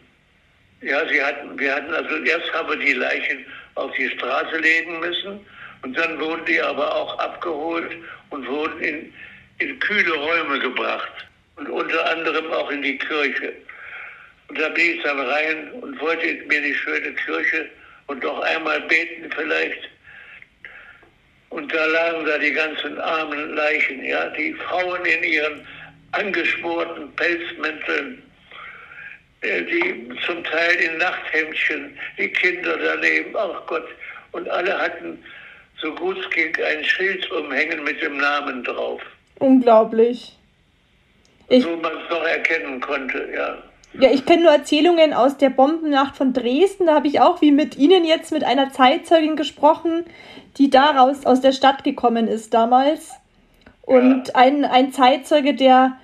Ja, 0.82 1.08
sie 1.08 1.22
hatten, 1.22 1.58
wir 1.58 1.76
hatten 1.76 1.94
also 1.94 2.16
erst 2.24 2.54
haben 2.54 2.70
wir 2.70 2.86
die 2.86 2.94
Leichen 2.94 3.46
auf 3.80 3.92
die 3.96 4.10
Straße 4.10 4.58
legen 4.58 5.00
müssen 5.00 5.46
und 5.82 5.98
dann 5.98 6.20
wurden 6.20 6.46
die 6.46 6.62
aber 6.62 6.94
auch 6.96 7.18
abgeholt 7.20 7.92
und 8.30 8.48
wurden 8.48 8.80
in, 8.82 9.14
in 9.60 9.80
kühle 9.80 10.14
Räume 10.14 10.60
gebracht 10.60 11.28
und 11.56 11.70
unter 11.70 12.12
anderem 12.12 12.52
auch 12.52 12.70
in 12.70 12.82
die 12.82 12.98
Kirche. 12.98 13.54
Und 14.48 14.60
da 14.60 14.70
bin 14.70 14.96
ich 14.96 15.04
dann 15.04 15.20
rein 15.20 15.72
und 15.74 16.00
wollte 16.00 16.26
mir 16.48 16.62
die 16.62 16.74
schöne 16.74 17.14
Kirche 17.14 17.70
und 18.08 18.24
noch 18.24 18.40
einmal 18.42 18.82
beten 18.82 19.30
vielleicht. 19.36 19.90
Und 21.50 21.74
da 21.74 21.86
lagen 21.86 22.26
da 22.26 22.38
die 22.38 22.52
ganzen 22.52 23.00
armen 23.00 23.56
Leichen, 23.56 24.04
ja, 24.04 24.30
die 24.32 24.54
Frauen 24.54 25.04
in 25.06 25.24
ihren 25.24 25.68
angeschmorten 26.12 27.14
Pelzmänteln, 27.16 28.22
die 29.44 30.10
zum 30.26 30.44
Teil 30.44 30.76
in 30.76 30.98
Nachthemdchen, 30.98 31.98
die 32.18 32.28
Kinder 32.30 32.78
daneben, 32.78 33.36
ach 33.36 33.66
Gott. 33.68 33.88
Und 34.32 34.50
alle 34.50 34.78
hatten, 34.78 35.24
so 35.82 35.94
gut 35.96 36.18
es 36.20 36.30
ging, 36.32 36.54
ein 36.64 36.84
Schild 36.84 37.30
umhängen 37.32 37.84
mit 37.84 38.02
dem 38.02 38.18
Namen 38.18 38.64
drauf. 38.64 39.02
Unglaublich. 39.40 40.36
Ich, 41.48 41.64
so 41.64 41.76
man 41.78 41.94
es 41.94 42.10
noch 42.10 42.24
erkennen 42.24 42.80
konnte, 42.80 43.28
ja. 43.34 43.58
ja, 44.00 44.12
ich 44.12 44.26
kenne 44.26 44.44
nur 44.44 44.52
Erzählungen 44.52 45.14
aus 45.14 45.38
der 45.38 45.50
Bombennacht 45.50 46.16
von 46.16 46.34
Dresden. 46.34 46.86
Da 46.86 46.96
habe 46.96 47.08
ich 47.08 47.22
auch 47.22 47.42
wie 47.42 47.52
mit 47.52 47.78
Ihnen 47.78 48.06
jetzt 48.06 48.32
mit 48.32 48.44
einer 48.44 48.72
Zeitzeugin 48.72 49.36
gesprochen, 49.36 50.06
die 50.58 50.70
daraus 50.70 51.26
aus 51.26 51.42
der 51.42 51.54
Stadt 51.54 51.84
gekommen 51.84 52.28
ist 52.28 52.54
damals. 52.54 53.14
Und 53.82 54.28
Ja. 54.28 54.36
ein, 54.36 54.66
ein 54.66 54.92
Zeitzeuge, 54.92 55.56
der 55.56 55.98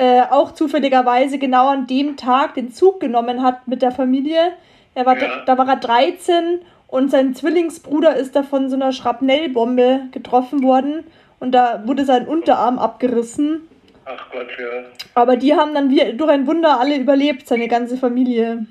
äh, 0.00 0.22
auch 0.30 0.52
zufälligerweise 0.52 1.38
genau 1.38 1.68
an 1.68 1.86
dem 1.86 2.16
Tag 2.16 2.54
den 2.54 2.72
Zug 2.72 3.00
genommen 3.00 3.42
hat 3.42 3.68
mit 3.68 3.82
der 3.82 3.92
Familie. 3.92 4.52
Er 4.94 5.04
war, 5.04 5.18
Ja. 5.18 5.42
Da 5.44 5.58
war 5.58 5.68
er 5.68 5.76
13 5.76 6.60
und 6.88 7.10
sein 7.10 7.34
Zwillingsbruder 7.34 8.16
ist 8.16 8.34
da 8.34 8.42
von 8.42 8.70
so 8.70 8.76
einer 8.76 8.92
Schrapnellbombe 8.92 10.08
getroffen 10.12 10.62
worden 10.62 11.04
und 11.38 11.52
da 11.52 11.82
wurde 11.86 12.04
sein 12.06 12.26
Unterarm 12.26 12.78
abgerissen. 12.78 13.68
Ach 14.06 14.30
Gott, 14.32 14.48
ja. 14.58 14.84
Aber 15.14 15.36
die 15.36 15.54
haben 15.54 15.74
dann 15.74 15.90
wie 15.90 16.14
durch 16.16 16.30
ein 16.30 16.46
Wunder 16.46 16.80
alle 16.80 16.96
überlebt, 16.96 17.46
seine 17.46 17.68
ganze 17.68 17.96
Familie. 17.98 18.66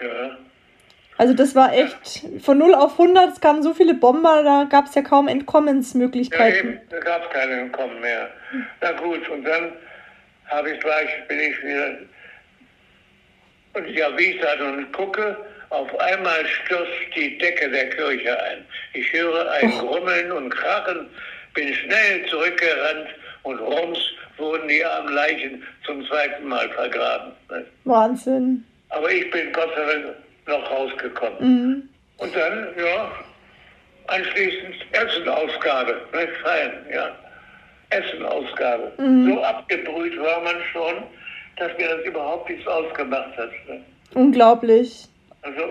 Ja. 0.00 0.30
Also 1.18 1.34
das 1.34 1.54
war 1.54 1.72
echt 1.72 2.24
von 2.42 2.58
0 2.58 2.74
auf 2.74 2.92
100, 2.98 3.32
es 3.34 3.40
kamen 3.40 3.62
so 3.62 3.72
viele 3.74 3.94
Bomber, 3.94 4.42
da 4.42 4.64
gab 4.64 4.86
es 4.86 4.94
ja 4.94 5.02
kaum 5.02 5.26
Ja, 5.28 5.32
Entkommensmöglichkeiten. 5.34 6.70
eben, 6.70 6.80
da 6.90 6.98
gab 6.98 7.22
es 7.24 7.30
keine 7.30 7.52
Entkommen 7.52 8.00
mehr. 8.00 8.28
Na 8.80 8.92
gut, 8.92 9.28
und 9.28 9.44
dann 9.44 9.72
habe 10.46 10.70
ich 10.70 10.80
gleich, 10.80 11.08
bin 11.28 11.40
ich 11.40 11.62
wieder, 11.62 11.98
und 13.74 13.88
ja, 13.88 14.16
wie 14.16 14.30
ich 14.30 14.40
da 14.40 14.56
nun 14.56 14.90
gucke, 14.92 15.36
auf 15.70 15.98
einmal 15.98 16.46
stürzt 16.46 16.92
die 17.16 17.36
Decke 17.38 17.68
der 17.68 17.90
Kirche 17.90 18.40
ein. 18.44 18.64
Ich 18.92 19.12
höre 19.12 19.50
ein 19.50 19.70
Grummeln 19.78 20.30
und 20.30 20.50
Krachen, 20.50 21.08
bin 21.54 21.74
schnell 21.74 22.26
zurückgerannt 22.26 23.08
und 23.42 23.58
rums 23.58 23.98
wurden 24.36 24.68
die 24.68 24.84
armen 24.84 25.14
Leichen 25.14 25.62
zum 25.84 26.06
zweiten 26.06 26.46
Mal 26.46 26.68
vergraben. 26.70 27.32
Wahnsinn. 27.84 28.64
Aber 28.90 29.10
ich 29.10 29.28
bin 29.30 29.52
Gott 29.52 29.70
sei 29.74 29.92
Dank 29.92 30.14
noch 30.46 30.70
rausgekommen. 30.70 31.38
Mhm. 31.40 31.88
Und 32.18 32.36
dann, 32.36 32.68
ja, 32.78 33.10
anschließend 34.06 34.74
Essenausgabe, 34.92 36.00
ne, 36.12 36.28
fein, 36.42 36.72
ja. 36.92 37.16
Essenausgabe. 37.94 38.92
So 38.96 39.42
abgebrüht 39.42 40.18
war 40.20 40.40
man 40.42 40.56
schon, 40.72 41.02
dass 41.56 41.76
mir 41.78 41.88
das 41.88 42.04
überhaupt 42.04 42.48
nichts 42.50 42.66
ausgemacht 42.66 43.36
hat. 43.36 43.50
Ne? 43.68 43.80
Unglaublich. 44.14 45.06
Also 45.42 45.62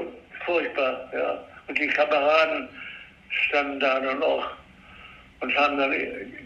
furchtbar, 0.45 1.09
ja. 1.13 1.43
Und 1.67 1.77
die 1.77 1.87
Kameraden 1.87 2.69
standen 3.29 3.79
da 3.79 3.99
dann 3.99 4.21
auch 4.21 4.45
und 5.39 5.55
haben 5.57 5.77
dann 5.77 5.89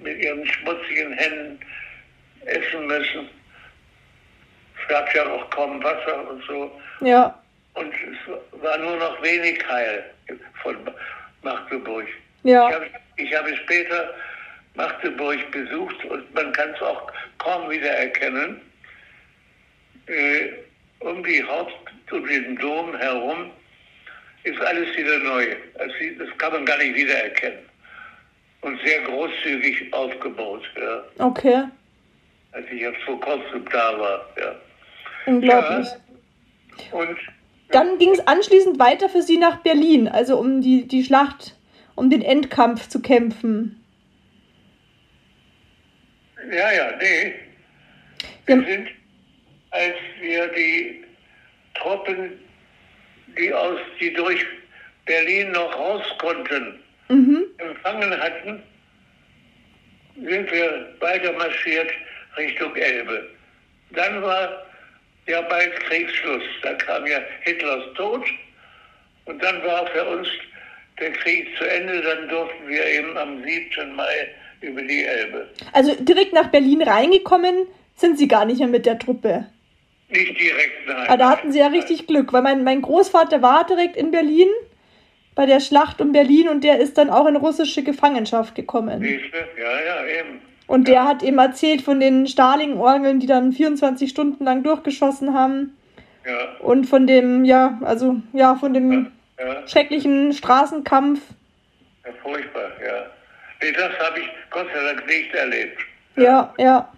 mit 0.02 0.18
ihren 0.20 0.46
schmutzigen 0.46 1.14
Händen 1.14 1.60
essen 2.46 2.88
müssen. 2.88 3.30
Es 4.82 4.88
gab 4.88 5.14
ja 5.14 5.26
auch 5.26 5.50
kaum 5.50 5.84
Wasser 5.84 6.30
und 6.30 6.44
so. 6.46 6.72
Ja, 7.02 7.38
Und 7.74 7.94
es 7.94 8.62
war 8.64 8.78
nur 8.78 8.96
noch 8.98 9.22
wenig 9.22 9.60
Heil 9.70 10.06
von 10.64 10.78
Magdeburg. 11.44 12.08
Ja, 12.44 12.72
ich 13.18 13.36
habe 13.36 13.56
später 13.58 14.14
Magdeburg 14.78 15.52
besucht 15.52 16.06
und 16.06 16.34
man 16.34 16.54
kann 16.54 16.70
es 16.70 16.82
auch 16.82 17.12
kaum 17.40 17.70
wieder 17.70 17.90
erkennen. 17.90 18.62
Äh, 20.06 20.54
um 21.00 21.24
die 21.24 21.44
Haupt, 21.44 21.74
um 22.12 22.26
den 22.26 22.56
Dom 22.58 22.96
herum 22.96 23.52
ist 24.44 24.62
alles 24.62 24.96
wieder 24.96 25.20
neu. 25.20 25.48
Das, 25.78 25.92
das 26.20 26.38
kann 26.38 26.54
man 26.54 26.66
gar 26.66 26.78
nicht 26.78 26.96
wiedererkennen. 26.96 27.60
Und 28.62 28.80
sehr 28.84 29.02
großzügig 29.02 29.94
aufgebaut, 29.94 30.64
ja, 30.80 31.04
okay. 31.26 31.64
als 32.52 32.66
ich 32.72 32.82
jetzt 32.82 33.02
vor 33.04 33.20
kurzem 33.20 33.66
da 33.72 34.00
war. 34.00 34.30
Ja. 34.38 34.56
Unglaublich. 35.26 35.88
Und 36.92 37.18
Dann 37.70 37.98
ging 37.98 38.12
es 38.12 38.26
anschließend 38.26 38.80
weiter 38.80 39.10
für 39.10 39.22
Sie 39.22 39.38
nach 39.38 39.58
Berlin, 39.58 40.08
also 40.08 40.38
um 40.38 40.62
die, 40.62 40.88
die 40.88 41.04
Schlacht, 41.04 41.56
um 41.96 42.10
den 42.10 42.22
Endkampf 42.22 42.88
zu 42.88 43.02
kämpfen. 43.02 43.77
Ja, 46.52 46.72
ja, 46.72 46.92
nee. 47.02 47.34
Wir 48.46 48.56
sind, 48.64 48.90
als 49.72 49.96
wir 50.22 50.48
die 50.50 51.04
Truppen, 51.76 52.32
die 53.38 53.54
aus, 53.54 53.80
die 54.00 54.14
durch 54.14 54.46
Berlin 55.06 55.52
noch 55.52 55.74
raus 55.78 56.04
konnten, 56.20 56.80
Mhm. 57.10 57.46
empfangen 57.60 58.20
hatten, 58.20 58.62
sind 60.16 60.52
wir 60.52 60.94
weiter 61.00 61.32
marschiert 61.34 61.90
Richtung 62.38 62.76
Elbe. 62.76 63.30
Dann 63.92 64.22
war 64.22 64.66
ja 65.28 65.42
bald 65.42 65.80
Kriegsschluss. 65.86 66.44
Da 66.64 66.74
kam 66.74 67.06
ja 67.08 67.20
Hitlers 67.42 67.94
Tod 67.96 68.26
und 69.26 69.42
dann 69.42 69.64
war 69.64 69.88
für 69.88 70.04
uns 70.04 70.28
der 71.00 71.12
Krieg 71.14 71.48
zu 71.58 71.64
Ende. 71.70 72.02
Dann 72.02 72.28
durften 72.28 72.68
wir 72.68 72.86
eben 72.86 73.18
am 73.18 73.42
7. 73.44 73.96
Mai 73.96 74.28
über 74.62 74.82
die 74.82 75.04
Elbe. 75.04 75.50
Also 75.74 75.94
direkt 76.00 76.34
nach 76.34 76.48
Berlin 76.50 76.82
reingekommen 76.82 77.68
sind 77.96 78.18
Sie 78.18 78.28
gar 78.28 78.46
nicht 78.46 78.60
mehr 78.60 78.68
mit 78.68 78.86
der 78.86 79.00
Truppe. 79.00 79.48
Nicht 80.10 80.40
direkt, 80.40 80.88
nein. 80.88 80.96
Aber 80.98 81.10
Ah, 81.12 81.18
da 81.18 81.30
hatten 81.30 81.52
Sie 81.52 81.60
ja 81.60 81.68
richtig 81.68 82.08
Glück, 82.08 82.32
weil 82.34 82.42
mein, 82.42 82.64
mein 82.64 82.82
Großvater 82.82 83.42
war 83.42 83.66
direkt 83.66 83.98
in 83.98 84.12
Berlin 84.12 84.48
bei 85.36 85.46
der 85.46 85.60
Schlacht 85.60 86.02
um 86.02 86.12
Berlin 86.12 86.48
und 86.50 86.64
der 86.64 86.80
ist 86.80 86.98
dann 86.98 87.10
auch 87.10 87.28
in 87.28 87.36
russische 87.36 87.84
Gefangenschaft 87.84 88.56
gekommen. 88.56 89.02
Siehste? 89.02 89.38
Ja, 89.60 89.86
ja, 89.86 90.20
eben. 90.20 90.42
Und 90.66 90.88
der 90.88 91.06
hat 91.06 91.24
eben 91.24 91.38
erzählt 91.38 91.82
von 91.82 92.00
den 92.00 92.28
Starling-Orgeln, 92.28 93.20
die 93.20 93.28
dann 93.28 93.54
24 93.54 94.10
Stunden 94.10 94.44
lang 94.44 94.64
durchgeschossen 94.64 95.34
haben. 95.34 95.78
Ja, 96.26 96.58
Und 96.60 96.86
von 96.88 97.08
dem, 97.08 97.46
ja, 97.46 97.80
also, 97.84 98.18
ja, 98.34 98.56
von 98.56 98.74
dem 98.74 99.12
ja, 99.40 99.68
schrecklichen 99.68 100.34
Straßenkampf. 100.34 101.22
ja 102.06 102.12
furchtbar, 102.22 102.70
ja. 102.86 103.06
Nee, 103.62 103.72
das 103.72 103.92
habe 104.00 104.20
ich 104.20 104.26
Gott 104.52 104.68
sei 104.74 104.84
Dank 104.94 105.06
nicht 105.08 105.34
erlebt. 105.34 105.80
Ja, 106.16 106.54
ja. 106.58 106.92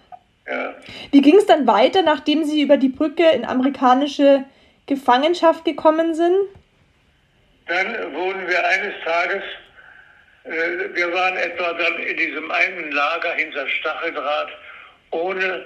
Ja. 0.48 0.74
Wie 1.12 1.22
ging 1.22 1.36
es 1.36 1.46
dann 1.46 1.68
weiter, 1.68 2.02
nachdem 2.02 2.44
Sie 2.44 2.62
über 2.62 2.78
die 2.78 2.90
Brücke 2.90 3.24
in 3.30 3.46
amerikanische 3.46 4.46
Gefangenschaft 4.88 5.64
gekommen 5.64 6.16
sind? 6.16 6.36
Dann 7.68 8.14
wurden 8.16 8.48
wir 8.48 8.66
eines 8.68 8.94
Tages, 9.06 9.44
äh, 10.46 10.96
wir 10.96 11.14
waren 11.14 11.38
etwa 11.38 11.74
dann 11.74 11.98
in 12.00 12.18
diesem 12.18 12.50
einen 12.50 12.92
Lager 12.92 13.34
hinter 13.36 13.68
Stacheldraht, 13.68 14.50
ohne 15.12 15.66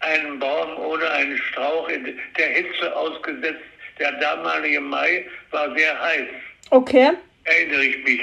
einen 0.00 0.38
Baum, 0.38 0.78
ohne 0.78 1.10
einen 1.10 1.36
Strauch, 1.36 1.86
in 1.90 2.18
der 2.38 2.48
Hitze 2.48 2.96
ausgesetzt. 2.96 3.60
Der 3.98 4.12
damalige 4.12 4.80
Mai 4.80 5.26
war 5.50 5.76
sehr 5.76 6.00
heiß, 6.00 6.28
Okay. 6.70 7.10
erinnere 7.44 7.84
ich 7.84 8.04
mich. 8.04 8.20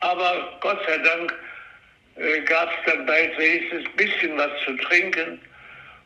Aber 0.00 0.58
Gott 0.60 0.78
sei 0.86 0.98
Dank 0.98 1.34
äh, 2.16 2.40
gab 2.42 2.70
es 2.70 2.92
dann 2.92 3.06
bald 3.06 3.38
wenigstens 3.38 3.84
ein 3.84 3.96
bisschen 3.96 4.36
was 4.38 4.50
zu 4.64 4.76
trinken 4.76 5.40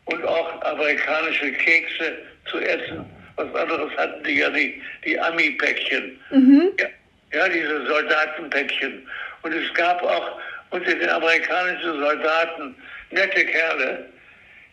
und 0.06 0.24
auch 0.24 0.62
amerikanische 0.62 1.52
Kekse 1.52 2.18
zu 2.46 2.58
essen. 2.58 3.04
Was 3.36 3.54
anderes 3.54 3.90
hatten 3.96 4.22
die 4.24 4.38
ja 4.38 4.50
die, 4.50 4.82
die 5.04 5.18
Ami-Päckchen. 5.18 6.18
Mhm. 6.30 6.72
Ja, 6.78 6.86
ja, 7.32 7.48
diese 7.48 7.86
Soldatenpäckchen. 7.86 9.06
Und 9.42 9.54
es 9.54 9.72
gab 9.74 10.02
auch 10.02 10.38
unter 10.70 10.94
den 10.94 11.08
amerikanischen 11.08 11.98
Soldaten 12.00 12.74
nette 13.10 13.44
Kerle, 13.46 14.06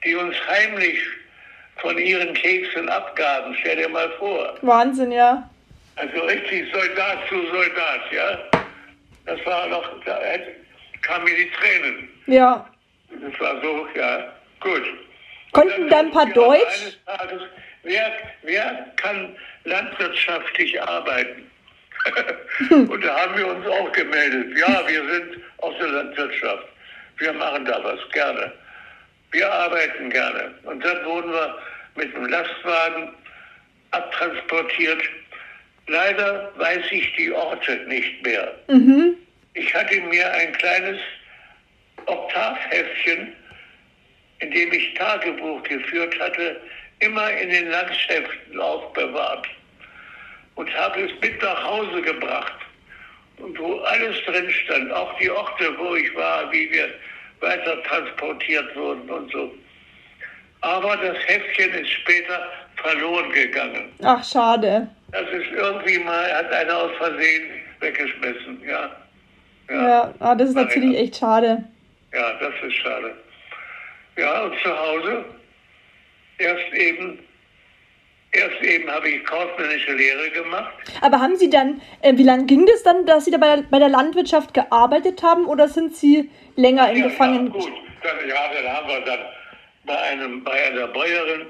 die 0.04 0.16
uns 0.16 0.36
heimlich 0.48 1.00
von 1.78 1.98
ihren 1.98 2.34
Keksen 2.34 2.90
abgaben. 2.90 3.56
Stell 3.62 3.78
dir 3.78 3.90
mal 3.90 4.10
vor. 4.18 4.58
Wahnsinn, 4.64 5.12
ja. 5.12 5.48
Also 5.96 6.20
richtig 6.26 6.66
Soldat 6.74 7.20
zu 7.30 7.46
Soldat, 7.48 8.02
ja. 8.12 8.40
Das 9.26 9.44
war 9.46 9.68
noch, 9.68 10.04
da 10.04 10.20
hätte- 10.22 10.56
kamen 11.02 11.24
mir 11.26 11.36
die 11.36 11.52
Tränen. 11.52 12.10
Ja. 12.28 12.68
Das 13.10 13.40
war 13.40 13.62
so, 13.62 13.88
ja, 13.96 14.34
gut. 14.60 14.84
Konnten 15.54 15.84
Und 15.84 15.90
da 15.90 16.00
ein 16.00 16.12
paar 16.12 16.26
Deutsch? 16.28 16.62
eines 16.82 16.98
Tages, 17.06 17.42
wer, 17.84 18.12
wer 18.44 18.88
kann 18.98 19.36
landwirtschaftlich 19.64 20.82
arbeiten? 20.82 21.50
Und 22.70 23.04
da 23.04 23.22
haben 23.22 23.38
wir 23.38 23.48
uns 23.48 23.66
auch 23.66 23.92
gemeldet. 23.92 24.58
Ja, 24.58 24.84
wir 24.88 25.02
sind 25.14 25.42
aus 25.58 25.76
der 25.80 25.88
Landwirtschaft. 25.88 26.66
Wir 27.18 27.34
machen 27.34 27.66
da 27.66 27.84
was 27.84 28.00
gerne. 28.12 28.52
Wir 29.32 29.52
arbeiten 29.52 30.10
gerne. 30.10 30.54
Und 30.64 30.84
dann 30.86 31.06
wurden 31.06 31.32
wir 31.32 31.58
mit 31.96 32.14
dem 32.14 32.26
Lastwagen 32.28 33.10
abtransportiert. 33.92 35.02
Leider 35.88 36.52
weiß 36.58 36.84
ich 36.92 37.14
die 37.16 37.32
Orte 37.32 37.76
nicht 37.88 38.24
mehr. 38.24 38.54
Mhm. 38.68 39.16
Ich 39.58 39.74
hatte 39.74 40.00
mir 40.02 40.32
ein 40.34 40.54
kleines 40.54 41.00
Oktavheftchen, 42.06 43.34
in 44.40 44.52
dem 44.52 44.72
ich 44.72 44.94
Tagebuch 44.94 45.64
geführt 45.64 46.18
hatte, 46.20 46.62
immer 47.00 47.32
in 47.32 47.50
den 47.50 47.70
Landschaften 47.70 48.60
aufbewahrt 48.60 49.48
und 50.56 50.72
habe 50.76 51.02
es 51.02 51.12
mit 51.22 51.42
nach 51.42 51.64
Hause 51.64 52.02
gebracht. 52.02 52.54
Und 53.38 53.58
wo 53.58 53.80
alles 53.80 54.24
drin 54.26 54.50
stand, 54.50 54.92
auch 54.92 55.18
die 55.20 55.30
Orte, 55.30 55.76
wo 55.78 55.96
ich 55.96 56.16
war, 56.16 56.52
wie 56.52 56.72
wir 56.72 56.90
weiter 57.40 57.82
transportiert 57.84 58.76
wurden 58.76 59.10
und 59.10 59.32
so. 59.32 59.52
Aber 60.62 60.98
das 60.98 61.18
Heftchen 61.28 61.72
ist 61.74 61.92
später 61.92 62.52
verloren 62.76 63.32
gegangen. 63.32 63.92
Ach, 64.04 64.24
schade. 64.24 64.88
Das 65.12 65.30
ist 65.30 65.52
irgendwie 65.52 66.00
mal, 66.00 66.32
hat 66.34 66.52
einer 66.52 66.78
aus 66.78 66.92
Versehen 66.98 67.62
weggeschmissen, 67.80 68.62
ja. 68.68 68.96
Ja, 69.70 70.14
ah, 70.20 70.36
das 70.36 70.50
ist 70.50 70.56
Na, 70.56 70.64
natürlich 70.64 70.94
ja. 70.94 71.02
echt 71.02 71.18
schade. 71.18 71.64
Ja, 72.14 72.34
das 72.40 72.54
ist 72.66 72.76
schade. 72.76 73.16
Ja, 74.18 74.44
und 74.44 74.54
zu 74.64 74.70
Hause, 74.70 75.26
erst 76.38 76.74
eben, 76.74 77.20
erst 78.32 78.62
eben 78.62 78.90
habe 78.90 79.10
ich 79.10 79.24
kaufmännische 79.26 79.94
Lehre 79.94 80.30
gemacht. 80.32 80.74
Aber 81.02 81.20
haben 81.20 81.36
Sie 81.36 81.50
dann, 81.50 81.82
äh, 82.02 82.14
wie 82.16 82.24
lange 82.24 82.46
ging 82.46 82.66
das 82.66 82.84
dann, 82.84 83.06
dass 83.06 83.26
Sie 83.26 83.32
da 83.32 83.38
bei 83.38 83.58
der, 83.58 83.64
bei 83.70 83.80
der 83.80 83.90
Landwirtschaft 83.90 84.54
gearbeitet 84.54 85.22
haben 85.22 85.46
oder 85.46 85.68
sind 85.68 85.96
Sie 85.96 86.30
länger 86.56 86.90
in 86.92 86.98
ja? 86.98 87.08
Ja, 87.08 87.38
gut, 87.50 87.72
dann, 88.04 88.30
ja, 88.30 88.36
dann 88.54 88.74
haben 88.74 88.88
wir 88.88 89.02
dann 89.02 89.20
bei, 89.86 89.98
einem, 90.00 90.44
bei 90.44 90.68
einer 90.68 90.88
Bäuerin, 90.88 91.48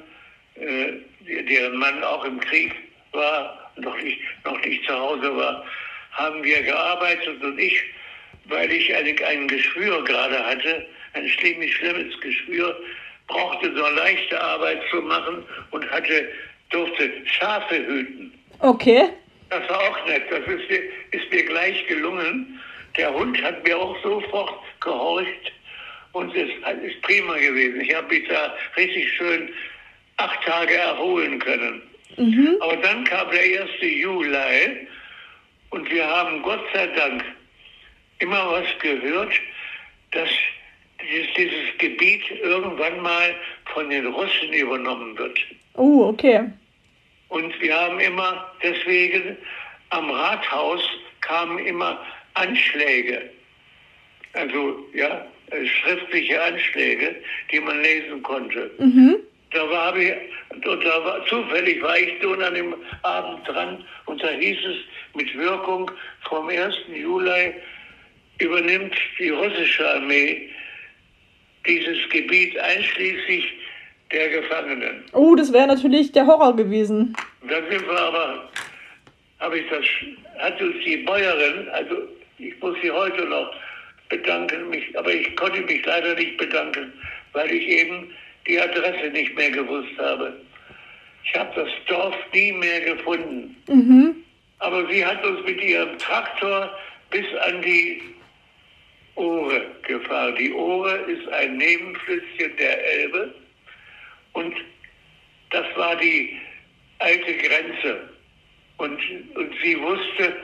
äh, 0.55 1.43
deren 1.43 1.78
Mann 1.78 2.03
auch 2.03 2.26
im 2.26 2.39
Krieg 2.39 2.76
war, 3.11 3.72
noch 3.78 3.97
nicht, 4.01 4.20
noch 4.43 4.59
nicht 4.61 4.86
zu 4.86 4.93
Hause 4.93 5.36
war, 5.36 5.63
haben 6.11 6.43
wir 6.43 6.61
gearbeitet 6.63 7.43
und 7.43 7.59
ich, 7.59 7.82
weil 8.50 8.72
ich 8.72 8.93
ein 8.95 9.48
Geschwür 9.48 10.04
gerade 10.04 10.43
hatte, 10.45 10.86
ein 11.14 11.30
ziemlich 11.41 11.76
schlimmes 11.76 12.20
Geschwür, 12.22 12.80
brauchte 13.28 13.70
nur 13.70 13.91
leichte 13.91 14.39
Arbeit 14.41 14.80
zu 14.89 15.02
machen 15.02 15.43
und 15.72 15.89
hatte, 15.91 16.30
durfte 16.70 17.10
Schafe 17.26 17.76
hüten. 17.86 18.32
Okay. 18.60 19.10
Das 19.50 19.68
war 19.70 19.80
auch 19.80 20.06
nett. 20.08 20.24
Das 20.30 20.39
ist, 20.41 20.70
mir- 20.70 20.84
ist 21.12 21.32
mir 21.32 21.43
gleich 21.43 21.86
gelungen. 21.88 22.60
Der 22.98 23.14
Hund 23.14 23.41
hat 23.41 23.66
mir 23.66 23.78
auch 23.78 24.02
sofort 24.04 24.60
gehorcht 24.82 25.52
und 26.14 26.36
es 26.36 26.50
ist 26.50 27.02
prima 27.04 27.38
gewesen. 27.38 27.82
Ich 27.82 27.93
habe 27.93 28.08
mich 28.14 28.28
da 28.28 28.56
richtig 28.76 29.12
schön 29.14 29.50
acht 30.18 30.43
Tage 30.45 30.74
erholen 30.74 31.39
können. 31.39 31.82
Mhm. 32.18 32.58
Aber 32.62 32.76
dann 32.78 33.04
kam 33.04 33.30
der 33.32 33.41
1. 33.41 33.70
Juli 33.82 34.88
und 35.70 35.89
wir 35.91 36.06
haben 36.08 36.41
Gott 36.41 36.64
sei 36.74 36.88
Dank 36.88 37.24
immer 38.20 38.51
was 38.51 38.65
gehört, 38.80 39.34
dass 40.11 40.30
dieses, 41.01 41.34
dieses 41.36 41.78
Gebiet 41.78 42.24
irgendwann 42.41 43.01
mal 43.01 43.36
von 43.74 43.89
den 43.89 44.07
Russen 44.07 44.53
übernommen 44.53 45.18
wird. 45.18 45.39
Oh, 45.76 46.05
okay. 46.09 46.45
Und 47.30 47.59
wir 47.61 47.76
haben 47.76 47.99
immer 47.99 48.51
deswegen 48.63 49.38
am 49.89 50.09
Rathaus 50.09 50.82
kamen 51.22 51.59
immer 51.59 51.99
Anschläge, 52.34 53.30
also 54.34 54.86
ja, 54.93 55.26
äh, 55.51 55.65
schriftliche 55.65 56.41
Anschläge, 56.41 57.15
die 57.51 57.59
man 57.59 57.82
lesen 57.82 58.22
konnte. 58.24 58.72
Mhm. 58.78 59.18
Da 59.51 59.70
war 59.70 59.95
ich, 59.95 60.13
und 60.51 60.65
da 60.65 61.05
war, 61.05 61.26
zufällig 61.28 61.82
war 61.82 61.97
ich 61.97 62.22
nun 62.22 62.41
an 62.43 62.53
dem 62.53 62.76
Abend 63.03 63.47
dran 63.47 63.84
und 64.05 64.22
da 64.22 64.30
hieß 64.30 64.57
es, 64.65 64.78
mit 65.15 65.36
Wirkung 65.38 65.89
vom 66.30 66.49
1. 66.49 66.76
Juli 66.93 67.53
übernimmt 68.39 68.95
die 69.19 69.29
russische 69.29 69.89
Armee 69.89 70.49
dieses 71.65 71.97
Gebiet 72.09 72.57
einschließlich 72.57 73.45
der 74.11 74.29
Gefangenen. 74.29 75.03
Oh, 75.13 75.35
das 75.35 75.51
wäre 75.51 75.67
natürlich 75.67 76.11
der 76.11 76.25
Horror 76.25 76.55
gewesen. 76.55 77.15
Dann 77.47 77.63
sind 77.69 77.85
wir 77.85 77.99
aber, 77.99 78.49
habe 79.39 79.59
ich 79.59 79.65
das, 79.69 79.85
hat 80.38 80.61
uns 80.61 80.75
die 80.85 80.97
Bäuerin, 80.97 81.67
also 81.69 81.95
ich 82.38 82.59
muss 82.61 82.75
sie 82.81 82.91
heute 82.91 83.25
noch 83.25 83.51
bedanken, 84.09 84.69
mich, 84.69 84.97
aber 84.97 85.13
ich 85.13 85.35
konnte 85.35 85.61
mich 85.61 85.85
leider 85.85 86.15
nicht 86.15 86.38
bedanken, 86.38 86.93
weil 87.33 87.51
ich 87.51 87.67
eben 87.67 88.11
die 88.47 88.59
Adresse 88.59 89.09
nicht 89.11 89.35
mehr 89.35 89.51
gewusst 89.51 89.97
habe. 89.97 90.33
Ich 91.25 91.38
habe 91.38 91.51
das 91.55 91.69
Dorf 91.88 92.15
nie 92.33 92.53
mehr 92.53 92.79
gefunden. 92.81 93.55
Mhm. 93.67 94.15
Aber 94.59 94.88
sie 94.89 95.05
hat 95.05 95.23
uns 95.25 95.45
mit 95.45 95.61
ihrem 95.61 95.97
Traktor 95.97 96.71
bis 97.09 97.25
an 97.45 97.61
die 97.61 98.01
Ohre 99.18 99.65
gefahren. 99.84 100.36
Die 100.36 100.51
Ohre 100.53 100.95
ist 101.11 101.28
ein 101.30 101.57
Nebenflüsschen 101.57 102.55
der 102.57 102.93
Elbe 102.93 103.34
und 104.34 104.55
das 105.49 105.65
war 105.76 105.95
die 105.95 106.38
alte 106.99 107.34
Grenze. 107.38 108.09
Und, 108.78 108.99
und 109.36 109.53
sie 109.63 109.80
wusste, 109.82 110.36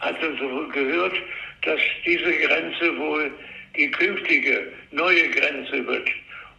hatte 0.00 0.36
so 0.38 0.68
gehört, 0.68 1.14
dass 1.62 1.80
diese 2.04 2.32
Grenze 2.32 2.96
wohl 2.98 3.30
die 3.76 3.90
künftige 3.90 4.72
neue 4.90 5.28
Grenze 5.30 5.86
wird. 5.86 6.08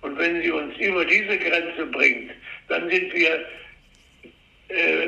Und 0.02 0.18
wenn 0.18 0.41
sie 0.41 0.52
uns 0.52 0.78
über 0.78 1.04
diese 1.04 1.38
Grenze 1.38 1.86
bringt, 1.88 2.32
dann 2.68 2.89
sind 2.89 3.14
wir 3.14 3.45
äh, 4.70 5.08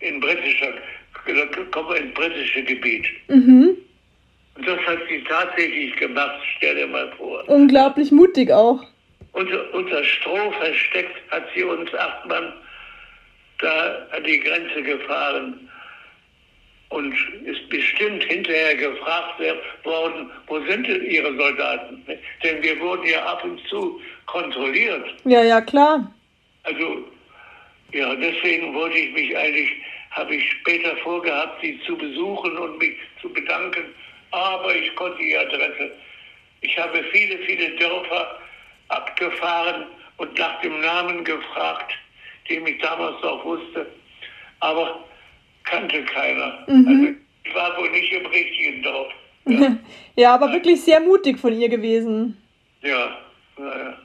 in 0.00 0.20
britischer, 0.20 0.74
kommen 1.70 1.88
wir 1.88 1.96
ins 1.96 2.14
britische 2.14 2.62
Gebiet. 2.62 3.06
Mhm. 3.28 3.76
Und 4.56 4.66
das 4.66 4.78
hat 4.86 4.98
sie 5.08 5.22
tatsächlich 5.24 5.94
gemacht, 5.96 6.40
stell 6.56 6.76
dir 6.76 6.86
mal 6.86 7.12
vor. 7.16 7.46
Unglaublich 7.48 8.10
mutig 8.10 8.50
auch. 8.50 8.82
Unter, 9.32 9.74
unter 9.74 10.02
Stroh 10.02 10.50
versteckt 10.52 11.16
hat 11.30 11.44
sie 11.54 11.62
uns 11.62 11.92
acht 11.94 12.26
Mann 12.26 12.52
da 13.58 14.06
an 14.12 14.24
die 14.24 14.38
Grenze 14.40 14.82
gefahren 14.82 15.68
und 16.88 17.14
ist 17.44 17.68
bestimmt 17.68 18.22
hinterher 18.24 18.76
gefragt 18.76 19.40
worden, 19.84 20.30
wo 20.46 20.60
sind 20.66 20.86
denn 20.86 21.04
ihre 21.04 21.34
Soldaten? 21.36 22.02
Denn 22.42 22.62
wir 22.62 22.78
wurden 22.80 23.06
ja 23.06 23.24
ab 23.24 23.44
und 23.44 23.60
zu 23.68 24.00
kontrolliert. 24.26 25.04
Ja, 25.24 25.42
ja, 25.42 25.60
klar. 25.60 26.12
Also, 26.62 27.04
ja, 27.92 28.14
deswegen 28.14 28.74
wollte 28.74 28.98
ich 28.98 29.12
mich 29.12 29.36
eigentlich, 29.36 29.70
habe 30.10 30.34
ich 30.34 30.50
später 30.52 30.96
vorgehabt, 30.98 31.60
sie 31.62 31.78
zu 31.86 31.96
besuchen 31.96 32.56
und 32.56 32.78
mich 32.78 32.94
zu 33.20 33.28
bedanken, 33.32 33.84
aber 34.30 34.74
ich 34.74 34.94
konnte 34.96 35.18
die 35.18 35.36
Adresse. 35.36 35.90
Ich 36.60 36.76
habe 36.78 37.02
viele, 37.12 37.38
viele 37.46 37.70
Dörfer 37.76 38.38
abgefahren 38.88 39.86
und 40.16 40.38
nach 40.38 40.60
dem 40.62 40.80
Namen 40.80 41.24
gefragt, 41.24 41.92
den 42.48 42.66
ich 42.66 42.80
damals 42.80 43.20
noch 43.22 43.44
wusste, 43.44 43.86
aber 44.60 45.04
kannte 45.64 46.02
keiner. 46.04 46.64
Also, 46.66 47.14
ich 47.44 47.54
war 47.54 47.76
wohl 47.78 47.90
nicht 47.90 48.12
im 48.12 48.26
richtigen 48.26 48.82
Dorf. 48.82 49.12
Ja, 49.46 49.76
Ja, 50.16 50.34
aber 50.34 50.50
wirklich 50.52 50.80
sehr 50.82 51.00
mutig 51.00 51.38
von 51.38 51.52
ihr 51.52 51.68
gewesen. 51.68 52.36
ja, 52.82 53.18
naja. 53.58 53.98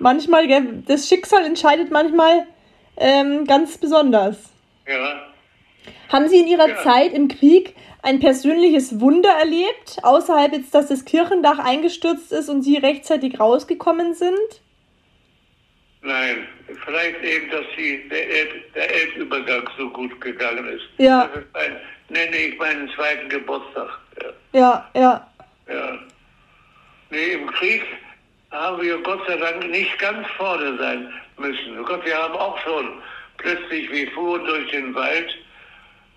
Manchmal, 0.00 0.46
das 0.86 1.08
Schicksal 1.08 1.44
entscheidet 1.44 1.90
manchmal 1.90 2.46
ähm, 2.98 3.44
ganz 3.44 3.78
besonders. 3.78 4.52
ja. 4.86 5.24
Haben 6.10 6.28
Sie 6.28 6.38
in 6.40 6.46
Ihrer 6.46 6.68
Ja. 6.68 6.76
Zeit 6.82 7.12
im 7.12 7.28
Krieg 7.28 7.74
ein 8.02 8.20
persönliches 8.20 9.00
Wunder 9.00 9.30
erlebt, 9.30 9.98
außerhalb 10.02 10.52
jetzt, 10.52 10.74
dass 10.74 10.88
das 10.88 11.04
Kirchendach 11.04 11.58
eingestürzt 11.58 12.32
ist 12.32 12.48
und 12.48 12.62
Sie 12.62 12.76
rechtzeitig 12.76 13.40
rausgekommen 13.40 14.14
sind? 14.14 14.62
Nein, 16.00 16.46
vielleicht 16.84 17.22
eben, 17.24 17.50
dass 17.50 17.64
die, 17.76 18.08
der, 18.08 18.30
Elb, 18.30 18.74
der 18.74 18.94
Elbübergang 18.94 19.68
so 19.76 19.90
gut 19.90 20.20
gegangen 20.20 20.68
ist. 20.68 20.84
Ja. 20.98 21.26
Das 21.26 21.42
ist 21.42 21.56
ein, 21.56 21.76
nenne 22.08 22.36
ich 22.36 22.58
meinen 22.58 22.88
zweiten 22.90 23.28
Geburtstag. 23.28 23.88
Ja, 24.52 24.60
Ja. 24.60 24.90
ja. 24.94 25.26
ja. 25.68 25.98
Nee, 27.10 27.32
im 27.32 27.46
Krieg 27.50 27.82
haben 28.50 28.80
wir 28.80 28.98
Gott 29.02 29.20
sei 29.26 29.36
Dank 29.36 29.68
nicht 29.68 29.98
ganz 29.98 30.26
vorne 30.36 30.76
sein 30.78 31.12
müssen. 31.36 31.82
Gott, 31.84 32.04
wir 32.04 32.16
haben 32.16 32.34
auch 32.34 32.58
schon 32.60 33.02
plötzlich, 33.38 33.90
wir 33.90 34.10
fuhren 34.12 34.44
durch 34.44 34.70
den 34.70 34.94
Wald 34.94 35.36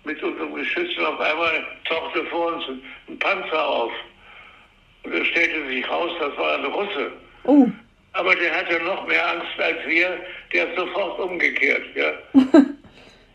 mit 0.04 0.22
unserem 0.22 0.54
Geschütz 0.54 0.96
und 0.98 1.04
auf 1.06 1.20
einmal 1.20 1.64
tauchte 1.88 2.24
vor 2.26 2.54
uns 2.54 2.64
ein, 3.08 3.18
Panzer 3.18 3.66
auf. 3.68 3.92
Und 5.04 5.12
es 5.14 5.26
stellte 5.28 5.66
sich 5.68 5.88
raus, 5.88 6.10
das 6.20 6.36
war 6.36 6.54
ein 6.58 6.64
Russe. 6.64 7.12
Oh, 7.44 7.66
Aber 8.12 8.34
der 8.36 8.54
hatte 8.56 8.82
noch 8.84 9.06
mehr 9.06 9.30
Angst 9.30 9.58
als 9.58 9.78
wir. 9.86 10.18
Der 10.52 10.68
ist 10.68 10.76
sofort 10.76 11.18
umgekehrt. 11.18 11.82
Ja. 11.94 12.12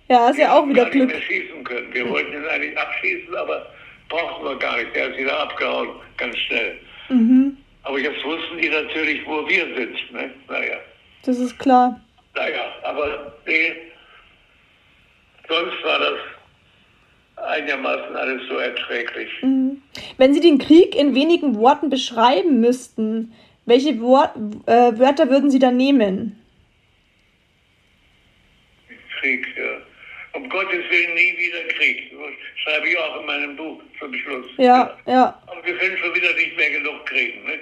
ja, 0.10 0.30
ist 0.30 0.38
ja 0.40 0.54
auch 0.58 0.68
wieder 0.68 0.84
gar 0.84 0.86
nicht 0.86 0.94
Glück. 0.94 1.08
mehr 1.10 1.22
schießen 1.22 1.64
können. 1.64 1.94
Wir 1.94 2.10
wollten 2.10 2.34
ihn 2.34 2.46
eigentlich 2.48 2.78
abschießen, 2.78 3.36
aber 3.36 3.66
brauchten 4.10 4.46
wir 4.46 4.56
gar 4.58 4.78
nicht. 4.78 4.96
Der 4.96 5.10
ist 5.10 5.18
wieder 5.18 5.40
abgehauen, 5.40 5.90
ganz 6.18 6.38
schnell. 6.38 6.80
Mhm, 7.10 7.58
Aber 7.84 8.00
jetzt 8.00 8.24
wussten 8.26 8.58
die 8.58 8.70
natürlich, 8.70 9.26
wo 9.26 9.48
wir 9.48 9.66
sind. 9.76 10.12
Ne? 10.14 10.32
Naja. 10.50 10.78
das 11.24 11.38
ist 11.40 11.58
klar. 11.60 12.00
Naja, 12.36 12.66
aber 12.84 13.34
nee, 13.46 13.74
sonst 15.50 15.84
war 15.84 16.00
das 16.00 16.20
einigermaßen 17.46 18.16
alles 18.16 18.42
so 18.48 18.58
erträglich. 18.58 19.30
Mhm. 19.42 19.82
Wenn 20.18 20.34
Sie 20.34 20.40
den 20.40 20.58
Krieg 20.58 20.96
in 20.96 21.16
wenigen 21.16 21.56
Worten 21.56 21.90
beschreiben 21.90 22.60
müssten, 22.60 23.34
welche 23.66 24.00
Wort, 24.02 24.36
äh, 24.66 24.98
Wörter 24.98 25.30
würden 25.30 25.52
Sie 25.52 25.60
dann 25.60 25.78
nehmen? 25.78 26.42
Krieg, 29.20 29.46
ja. 29.58 29.82
Um 30.34 30.48
Gottes 30.50 30.84
Willen 30.90 31.14
nie 31.16 31.38
wieder 31.38 31.64
Krieg. 31.74 32.12
Das 32.12 32.64
schreibe 32.64 32.88
ich 32.88 32.98
auch 32.98 33.20
in 33.20 33.26
meinem 33.26 33.56
Buch 33.56 33.82
zum 34.00 34.14
Schluss. 34.14 34.46
Ja, 34.58 34.96
ja. 35.08 35.42
Aber 35.48 35.66
wir 35.66 35.78
können 35.78 35.98
schon 35.98 36.14
wieder 36.14 36.34
nicht 36.34 36.56
mehr 36.56 36.70
genug 36.72 37.06
kriegen. 37.06 37.44
Ne? 37.46 37.60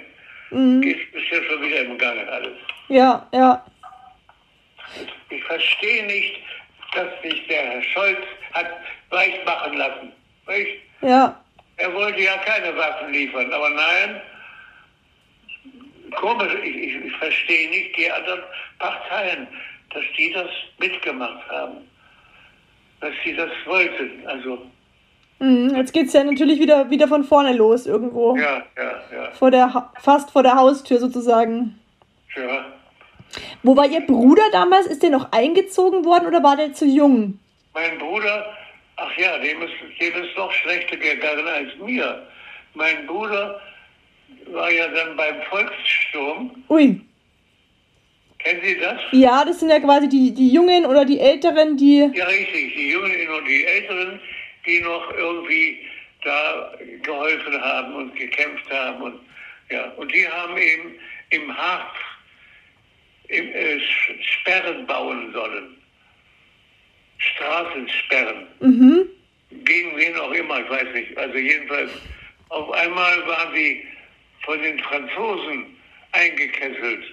Mhm. 0.50 0.82
Geht 0.82 1.12
bestimmt 1.12 1.46
schon 1.46 1.62
wieder 1.62 1.80
im 1.80 1.98
Gange 1.98 2.28
alles. 2.28 2.56
Ja, 2.88 3.26
ja. 3.32 3.64
Ich 5.30 5.42
verstehe 5.44 6.06
nicht, 6.06 6.36
dass 6.94 7.08
sich 7.22 7.46
der 7.48 7.62
Herr 7.62 7.82
Scholz 7.82 8.18
hat 8.56 8.66
weich 9.10 9.44
machen 9.44 9.76
lassen. 9.76 10.12
Nicht? 10.48 10.68
Ja. 11.02 11.40
Er 11.76 11.92
wollte 11.94 12.20
ja 12.22 12.36
keine 12.38 12.76
Waffen 12.76 13.12
liefern, 13.12 13.52
aber 13.52 13.68
nein, 13.70 14.20
komisch, 16.20 16.54
ich, 16.64 16.74
ich, 16.76 17.04
ich 17.06 17.16
verstehe 17.16 17.68
nicht 17.70 17.96
die 17.96 18.10
anderen 18.10 18.40
Parteien, 18.78 19.46
dass 19.92 20.02
die 20.16 20.32
das 20.32 20.48
mitgemacht 20.78 21.46
haben, 21.50 21.78
dass 23.00 23.12
sie 23.24 23.34
das 23.34 23.50
wollten. 23.66 24.26
Also, 24.26 24.58
Mhm. 25.38 25.74
Jetzt 25.76 25.92
geht's 25.92 26.14
ja 26.14 26.24
natürlich 26.24 26.58
wieder, 26.58 26.88
wieder 26.88 27.08
von 27.08 27.22
vorne 27.22 27.52
los 27.52 27.84
irgendwo. 27.86 28.34
ja, 28.38 28.62
ja, 28.74 28.92
ja, 29.14 29.30
Vor 29.32 29.50
der, 29.50 29.74
Ha- 29.74 29.92
fast 30.00 30.30
vor 30.30 30.42
der 30.42 30.54
Haustür 30.54 30.98
sozusagen. 30.98 31.78
ja. 32.34 32.64
Wo 33.62 33.76
war 33.76 33.84
Ihr 33.86 34.00
Bruder 34.00 34.44
damals? 34.52 34.86
Ist 34.86 35.02
der 35.02 35.10
noch 35.10 35.32
eingezogen 35.32 36.06
worden 36.06 36.26
oder 36.26 36.42
war 36.42 36.56
der 36.56 36.72
zu 36.72 36.86
jung? 36.86 37.38
Mein 37.76 37.98
Bruder, 37.98 38.56
ach 38.96 39.18
ja, 39.18 39.36
dem 39.36 39.60
ist, 39.60 39.74
dem 40.00 40.24
ist 40.24 40.34
noch 40.34 40.50
schlechter 40.50 40.96
gegangen 40.96 41.46
als 41.46 41.76
mir. 41.76 42.26
Mein 42.72 43.06
Bruder 43.06 43.60
war 44.46 44.70
ja 44.70 44.88
dann 44.88 45.14
beim 45.14 45.42
Volkssturm. 45.42 46.64
Ui. 46.70 46.98
Kennen 48.38 48.60
Sie 48.64 48.78
das? 48.78 48.98
Ja, 49.12 49.44
das 49.44 49.60
sind 49.60 49.68
ja 49.68 49.78
quasi 49.78 50.08
die, 50.08 50.32
die 50.32 50.48
Jungen 50.48 50.86
oder 50.86 51.04
die 51.04 51.20
Älteren, 51.20 51.76
die. 51.76 52.10
Ja, 52.14 52.24
richtig. 52.24 52.74
Die 52.76 52.92
Jungen 52.92 53.28
und 53.28 53.44
die 53.44 53.66
Älteren, 53.66 54.20
die 54.64 54.80
noch 54.80 55.12
irgendwie 55.12 55.78
da 56.24 56.72
geholfen 57.02 57.60
haben 57.60 57.94
und 57.94 58.16
gekämpft 58.16 58.70
haben. 58.70 59.02
Und, 59.02 59.20
ja, 59.70 59.84
und 59.98 60.10
die 60.14 60.26
haben 60.26 60.56
eben 60.56 60.94
im 61.28 61.54
Harz 61.54 61.94
im, 63.28 63.52
äh, 63.52 63.80
Sperren 64.22 64.86
bauen 64.86 65.30
sollen. 65.34 65.75
Straßensperren. 67.18 68.46
Mhm. 68.60 69.06
Gegen 69.64 69.96
wen 69.96 70.16
auch 70.16 70.32
immer, 70.32 70.60
ich 70.60 70.70
weiß 70.70 70.92
nicht. 70.92 71.16
Also 71.16 71.36
jedenfalls, 71.38 71.90
auf 72.48 72.70
einmal 72.72 73.26
waren 73.26 73.54
sie 73.54 73.84
von 74.44 74.60
den 74.62 74.78
Franzosen 74.80 75.76
eingekesselt. 76.12 77.04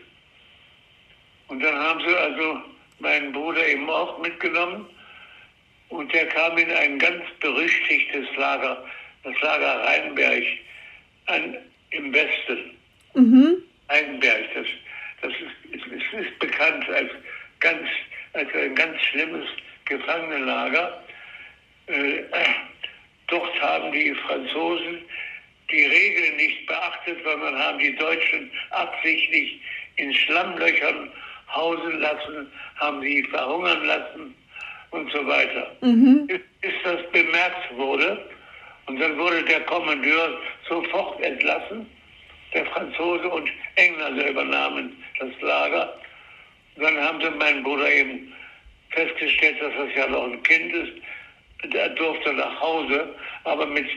Und 1.48 1.62
dann 1.62 1.76
haben 1.76 2.00
sie 2.00 2.16
also 2.16 2.62
meinen 3.00 3.32
Bruder 3.32 3.68
eben 3.68 3.90
auch 3.90 4.20
mitgenommen 4.20 4.88
und 5.90 6.12
der 6.14 6.28
kam 6.28 6.58
in 6.58 6.72
ein 6.72 6.98
ganz 6.98 7.24
berüchtigtes 7.40 8.26
Lager, 8.38 8.84
das 9.24 9.40
Lager 9.42 9.84
Rheinberg 9.84 10.44
an, 11.28 11.58
im 11.92 12.14
Westen. 12.14 12.72
Mhm. 13.14 13.58
Rheinberg, 13.90 14.46
das, 14.56 14.66
das 15.22 15.32
ist, 15.34 15.76
ist, 15.76 15.86
ist, 15.86 16.14
ist 16.14 16.40
bekannt 16.40 16.90
als, 16.90 17.12
ganz, 17.60 17.88
als 18.34 18.50
ein 18.56 18.76
ganz 18.76 19.00
schlimmes 19.02 19.46
Gefangenenlager. 19.86 21.04
Äh, 21.88 22.24
dort 23.28 23.62
haben 23.62 23.92
die 23.92 24.14
Franzosen 24.28 25.00
die 25.72 25.84
Regeln 25.84 26.36
nicht 26.38 26.68
beachtet, 26.68 27.18
sondern 27.24 27.58
haben 27.58 27.80
die 27.80 27.96
Deutschen 27.96 28.52
absichtlich 28.72 29.60
in 29.96 30.14
Schlammlöchern 30.14 31.12
hausen 31.54 32.00
lassen, 32.00 32.52
haben 32.78 33.02
sie 33.02 33.24
verhungern 33.24 33.86
lassen 33.86 34.36
und 34.92 35.12
so 35.12 35.26
weiter. 35.26 35.76
Mhm. 35.82 36.28
Bis 36.28 36.74
das 36.84 37.00
bemerkt 37.12 37.76
wurde 37.76 38.24
und 38.86 39.00
dann 39.00 39.18
wurde 39.18 39.44
der 39.44 39.62
Kommandeur 39.62 40.40
sofort 40.68 41.22
entlassen. 41.22 41.88
Der 42.54 42.66
Franzose 42.68 43.28
und 43.28 43.50
Engländer 43.76 44.30
übernahmen 44.30 45.04
das 45.20 45.30
Lager. 45.42 46.00
Dann 46.76 46.98
haben 47.02 47.20
sie 47.22 47.30
meinen 47.32 47.64
Bruder 47.64 47.92
eben 47.92 48.34
festgestellt, 48.94 49.62
dass 49.62 49.74
das 49.78 49.96
ja 49.96 50.08
noch 50.08 50.24
ein 50.24 50.42
Kind 50.44 50.74
ist. 50.74 50.94
Der 51.72 51.90
durfte 51.90 52.34
nach 52.34 52.60
Hause, 52.60 53.16
aber 53.46 53.66
mit, 53.66 53.88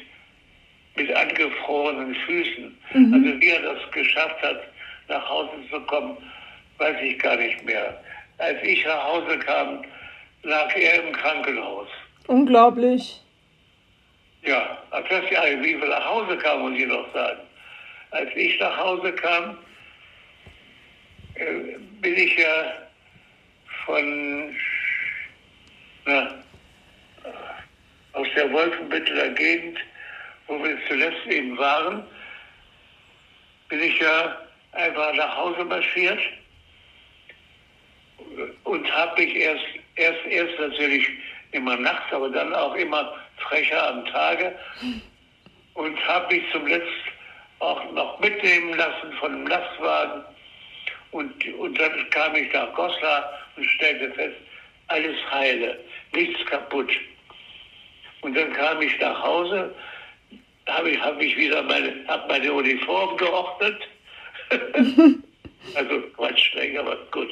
mit 0.97 1.12
angefrorenen 1.12 2.14
Füßen. 2.14 2.78
Also 3.12 3.40
wie 3.40 3.49
er 3.49 3.62
das 3.62 3.90
geschafft 3.90 4.40
hat, 4.42 4.62
nach 5.09 5.28
Hause 5.28 5.53
zu 5.70 5.80
kommen, 5.82 6.16
weiß 6.78 6.97
ich 7.03 7.18
gar 7.18 7.36
nicht 7.36 7.64
mehr. 7.64 8.01
Als 8.38 8.62
ich 8.62 8.84
nach 8.84 9.03
Hause 9.05 9.38
kam, 9.38 9.82
lag 10.42 10.76
er 10.76 11.03
im 11.03 11.12
Krankenhaus. 11.12 11.88
Unglaublich. 12.28 13.20
Ja, 14.42 14.78
ach, 14.90 15.03
das 15.09 15.28
ja, 15.30 15.42
wie 15.61 15.80
wir 15.80 15.88
nach 15.88 16.05
Hause 16.05 16.36
kamen, 16.38 16.70
muss 16.70 16.80
ich 16.80 16.86
noch 16.86 17.12
sagen. 17.12 17.40
Als 18.12 18.30
ich 18.36 18.59
nach 18.61 18.76
Hause 18.76 19.12
kam, 19.12 19.59
äh, 21.34 21.78
bin 22.01 22.14
ich 22.14 22.38
ja 22.38 22.86
von 23.84 24.55
na, 26.07 26.34
aus 28.12 28.26
der 28.34 28.50
Wolfenbütteler 28.52 29.28
Gegend, 29.30 29.78
wo 30.46 30.62
wir 30.62 30.78
zuletzt 30.88 31.26
eben 31.26 31.59
waren, 31.59 32.04
bin 33.68 33.82
ich 33.82 33.98
ja 33.98 34.40
einfach 34.72 35.12
nach 35.14 35.36
Hause 35.36 35.64
marschiert 35.64 36.20
und 38.64 38.92
habe 38.92 39.22
mich 39.22 39.34
erst, 39.36 39.64
erst, 39.96 40.24
erst 40.26 40.59
natürlich 40.59 41.09
immer 41.52 41.76
nachts, 41.76 42.12
aber 42.12 42.28
dann 42.30 42.54
auch 42.54 42.74
immer 42.74 43.14
frecher 43.38 43.88
am 43.88 44.07
Tage 44.07 44.54
und 45.74 46.09
habe 46.09 46.34
mich 46.34 46.44
zum 46.52 46.66
Letzt 46.66 46.86
auch 47.59 47.92
noch 47.92 48.18
mitnehmen 48.20 48.74
lassen 48.74 49.12
von 49.18 49.34
einem 49.34 49.46
Lastwagen. 49.46 50.22
Und, 51.12 51.54
und 51.54 51.78
dann 51.78 52.11
kam 52.11 52.34
ich 52.34 52.52
nach 52.52 52.72
Goslar 52.74 53.32
und 53.57 53.64
stellte 53.64 54.12
fest, 54.12 54.36
alles 54.88 55.16
heile, 55.30 55.78
nichts 56.12 56.44
kaputt. 56.46 56.90
Und 58.22 58.36
dann 58.36 58.52
kam 58.52 58.80
ich 58.82 58.98
nach 58.98 59.22
Hause, 59.22 59.74
habe 60.66 60.90
ich, 60.90 61.00
hab 61.00 61.20
ich 61.20 61.36
wieder 61.36 61.62
meine, 61.62 62.04
hab 62.09 62.28
meine 62.28 62.52
Uniform 62.52 63.16
geordnet. 63.16 63.88
also 65.74 66.00
Quatsch, 66.16 66.50
streng, 66.50 66.78
aber 66.78 66.96
gut. 67.11 67.30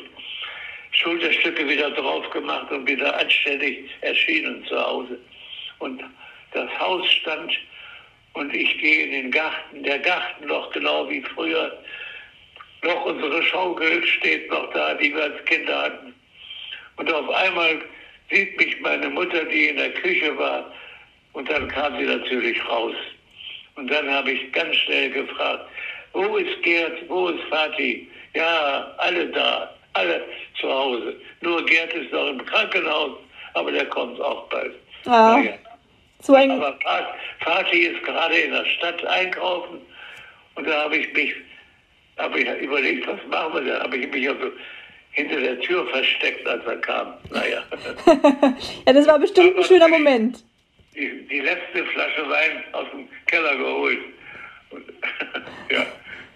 Schulterstücke 0.93 1.69
wieder 1.69 1.91
drauf 1.91 2.29
gemacht 2.31 2.71
und 2.71 2.87
wieder 2.87 3.19
anständig 3.19 3.91
erschienen 4.03 4.65
zu 4.67 4.81
Hause. 4.81 5.19
Und 5.81 6.03
das 6.53 6.71
Haus 6.79 7.05
stand 7.11 7.53
und 8.35 8.55
ich 8.55 8.79
gehe 8.79 9.07
in 9.07 9.11
den 9.11 9.31
Garten. 9.31 9.83
Der 9.83 9.99
Garten 9.99 10.47
noch 10.47 10.71
genau 10.71 11.09
wie 11.11 11.23
früher. 11.23 11.77
Noch 12.83 13.05
unsere 13.07 13.43
Schaukel 13.43 14.07
steht 14.07 14.51
noch 14.51 14.73
da, 14.73 14.95
die 14.95 15.15
wir 15.15 15.25
als 15.25 15.45
Kinder 15.47 15.83
hatten. 15.83 16.15
Und 16.97 17.13
auf 17.13 17.29
einmal 17.31 17.83
sieht 18.31 18.57
mich 18.59 18.81
meine 18.81 19.09
Mutter, 19.09 19.45
die 19.45 19.69
in 19.69 19.77
der 19.77 19.91
Küche 19.95 20.37
war, 20.39 20.73
und 21.33 21.51
dann 21.51 21.69
kam 21.69 21.97
sie 21.99 22.05
natürlich 22.07 22.57
raus. 22.69 22.95
Und 23.77 23.91
dann 23.91 24.09
habe 24.11 24.31
ich 24.31 24.53
ganz 24.53 24.75
schnell 24.77 25.11
gefragt, 25.11 25.67
wo 26.13 26.37
ist 26.37 26.63
Gerd, 26.63 27.09
wo 27.09 27.29
ist 27.29 27.43
Vati? 27.51 28.09
Ja, 28.35 28.95
alle 28.99 29.27
da, 29.27 29.75
alle 29.95 30.25
zu 30.61 30.69
Hause. 30.73 31.17
Nur 31.41 31.65
Gerd 31.67 31.93
ist 31.93 32.13
noch 32.13 32.29
im 32.29 32.45
Krankenhaus, 32.45 33.19
aber 33.55 33.73
der 33.73 33.87
kommt 33.87 34.21
auch 34.21 34.49
bald. 34.49 34.75
Ah, 35.07 35.37
Naja. 35.39 35.55
so 36.21 36.35
ein. 36.35 36.53
Aber 36.53 36.79
Vati 37.41 37.79
ist 37.87 38.03
gerade 38.05 38.35
in 38.37 38.53
der 38.53 38.65
Stadt 38.65 39.05
einkaufen 39.07 39.81
und 40.55 40.67
da 40.69 40.85
habe 40.85 40.97
ich 40.97 41.13
mich, 41.13 41.35
habe 42.17 42.39
ich 42.41 42.49
überlegt, 42.63 43.07
was 43.09 43.19
machen 43.29 43.65
wir 43.65 43.73
da? 43.73 43.83
Habe 43.83 43.97
ich 43.97 44.09
mich 44.11 44.29
also 44.29 44.53
hinter 45.15 45.41
der 45.41 45.61
Tür 45.61 45.87
versteckt, 45.89 46.47
als 46.47 46.65
er 46.67 46.77
kam. 46.79 47.15
Naja, 47.31 47.63
Ja, 48.87 48.93
das 48.93 49.07
war 49.07 49.19
bestimmt 49.19 49.57
ein 49.57 49.65
schöner 49.65 49.89
Moment. 49.89 50.45
die, 50.95 51.27
die 51.29 51.41
letzte 51.41 51.85
Flasche 51.87 52.29
Wein 52.29 52.63
aus 52.73 52.87
dem 52.93 53.09
Keller 53.27 53.57
geholt. 53.57 53.99
Und, 54.71 54.85
ja, 55.71 55.87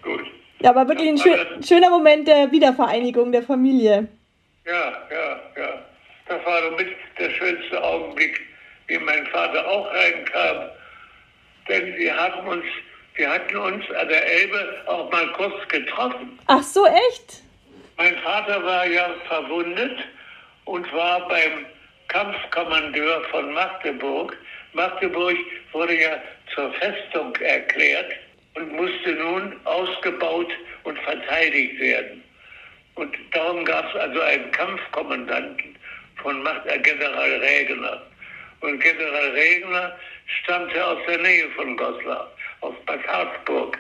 gut. 0.03 0.24
Ja, 0.61 0.70
aber 0.70 0.89
wirklich 0.89 1.09
ein 1.09 1.18
schön, 1.18 1.62
schöner 1.62 1.91
Moment 1.91 2.26
der 2.26 2.51
Wiedervereinigung 2.51 3.31
der 3.33 3.43
Familie. 3.43 4.09
Ja, 4.66 4.93
ja, 5.11 5.41
ja. 5.57 5.83
Das 6.29 6.45
war 6.45 6.61
doch 6.62 6.76
mit 6.76 6.89
der 7.18 7.31
schönste 7.31 7.83
Augenblick, 7.83 8.41
wie 8.89 8.99
mein 8.99 9.26
Vater 9.29 9.66
auch 9.66 9.87
reinkam. 9.93 10.68
Denn 11.68 11.97
wir 11.97 12.14
hatten 12.16 12.47
uns, 12.49 12.64
wir 13.14 13.31
hatten 13.31 13.57
uns 13.57 13.85
an 14.01 14.09
der 14.09 14.26
Elbe 14.41 14.83
auch 14.87 15.11
mal 15.11 15.26
kurz 15.33 15.66
getroffen. 15.68 16.39
Ach 16.47 16.62
so, 16.62 16.85
echt? 16.87 17.43
Mein 17.99 18.17
Vater 18.19 18.65
war 18.65 18.87
ja 18.87 19.11
verwundet 19.27 19.99
und 20.67 20.93
war 20.93 21.27
beim 21.27 21.67
Kampfkommandeur 22.07 23.25
von 23.25 23.53
Magdeburg. 23.53 24.37
Magdeburg 24.73 25.37
wurde 25.73 26.01
ja 26.01 26.23
zur 26.55 26.73
Festung 26.75 27.35
erklärt 27.37 28.13
und 28.55 28.73
musste 28.73 29.11
nun 29.15 29.59
ausgebaut 29.65 30.53
und 30.85 30.97
verteidigt 31.01 31.81
werden. 31.81 32.23
Und 32.95 33.17
darum 33.33 33.65
gab 33.65 33.93
es 33.93 34.01
also 34.01 34.21
einen 34.21 34.51
Kampfkommandanten 34.53 35.77
von 36.23 36.47
äh, 36.47 36.79
General 36.79 37.33
Regner. 37.41 38.03
Und 38.61 38.81
General 38.81 39.31
Regner 39.31 39.99
stammte 40.43 40.87
aus 40.87 40.99
der 41.09 41.19
Nähe 41.19 41.51
von 41.57 41.77
Goslar, 41.77 42.31
aus 42.61 42.75
Bad 42.87 43.05
Harzburg. 43.09 43.77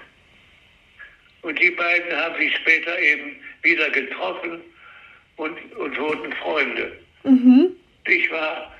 Und 1.42 1.58
die 1.60 1.70
beiden 1.70 2.16
haben 2.16 2.36
sich 2.36 2.54
später 2.56 2.98
eben 2.98 3.36
wieder 3.62 3.90
getroffen 3.90 4.60
und, 5.36 5.56
und 5.76 5.98
wurden 5.98 6.32
Freunde. 6.34 6.98
Mhm. 7.24 7.70
Ich 8.06 8.30
war, 8.30 8.74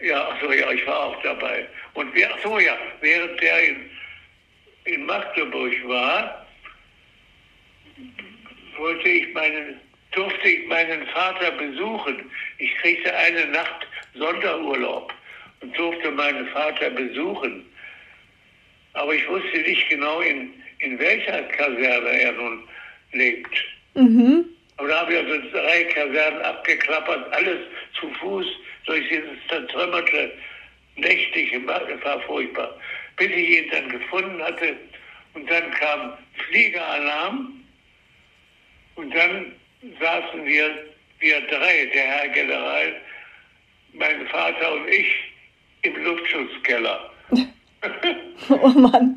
ja, 0.00 0.28
ach 0.30 0.40
so, 0.40 0.52
ja, 0.52 0.70
ich 0.70 0.86
war 0.86 1.00
auch 1.06 1.22
dabei. 1.22 1.66
Und 1.94 2.12
ach 2.16 2.38
so, 2.42 2.58
ja, 2.58 2.76
während 3.00 3.40
der 3.40 3.68
in, 3.68 3.90
in 4.84 5.06
Magdeburg 5.06 5.72
war, 5.88 6.46
wollte 8.76 9.08
ich 9.08 9.32
meinen, 9.34 9.80
durfte 10.12 10.48
ich 10.48 10.66
meinen 10.68 11.06
Vater 11.08 11.50
besuchen. 11.52 12.30
Ich 12.58 12.74
kriegte 12.76 13.14
eine 13.14 13.46
Nacht 13.46 13.86
Sonderurlaub 14.14 15.12
und 15.60 15.76
durfte 15.76 16.10
meinen 16.10 16.46
Vater 16.48 16.90
besuchen. 16.90 17.66
Aber 18.94 19.14
ich 19.14 19.26
wusste 19.28 19.58
nicht 19.58 19.88
genau, 19.88 20.20
in, 20.20 20.61
in 20.82 20.98
welcher 20.98 21.42
Kaserne 21.44 22.08
er 22.08 22.32
nun 22.32 22.68
lebt. 23.12 23.64
Mhm. 23.94 24.44
Aber 24.76 24.88
da 24.88 25.00
habe 25.00 25.12
ich 25.12 25.18
also 25.18 25.50
drei 25.50 25.84
Kasernen 25.84 26.42
abgeklappert, 26.42 27.32
alles 27.32 27.58
zu 27.98 28.08
Fuß 28.20 28.46
durch 28.86 29.08
dieses 29.08 29.38
zertrümmerte 29.48 30.32
nächtliche 30.96 31.66
war 31.66 32.20
furchtbar. 32.26 32.76
Bis 33.16 33.28
ich 33.30 33.58
ihn 33.58 33.70
dann 33.70 33.88
gefunden 33.88 34.42
hatte 34.42 34.76
und 35.34 35.50
dann 35.50 35.70
kam 35.72 36.12
Fliegeralarm 36.48 37.64
und 38.96 39.14
dann 39.14 39.52
saßen 40.00 40.44
wir, 40.44 40.86
wir 41.20 41.40
drei, 41.42 41.86
der 41.94 42.02
Herr 42.02 42.28
General, 42.28 42.96
mein 43.92 44.26
Vater 44.28 44.72
und 44.72 44.88
ich, 44.88 45.06
im 45.82 46.04
Luftschutzkeller. 46.04 47.10
Oh 48.48 48.68
Mann. 48.70 49.16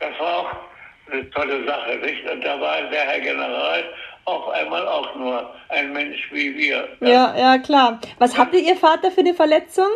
Das 0.00 0.18
war 0.18 0.38
auch 0.38 0.71
eine 1.12 1.30
tolle 1.30 1.64
Sache, 1.66 1.96
nicht? 1.98 2.28
Und 2.28 2.44
da 2.44 2.60
war 2.60 2.82
der 2.82 3.00
Herr 3.00 3.20
General 3.20 3.84
auf 4.24 4.48
einmal 4.50 4.86
auch 4.86 5.14
nur 5.16 5.54
ein 5.68 5.92
Mensch 5.92 6.28
wie 6.30 6.56
wir. 6.56 6.88
Ja, 7.00 7.34
ja, 7.36 7.58
klar. 7.58 8.00
Was 8.18 8.36
hatte 8.36 8.56
Ihr 8.56 8.76
Vater 8.76 9.10
für 9.10 9.20
eine 9.20 9.34
Verletzung? 9.34 9.88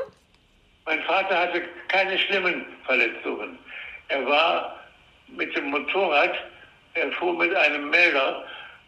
Mein 0.84 1.02
Vater 1.02 1.38
hatte 1.38 1.62
keine 1.88 2.18
schlimmen 2.18 2.66
Verletzungen. 2.84 3.58
Er 4.08 4.24
war 4.26 4.80
mit 5.28 5.56
dem 5.56 5.70
Motorrad, 5.70 6.34
er 6.94 7.10
fuhr 7.12 7.36
mit 7.36 7.54
einem 7.54 7.90
Melder, 7.90 8.44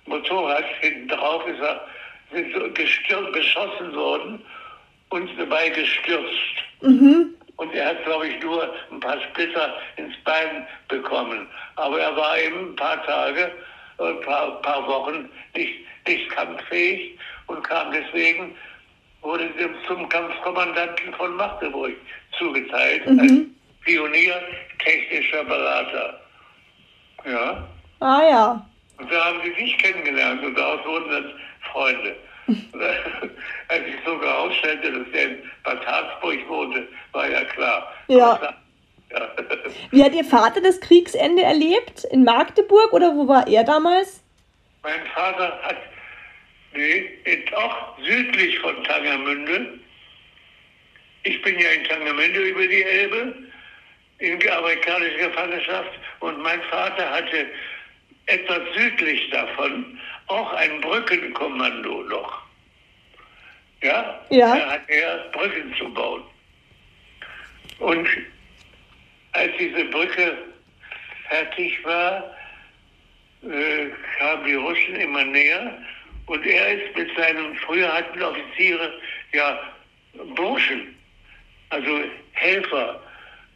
Motorrad, 0.07 0.65
hinten 0.81 1.09
drauf 1.09 1.47
ist 1.47 1.61
er 1.61 1.81
sind 2.33 2.53
so 2.53 2.71
geschossen 3.33 3.95
worden 3.95 4.45
und 5.11 5.31
dabei 5.39 5.69
gestürzt. 5.71 6.57
Mhm. 6.83 7.35
Und 7.59 7.75
er 7.75 7.87
hat, 7.87 8.05
glaube 8.05 8.29
ich, 8.29 8.41
nur 8.41 8.73
ein 8.91 9.01
paar 9.01 9.21
Splitter 9.21 9.75
ins 9.97 10.15
Bein 10.25 10.67
bekommen. 10.87 11.49
Aber 11.75 12.01
er 12.01 12.17
war 12.17 12.39
eben 12.39 12.71
ein 12.71 12.77
paar 12.77 13.05
Tage, 13.05 13.51
ein 13.99 14.21
paar, 14.21 14.63
paar 14.63 14.87
Wochen 14.87 15.29
nicht, 15.55 15.81
nicht 16.07 16.31
kampffähig 16.31 17.19
und 17.49 17.63
kam 17.65 17.93
deswegen, 17.93 18.57
wurde 19.23 19.51
zum 19.89 20.09
Kampfkommandanten 20.09 21.13
von 21.15 21.35
Magdeburg 21.35 21.95
zugeteilt, 22.39 23.07
als 23.09 23.33
Pionier 23.85 24.41
technischer 24.85 25.43
Berater. 25.45 26.21
Ja. 27.25 27.69
Ah 27.99 28.23
ja. 28.31 28.67
Und 28.99 29.13
da 29.13 29.25
haben 29.25 29.41
sie 29.43 29.65
sich 29.65 29.77
kennengelernt 29.79 30.45
und 30.45 30.57
daraus 30.57 30.87
wurden 30.87 31.11
dann 31.11 31.33
Freunde. 31.73 32.17
Als 33.69 33.83
ich 33.87 33.95
sogar 34.05 34.29
herausstellte, 34.29 34.91
dass 34.93 35.13
der 35.13 35.25
in 35.25 35.51
Bad 35.65 35.87
Harzburg 35.87 36.49
wohnte, 36.49 36.89
war 37.13 37.29
ja 37.29 37.45
klar. 37.45 37.93
Ja. 38.09 38.41
ja. 39.11 39.29
Wie 39.91 40.03
hat 40.03 40.15
Ihr 40.15 40.25
Vater 40.25 40.61
das 40.61 40.81
Kriegsende 40.81 41.43
erlebt? 41.43 42.05
In 42.11 42.25
Magdeburg 42.25 42.93
oder 42.93 43.15
wo 43.15 43.29
war 43.29 43.47
er 43.47 43.65
damals? 43.65 44.25
Mein 44.83 45.07
Vater 45.15 45.61
hat, 45.63 45.77
nee, 46.73 47.11
auch 47.55 47.99
südlich 48.03 48.59
von 48.61 48.83
Tangermünde. 48.85 49.79
Ich 51.25 51.43
bin 51.43 51.59
ja 51.59 51.69
in 51.71 51.85
Tangermünde 51.85 52.41
über 52.41 52.67
die 52.67 52.83
Elbe, 52.83 53.35
in 54.19 54.51
amerikanischer 54.51 55.29
Gefangenschaft. 55.29 55.91
Und 56.21 56.41
mein 56.41 56.63
Vater 56.63 57.11
hatte 57.11 57.47
etwas 58.27 58.61
südlich 58.75 59.29
davon 59.31 59.99
auch 60.29 60.53
ein 60.55 60.81
Brückenkommando 60.81 62.03
noch. 62.05 62.43
Ja? 63.83 64.21
Ja. 64.31 64.57
Er 64.57 64.71
hat 64.71 64.89
er 64.89 65.19
Brücken 65.33 65.75
zu 65.79 65.93
bauen. 65.93 66.23
Und 67.79 68.09
als 69.33 69.53
diese 69.59 69.85
Brücke 69.85 70.37
fertig 71.29 71.85
war, 71.85 72.35
äh, 73.43 73.87
kamen 74.19 74.45
die 74.47 74.55
Russen 74.55 74.97
immer 74.97 75.25
näher 75.25 75.79
und 76.27 76.45
er 76.45 76.73
ist 76.73 76.97
mit 76.97 77.17
seinen, 77.17 77.55
früher 77.57 77.93
hatten 77.93 78.23
Offiziere 78.23 78.93
ja 79.33 79.61
Burschen, 80.35 80.95
also 81.71 82.01
Helfer. 82.33 83.01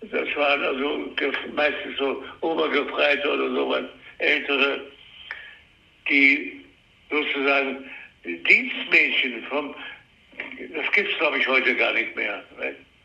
Das 0.03 0.29
waren 0.37 0.63
also 0.65 1.13
meistens 1.55 1.97
so 1.99 2.25
Obergefreite 2.41 3.29
oder 3.29 3.51
sowas, 3.51 3.85
ältere, 4.19 4.81
die 6.09 6.62
sozusagen 7.13 7.85
Dienstmädchen 8.25 9.45
vom, 9.49 9.75
das 10.75 10.93
gibt's 10.93 11.17
glaube 11.19 11.39
ich 11.39 11.47
heute 11.47 11.77
gar 11.77 11.93
nicht 11.93 12.17
mehr. 12.17 12.43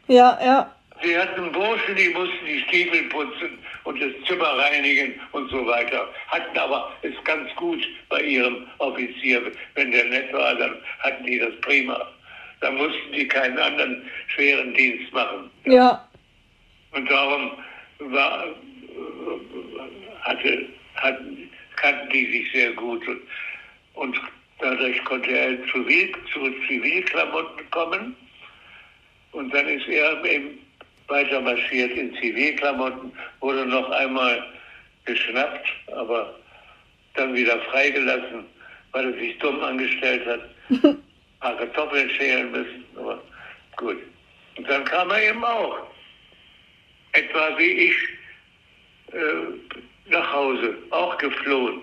Ja, 0.07 0.39
ja. 0.43 0.73
Sie 1.03 1.15
hatten 1.15 1.51
Burschen, 1.51 1.95
die 1.95 2.09
mussten 2.09 2.45
die 2.45 2.59
Stiefel 2.61 3.03
putzen 3.03 3.59
und 3.83 4.01
das 4.01 4.11
Zimmer 4.27 4.57
reinigen 4.57 5.13
und 5.31 5.49
so 5.51 5.65
weiter. 5.67 6.09
Hatten 6.27 6.57
aber 6.57 6.91
es 7.03 7.13
ganz 7.23 7.53
gut 7.55 7.85
bei 8.09 8.21
ihrem 8.21 8.65
Offizier. 8.79 9.51
Wenn 9.75 9.91
der 9.91 10.05
nett 10.05 10.33
war, 10.33 10.55
dann 10.55 10.77
hatten 11.01 11.23
die 11.23 11.37
das 11.37 11.53
prima. 11.61 12.07
Dann 12.61 12.75
mussten 12.77 13.11
die 13.13 13.27
keinen 13.27 13.59
anderen 13.59 14.09
schweren 14.27 14.73
Dienst 14.73 15.13
machen. 15.13 15.51
Ja. 15.65 16.03
Und 16.93 17.09
darum 17.11 17.51
war, 17.99 18.45
hatte, 20.21 20.65
hatten, 20.95 21.49
kannten 21.75 22.09
die 22.09 22.25
sich 22.31 22.51
sehr 22.53 22.71
gut. 22.71 23.07
Und, 23.07 23.21
und 23.97 24.19
dadurch 24.59 25.03
konnte 25.05 25.29
er 25.31 25.57
zu, 25.67 25.83
Zivil, 25.83 26.13
zu 26.31 26.39
Zivilklamotten 26.67 27.69
kommen. 27.71 28.15
Und 29.31 29.53
dann 29.53 29.67
ist 29.67 29.87
er 29.87 30.23
eben 30.25 30.59
weiter 31.07 31.41
marschiert 31.41 31.91
in 31.91 32.13
Zivilklamotten, 32.15 33.11
wurde 33.39 33.65
noch 33.65 33.89
einmal 33.91 34.43
geschnappt, 35.05 35.67
aber 35.87 36.35
dann 37.15 37.33
wieder 37.33 37.59
freigelassen, 37.71 38.45
weil 38.91 39.13
er 39.13 39.19
sich 39.19 39.37
dumm 39.39 39.61
angestellt 39.63 40.25
hat. 40.25 40.41
Ein 40.69 41.01
paar 41.39 41.57
Kartoffeln 41.57 42.09
schälen 42.11 42.51
müssen, 42.51 42.85
aber 42.95 43.21
gut. 43.77 43.97
Und 44.57 44.69
dann 44.69 44.83
kam 44.85 45.09
er 45.11 45.29
eben 45.29 45.43
auch, 45.43 45.77
etwa 47.13 47.57
wie 47.57 47.89
ich, 47.89 47.95
äh, 49.13 50.09
nach 50.09 50.33
Hause, 50.33 50.77
auch 50.91 51.17
geflohen. 51.17 51.81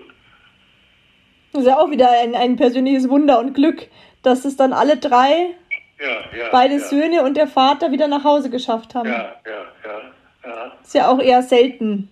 Das 1.55 1.63
ist 1.63 1.69
ja 1.69 1.79
auch 1.79 1.89
wieder 1.89 2.09
ein, 2.09 2.35
ein 2.35 2.57
persönliches 2.57 3.07
Wunder 3.07 3.39
und 3.39 3.53
Glück, 3.53 3.87
dass 4.23 4.43
es 4.43 4.57
dann 4.57 4.73
alle 4.73 4.97
drei, 4.97 5.55
Ja, 5.97 6.37
ja. 6.37 6.49
beide 6.51 6.73
ja, 6.73 6.79
Söhne 6.81 7.23
und 7.23 7.37
der 7.37 7.47
Vater 7.47 7.93
wieder 7.93 8.09
nach 8.09 8.25
Hause 8.25 8.49
geschafft 8.49 8.93
haben. 8.93 9.07
Ja, 9.07 9.35
ja, 9.45 9.61
ja, 9.85 10.49
ja. 10.49 10.71
Ist 10.83 10.93
ja 10.93 11.07
auch 11.07 11.21
eher 11.21 11.41
selten. 11.41 12.09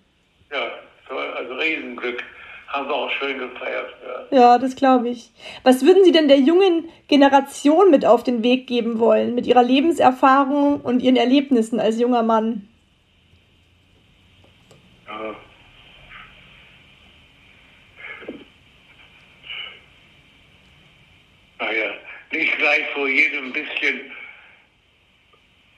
Ja, 0.50 0.70
so, 1.10 1.18
also 1.18 1.56
Riesenglück. 1.56 2.24
Haben 2.68 2.88
wir 2.88 2.96
auch 2.96 3.10
schön 3.12 3.38
gefeiert. 3.38 3.94
Ja. 4.32 4.38
Ja, 4.38 4.58
das 4.58 4.78
glaube 4.78 5.10
ich. 5.10 5.32
Was 5.64 5.86
würden 5.86 6.06
Sie 6.06 6.14
denn 6.14 6.30
der 6.30 6.40
jungen 6.40 6.88
Generation 7.10 7.92
mit 7.92 8.06
auf 8.06 8.24
den 8.24 8.44
Weg 8.44 8.66
geben 8.66 8.98
wollen, 8.98 9.36
mit 9.36 9.46
ihrer 9.46 9.62
Lebenserfahrung 9.62 10.80
und 10.80 11.02
ihren 11.02 11.18
Erlebnissen 11.18 11.82
als 11.82 12.00
junger 12.00 12.24
Mann? 12.24 12.70
Ja. 15.06 15.36
Naja, 21.64 21.94
nicht 22.32 22.58
gleich 22.58 22.84
vor 22.94 23.08
jedem 23.08 23.46
ein 23.46 23.54
bisschen 23.54 24.12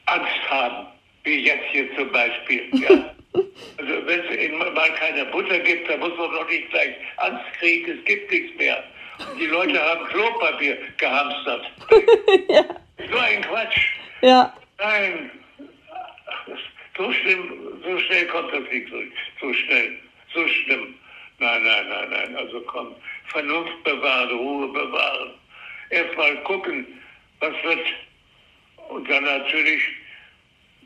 Angst 0.08 0.50
haben, 0.50 0.88
wie 1.24 1.46
jetzt 1.46 1.66
hier 1.72 1.96
zum 1.96 2.12
Beispiel. 2.12 2.64
Ja? 2.90 3.12
Also 3.78 4.08
wenn 4.08 4.20
es 4.22 4.74
mal 4.74 4.94
keine 4.94 5.26
Butter 5.26 5.60
gibt, 5.60 5.90
dann 5.90 6.00
muss 6.00 6.18
man 6.18 6.32
doch 6.32 6.50
nicht 6.50 6.70
gleich 6.70 6.96
Angst 7.18 7.44
kriegen, 7.60 8.00
es 8.00 8.06
gibt 8.06 8.32
nichts 8.32 8.58
mehr. 8.58 8.82
Die 9.38 9.46
Leute 9.46 9.82
haben 9.82 10.06
Klopapier 10.06 10.78
gehamstert. 10.98 11.70
ja. 12.50 12.64
So 13.12 13.18
ein 13.18 13.42
Quatsch. 13.42 13.78
Ja. 14.22 14.54
Nein. 14.80 15.32
So 16.98 17.12
schlimm, 17.12 17.82
so 17.84 18.00
schnell 18.00 18.26
kommt 18.28 18.54
das 18.54 18.64
nicht 18.72 18.90
so, 18.90 19.02
so 19.42 19.54
schnell. 19.54 19.98
So 20.34 20.48
schlimm. 20.48 20.96
Nein, 21.40 21.64
nein, 21.64 21.90
nein, 21.90 22.10
nein. 22.10 22.36
Also 22.38 22.62
komm, 22.62 22.96
Vernunft 23.28 23.84
bewahren, 23.84 24.30
Ruhe 24.32 24.68
bewahren. 24.70 25.15
Erstmal 25.90 26.36
gucken, 26.44 26.86
was 27.40 27.54
wird. 27.64 27.88
Und 28.90 29.10
dann 29.10 29.24
natürlich 29.24 29.82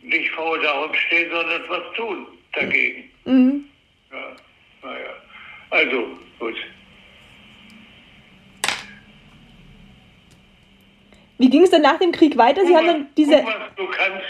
nicht 0.02 0.30
faul 0.32 0.62
darum 0.62 0.94
stehen, 0.94 1.30
sondern 1.32 1.62
was 1.68 1.96
tun 1.96 2.28
dagegen. 2.54 3.12
Mhm. 3.26 3.66
Ja, 4.12 4.36
naja. 4.84 5.14
Also, 5.70 6.18
gut. 6.40 6.56
Wie 11.38 11.50
ging 11.50 11.64
es 11.64 11.70
dann 11.70 11.82
nach 11.82 12.00
dem 12.00 12.12
Krieg 12.12 12.38
weiter? 12.38 12.66
Sie 12.66 12.76
haben 12.76 12.88
dann 12.88 13.08
diese. 13.16 13.32
Was 13.32 13.76
du 13.78 13.88
kannst, 13.88 14.26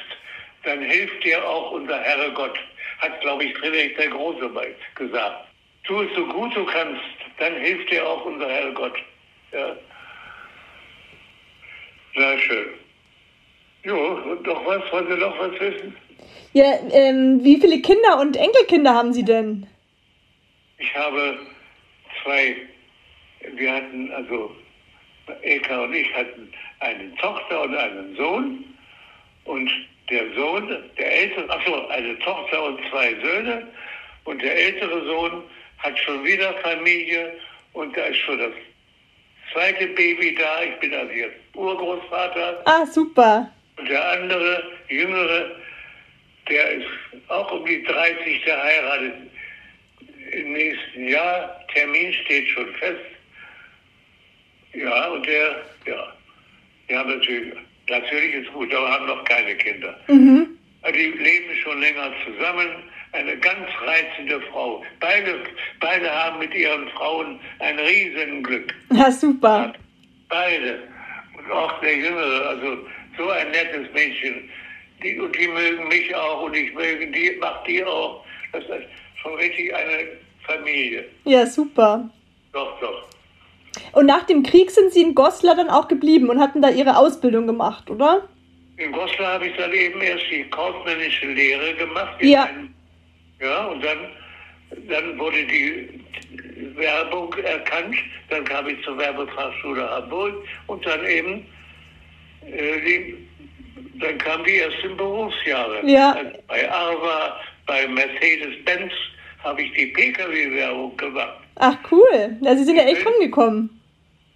dann 0.64 0.82
hilft 0.82 1.24
dir 1.24 1.44
auch 1.48 1.72
unser 1.72 2.00
Herre 2.00 2.32
Gott. 2.34 2.58
Hat, 3.00 3.20
glaube 3.22 3.46
ich, 3.46 3.58
Friedrich 3.58 3.96
der 3.96 4.10
Große 4.10 4.48
mal 4.50 4.76
gesagt. 4.96 5.48
Tu 5.86 6.02
es 6.02 6.16
so 6.16 6.26
gut 6.28 6.56
du 6.56 6.66
kannst, 6.66 7.02
dann 7.40 7.56
hilft 7.56 7.90
dir 7.90 8.08
auch 8.08 8.26
unser 8.26 8.48
Herre 8.48 8.74
Gott. 8.74 8.96
Ja. 9.52 9.76
Sehr 12.16 12.38
schön. 12.40 12.68
Jo, 13.84 13.96
und 14.32 14.46
noch 14.46 14.66
was? 14.66 14.92
Wollen 14.92 15.08
Sie 15.10 15.18
noch 15.18 15.40
was 15.40 15.60
wissen? 15.60 15.96
Ja, 16.54 16.80
ähm, 16.92 17.44
wie 17.44 17.60
viele 17.60 17.82
Kinder 17.82 18.20
und 18.20 18.36
Enkelkinder 18.36 18.94
haben 18.94 19.14
Sie 19.14 19.24
denn? 19.24 19.68
Ich 20.78 20.94
habe 20.96 21.40
zwei, 22.24 22.56
wir 23.54 23.72
hatten, 23.72 24.12
also 24.12 24.56
Eka 25.42 25.84
und 25.84 25.94
ich 25.94 26.14
hatten 26.14 26.52
eine 26.80 27.16
Tochter 27.16 27.62
und 27.64 27.76
einen 27.76 28.16
Sohn. 28.16 28.66
Und 29.46 29.70
der 30.10 30.34
Sohn, 30.34 30.68
der 30.98 31.22
ältere, 31.22 31.50
achso, 31.50 31.88
eine 31.88 32.18
Tochter 32.20 32.64
und 32.64 32.80
zwei 32.90 33.14
Söhne. 33.22 33.68
Und 34.26 34.42
der 34.42 34.56
ältere 34.56 35.06
Sohn 35.06 35.44
hat 35.78 35.98
schon 36.00 36.24
wieder 36.24 36.54
Familie 36.56 37.38
und 37.74 37.96
da 37.96 38.02
ist 38.04 38.18
schon 38.18 38.40
das 38.40 38.52
zweite 39.52 39.88
Baby 39.88 40.36
da. 40.36 40.64
Ich 40.64 40.80
bin 40.80 40.94
also 40.94 41.12
jetzt 41.12 41.38
Urgroßvater. 41.56 42.62
Ah, 42.66 42.86
super. 42.86 43.52
Und 43.78 43.90
der 43.90 44.10
andere, 44.12 44.64
jüngere, 44.90 45.52
der 46.50 46.72
ist 46.72 46.88
auch 47.28 47.52
um 47.52 47.66
die 47.66 47.84
30, 47.84 48.44
der 48.46 48.64
heiratet 48.64 49.14
im 50.32 50.54
nächsten 50.54 51.08
Jahr. 51.08 51.60
Termin 51.74 52.14
steht 52.26 52.48
schon 52.50 52.74
fest. 52.76 53.00
Ja, 54.74 55.08
und 55.08 55.26
der, 55.26 55.64
ja, 55.86 56.14
die 56.90 56.96
haben 56.96 57.10
natürlich, 57.10 57.54
natürlich 57.90 58.34
ist 58.36 58.54
gut, 58.54 58.74
aber 58.74 58.92
haben 58.92 59.08
noch 59.08 59.24
keine 59.26 59.56
Kinder. 59.56 60.00
Mhm. 60.08 60.58
Die 60.88 61.08
leben 61.08 61.56
schon 61.64 61.82
länger 61.82 62.12
zusammen. 62.26 62.84
Eine 63.12 63.38
ganz 63.38 63.68
reizende 63.86 64.40
Frau. 64.52 64.84
Beide, 65.00 65.40
beide 65.80 66.10
haben 66.12 66.40
mit 66.40 66.54
ihren 66.54 66.88
Frauen 66.90 67.40
ein 67.60 67.80
Riesenglück. 67.80 68.74
Ja, 68.92 69.12
super. 69.12 69.74
Beide. 70.30 70.80
Und 71.38 71.52
auch 71.52 71.80
der 71.82 71.96
Jüngere, 71.98 72.48
also 72.50 72.78
so 73.18 73.30
ein 73.30 73.50
nettes 73.52 73.92
Mädchen. 73.94 74.50
Die, 75.02 75.18
und 75.20 75.36
die 75.36 75.48
mögen 75.48 75.88
mich 75.88 76.14
auch 76.16 76.44
und 76.44 76.54
ich 76.56 76.74
möge 76.74 77.08
die, 77.08 77.36
mach 77.40 77.64
die 77.64 77.84
auch. 77.84 78.24
Das 78.52 78.64
ist 78.64 78.70
schon 79.22 79.34
richtig 79.36 79.74
eine 79.74 80.10
Familie. 80.46 81.06
Ja, 81.24 81.46
super. 81.48 82.10
Doch, 82.54 82.80
doch. 82.80 83.08
Und 83.94 84.06
nach 84.08 84.24
dem 84.26 84.44
Krieg 84.44 84.70
sind 84.72 84.92
Sie 84.94 85.02
in 85.02 85.16
Goslar 85.16 85.56
dann 85.56 85.70
auch 85.70 85.88
geblieben 85.88 86.30
und 86.30 86.40
hatten 86.40 86.62
da 86.62 86.70
Ihre 86.70 86.98
Ausbildung 86.98 87.48
gemacht, 87.48 87.90
oder? 87.90 88.28
In 88.78 88.92
Goslar 88.92 89.34
habe 89.34 89.48
ich 89.48 89.56
dann 89.58 89.74
eben 89.74 90.00
erst 90.02 90.26
die 90.32 90.44
kaufmännische 90.50 91.28
Lehre 91.28 91.74
gemacht. 91.76 92.16
in 92.20 92.30
Ja. 92.30 92.44
einem- 92.44 92.74
ja, 93.40 93.66
und 93.66 93.84
dann, 93.84 93.98
dann 94.88 95.20
wurde 95.20 95.46
die 95.46 96.04
Werbung 96.76 97.34
erkannt. 97.34 97.96
Dann 98.30 98.44
kam 98.46 98.68
ich 98.68 98.82
zur 98.84 98.98
Werbefachschule 98.98 99.90
Hamburg 99.90 100.46
und 100.68 100.86
dann 100.86 101.06
eben, 101.06 101.46
äh, 102.46 102.82
die, 102.82 103.28
dann 104.00 104.18
kamen 104.18 104.44
die 104.44 104.58
ersten 104.58 104.96
Berufsjahre. 104.98 105.86
Ja. 105.86 106.14
Also 106.14 106.32
bei 106.48 106.72
Arva, 106.72 107.40
bei 107.66 107.88
Mercedes-Benz 107.88 108.92
habe 109.44 109.62
ich 109.62 109.72
die 109.74 109.88
Pkw-Werbung 109.88 110.96
gemacht. 110.98 111.38
Ach, 111.56 111.78
cool. 111.92 112.38
Ja, 112.42 112.56
Sie 112.56 112.64
sind 112.64 112.78
ja 112.78 112.84
echt 112.84 113.06
rumgekommen. 113.06 113.82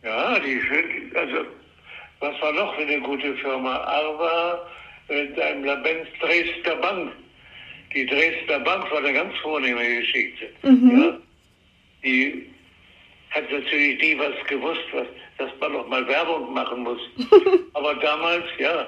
Ja, 0.04 0.38
die 0.40 0.60
schön, 0.62 1.12
also 1.16 1.46
was 2.20 2.42
war 2.42 2.54
noch 2.54 2.76
für 2.76 2.82
eine 2.82 3.00
gute 3.02 3.36
Firma? 3.36 3.78
Arva, 3.78 4.68
äh, 5.08 5.28
Daimler-Benz, 5.36 6.08
Dresdner 6.20 6.76
Bank. 6.78 7.12
Die 7.94 8.06
Dresdner 8.06 8.60
Bank 8.60 8.90
war 8.92 9.00
eine 9.00 9.14
ganz 9.14 9.36
vornehme 9.38 10.00
Geschichte. 10.00 10.50
Ja, 10.64 11.18
die 12.04 12.50
hat 13.32 13.52
natürlich 13.52 14.00
nie 14.02 14.18
was 14.18 14.34
gewusst, 14.48 14.82
was, 14.94 15.08
dass 15.38 15.50
man 15.60 15.74
noch 15.74 15.88
mal 15.88 16.08
Werbung 16.08 16.54
machen 16.54 16.84
muss. 16.84 17.00
Aber 17.74 17.96
damals, 17.96 18.46
ja, 18.58 18.88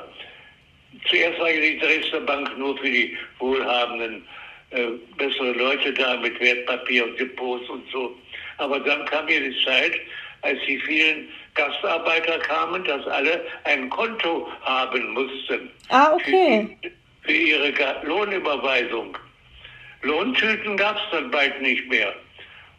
zuerst 1.09 1.39
war 1.39 1.49
ja 1.51 1.61
die 1.61 1.77
Dresdner 1.79 2.21
Bank 2.21 2.57
nur 2.57 2.77
für 2.77 2.89
die 2.89 3.15
wohlhabenden, 3.39 4.23
äh, 4.71 4.87
bessere 5.17 5.51
Leute 5.53 5.93
da 5.93 6.17
mit 6.17 6.39
Wertpapier 6.39 7.05
und 7.05 7.19
Depots 7.19 7.69
und 7.69 7.83
so. 7.91 8.15
Aber 8.57 8.79
dann 8.79 9.05
kam 9.05 9.27
ja 9.27 9.39
die 9.39 9.55
Zeit, 9.63 9.93
als 10.41 10.59
die 10.67 10.79
vielen 10.79 11.27
Gastarbeiter 11.55 12.37
kamen, 12.39 12.83
dass 12.83 13.05
alle 13.07 13.45
ein 13.63 13.89
Konto 13.89 14.47
haben 14.61 15.13
mussten 15.13 15.69
Ah, 15.89 16.11
okay. 16.13 16.77
für, 16.81 16.91
für 17.25 17.31
ihre 17.31 17.73
Lohnüberweisung. 18.03 19.17
Lohntüten 20.01 20.77
gab 20.77 20.97
es 20.97 21.03
dann 21.11 21.31
bald 21.31 21.61
nicht 21.61 21.87
mehr. 21.89 22.13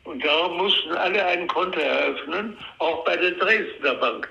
Und 0.05 0.24
darum 0.24 0.59
mussten 0.59 0.92
alle 0.92 1.24
ein 1.26 1.49
Konto 1.49 1.80
eröffnen, 1.80 2.57
auch 2.78 3.05
bei 3.05 3.16
der 3.16 3.32
Dresdner 3.32 3.94
Bank. 3.94 4.28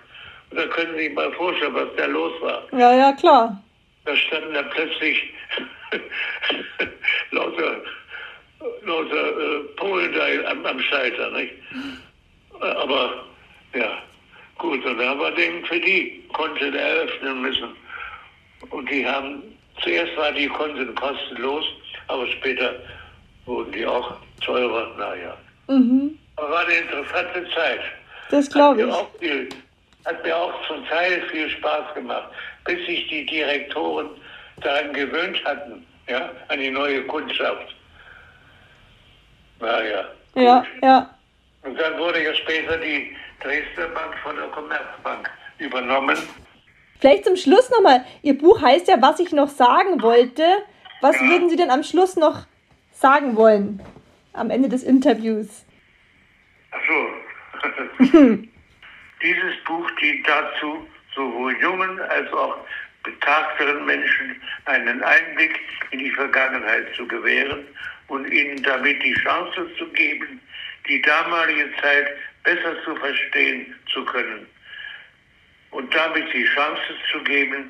Und 0.50 0.60
da 0.60 0.68
können 0.68 0.96
Sie 0.96 1.06
sich 1.06 1.14
mal 1.14 1.32
vorstellen, 1.34 1.74
was 1.74 1.90
da 1.98 2.06
los 2.06 2.32
war. 2.42 2.64
Ja, 2.72 2.96
ja, 2.96 3.12
klar. 3.14 3.62
Da 4.06 4.16
standen 4.16 4.54
dann 4.54 4.70
plötzlich 4.70 5.34
lauter, 7.32 7.82
lauter 8.84 9.28
äh, 9.28 9.60
Polen 9.76 10.14
da 10.14 10.50
am, 10.50 10.66
am 10.66 10.80
Schalter. 10.80 11.32
Nicht? 11.32 11.54
Aber 12.60 13.26
ja, 13.74 13.98
gut, 14.58 14.86
und 14.86 14.98
da 14.98 15.10
haben 15.10 15.20
wir 15.20 15.32
den 15.32 15.66
für 15.66 15.80
die 15.80 16.24
Konten 16.32 16.74
eröffnen 16.74 17.42
müssen. 17.42 17.76
Und 18.70 18.90
die 18.90 19.06
haben, 19.06 19.44
zuerst 19.82 20.16
war 20.18 20.32
die 20.32 20.48
kostenlos, 20.48 21.66
aber 22.08 22.28
später 22.28 22.76
wurden 23.46 23.72
die 23.72 23.86
auch 23.86 24.14
teurer. 24.44 24.96
Naja, 24.98 25.38
Mhm. 25.68 26.18
aber 26.36 26.50
war 26.52 26.60
eine 26.66 26.74
interessante 26.76 27.46
Zeit. 27.54 27.82
Das 28.30 28.50
glaube 28.50 28.82
ich. 28.82 28.92
auch 28.92 29.10
viel, 29.20 29.50
hat 30.06 30.24
mir 30.24 30.36
auch 30.36 30.54
zum 30.68 30.86
Teil 30.88 31.22
viel 31.32 31.50
Spaß 31.50 31.94
gemacht, 31.96 32.30
bis 32.66 32.86
sich 32.86 33.08
die 33.08 33.26
Direktoren 33.26 34.10
daran 34.62 34.94
gewöhnt 34.94 35.44
hatten, 35.46 35.86
ja, 36.08 36.30
an 36.48 36.60
die 36.60 36.72
neue 36.72 37.04
Kundschaft. 37.04 37.76
Naja. 39.60 40.06
Ja, 40.36 40.60
gut. 40.60 40.68
ja. 40.84 41.10
Und 41.64 41.80
dann 41.80 41.98
wurde 41.98 42.24
ja 42.24 42.34
später 42.36 42.78
die 42.78 43.16
Dresdner 43.42 43.88
Bank 43.88 44.16
von 44.24 44.36
der 44.36 44.48
Commerzbank 44.48 45.30
übernommen. 45.58 46.18
Vielleicht 47.00 47.26
zum 47.26 47.36
Schluss 47.36 47.70
nochmal. 47.70 48.06
Ihr 48.22 48.38
Buch 48.38 48.62
heißt 48.62 48.88
ja, 48.88 49.02
was 49.02 49.20
ich 49.20 49.32
noch 49.32 49.50
sagen 49.50 50.02
wollte. 50.02 50.44
Was 51.02 51.20
würden 51.20 51.50
Sie 51.50 51.56
denn 51.56 51.70
am 51.72 51.84
Schluss 51.84 52.16
noch 52.16 52.46
sagen 52.94 53.36
wollen? 53.36 53.82
Am 54.34 54.50
Ende 54.50 54.70
des 54.70 54.84
Interviews. 54.84 55.66
Ach 56.72 56.80
so. 56.88 58.06
Dieses 59.22 59.64
Buch 59.66 59.90
dient 60.02 60.28
dazu, 60.28 60.86
sowohl 61.16 61.56
jungen 61.62 62.00
als 62.00 62.32
auch 62.34 62.58
betagteren 63.04 63.86
Menschen 63.86 64.42
einen 64.66 65.02
Einblick 65.04 65.60
in 65.92 66.00
die 66.00 66.12
Vergangenheit 66.12 66.88
zu 66.96 67.08
gewähren 67.08 67.66
und 68.08 68.26
ihnen 68.32 68.62
damit 68.64 69.02
die 69.04 69.14
Chance 69.14 69.68
zu 69.78 69.88
geben, 69.90 70.40
die 70.88 71.02
damalige 71.02 71.70
Zeit 71.82 72.08
besser 72.44 72.84
zu 72.84 72.96
verstehen 72.96 73.74
zu 73.92 74.04
können. 74.06 74.48
Und 75.76 75.94
damit 75.94 76.24
die 76.34 76.46
Chance 76.46 76.82
zu 77.12 77.20
geben, 77.24 77.70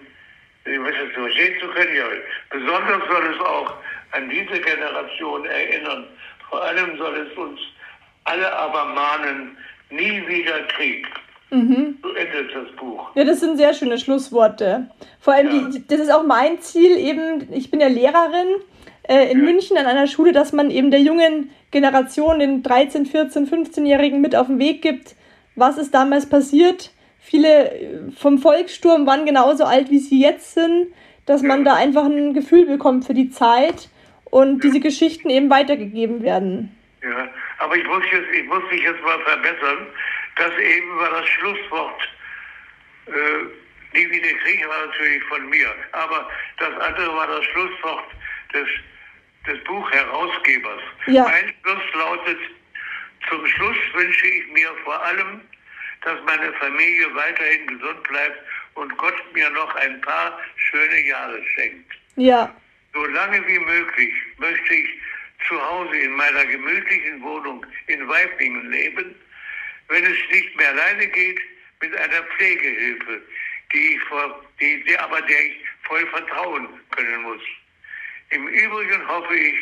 sie 0.63 0.77
besser 0.77 1.07
zu 1.15 1.21
verstehen 1.21 1.55
zu 1.59 1.67
können. 1.69 1.95
Ja, 1.95 2.03
besonders 2.51 3.01
soll 3.09 3.33
es 3.33 3.39
auch 3.41 3.73
an 4.11 4.29
diese 4.29 4.59
Generation 4.61 5.45
erinnern. 5.45 6.05
Vor 6.49 6.61
allem 6.63 6.97
soll 6.97 7.27
es 7.31 7.37
uns 7.37 7.59
alle 8.25 8.51
aber 8.53 8.85
mahnen, 8.85 9.57
nie 9.89 10.23
wieder 10.27 10.61
Krieg. 10.75 11.07
Mhm. 11.51 11.97
So 12.01 12.13
endet 12.13 12.53
das 12.55 12.75
Buch. 12.75 13.09
Ja, 13.15 13.23
das 13.23 13.39
sind 13.39 13.57
sehr 13.57 13.73
schöne 13.73 13.97
Schlussworte. 13.97 14.89
Vor 15.19 15.33
allem, 15.33 15.47
Ja. 15.47 15.69
die, 15.69 15.87
das 15.87 15.99
ist 15.99 16.11
auch 16.11 16.23
mein 16.23 16.59
Ziel 16.59 16.97
eben, 16.97 17.51
ich 17.53 17.69
bin 17.71 17.79
ja 17.81 17.87
Lehrerin 17.87 18.47
äh, 19.07 19.31
in 19.31 19.39
Ja. 19.39 19.45
München 19.45 19.77
an 19.77 19.85
einer 19.85 20.07
Schule, 20.07 20.31
dass 20.31 20.53
man 20.53 20.69
eben 20.71 20.89
der 20.91 21.01
jungen 21.01 21.51
Generation, 21.71 22.39
den 22.39 22.61
13, 22.63 23.05
14, 23.05 23.47
15-Jährigen 23.47 24.21
mit 24.21 24.35
auf 24.35 24.47
den 24.47 24.59
Weg 24.59 24.81
gibt, 24.81 25.15
was 25.55 25.77
ist 25.77 25.93
damals 25.93 26.27
passiert. 26.27 26.91
Viele 27.25 27.71
äh, 27.71 28.11
vom 28.11 28.37
Volkssturm 28.37 29.07
waren 29.07 29.25
genauso 29.25 29.65
alt, 29.65 29.89
wie 29.89 29.97
sie 29.97 30.21
jetzt 30.21 30.53
sind, 30.53 30.93
dass 31.25 31.41
man 31.41 31.65
da 31.65 31.73
einfach 31.73 32.05
ein 32.05 32.35
Gefühl 32.35 32.67
bekommt 32.67 33.05
für 33.05 33.15
die 33.15 33.31
Zeit 33.31 33.89
und 34.25 34.63
diese 34.63 34.79
Geschichten 34.79 35.31
eben 35.31 35.49
weitergegeben 35.49 36.21
werden. 36.21 36.77
Ja, 37.01 37.27
aber 37.57 37.75
ich 37.77 37.87
muss, 37.87 38.03
jetzt, 38.11 38.29
ich 38.31 38.45
muss 38.45 38.61
mich 38.69 38.83
jetzt 38.83 39.01
mal 39.01 39.19
verbessern. 39.21 39.87
Das 40.35 40.51
eben 40.59 40.97
war 40.99 41.09
das 41.09 41.27
Schlusswort. 41.27 42.09
Äh, 43.07 43.97
nie 43.97 44.11
wieder 44.11 44.37
Krieg 44.43 44.67
war 44.67 44.85
natürlich 44.85 45.23
von 45.23 45.49
mir. 45.49 45.73
Aber 45.93 46.29
das 46.59 46.79
andere 46.79 47.15
war 47.15 47.27
das 47.27 47.43
Schlusswort 47.45 48.05
des, 48.53 48.67
des 49.47 49.63
Buchherausgebers. 49.63 50.81
Ja. 51.07 51.23
Mein 51.23 51.53
Schluss 51.63 51.83
lautet, 51.93 52.39
zum 53.29 53.47
Schluss 53.47 53.77
wünsche 53.95 54.27
ich 54.27 54.51
mir 54.51 54.69
vor 54.83 55.03
allem, 55.03 55.41
dass 56.05 56.21
meine 56.25 56.53
Familie 56.53 57.13
weiterhin 57.15 57.67
gesund 57.67 58.03
bleibt 58.03 58.39
und 58.75 58.95
Gott 58.97 59.33
mir 59.33 59.49
noch 59.49 59.75
ein 59.75 59.99
paar 60.01 60.39
schöne 60.55 61.01
Jahre 61.07 61.43
schenkt. 61.55 61.93
Ja, 62.15 62.55
So 62.93 63.05
lange 63.05 63.45
wie 63.47 63.59
möglich 63.59 64.13
möchte 64.37 64.73
ich 64.73 64.87
zu 65.47 65.61
Hause 65.61 65.97
in 65.97 66.11
meiner 66.11 66.45
gemütlichen 66.45 67.21
Wohnung 67.21 67.65
in 67.87 68.07
Weiblingen 68.07 68.71
leben, 68.71 69.15
wenn 69.89 70.03
es 70.05 70.17
nicht 70.31 70.55
mehr 70.55 70.69
alleine 70.69 71.07
geht, 71.07 71.39
mit 71.81 71.95
einer 71.95 72.23
Pflegehilfe, 72.23 73.21
die 73.73 73.95
ich 73.95 74.01
vor, 74.03 74.43
die, 74.59 74.83
die, 74.83 74.97
aber 74.97 75.21
der 75.21 75.45
ich 75.45 75.57
voll 75.83 76.05
vertrauen 76.07 76.67
können 76.91 77.21
muss. 77.23 77.41
Im 78.29 78.47
Übrigen 78.47 79.07
hoffe 79.07 79.35
ich, 79.35 79.55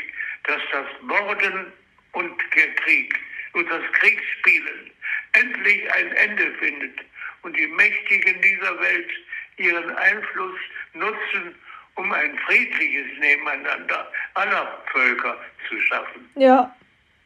dass 0.44 0.61
das 0.72 0.86
Morden 1.02 1.74
und 2.14 2.41
der 2.56 2.74
Krieg 2.76 3.20
und 3.54 3.70
das 3.70 3.82
Kriegsspielen 3.94 4.92
endlich 5.34 5.92
ein 5.94 6.12
Ende 6.14 6.52
findet 6.60 7.00
und 7.44 7.56
die 7.58 7.68
Mächtigen 7.68 8.42
dieser 8.42 8.80
Welt 8.80 9.10
ihren 9.58 9.90
Einfluss 9.96 10.60
nutzen, 10.94 11.56
um 11.96 12.12
ein 12.12 12.38
friedliches 12.40 13.18
Nebeneinander 13.20 14.12
aller 14.34 14.84
Völker 14.92 15.38
zu 15.70 15.80
schaffen. 15.82 16.30
ja, 16.36 16.76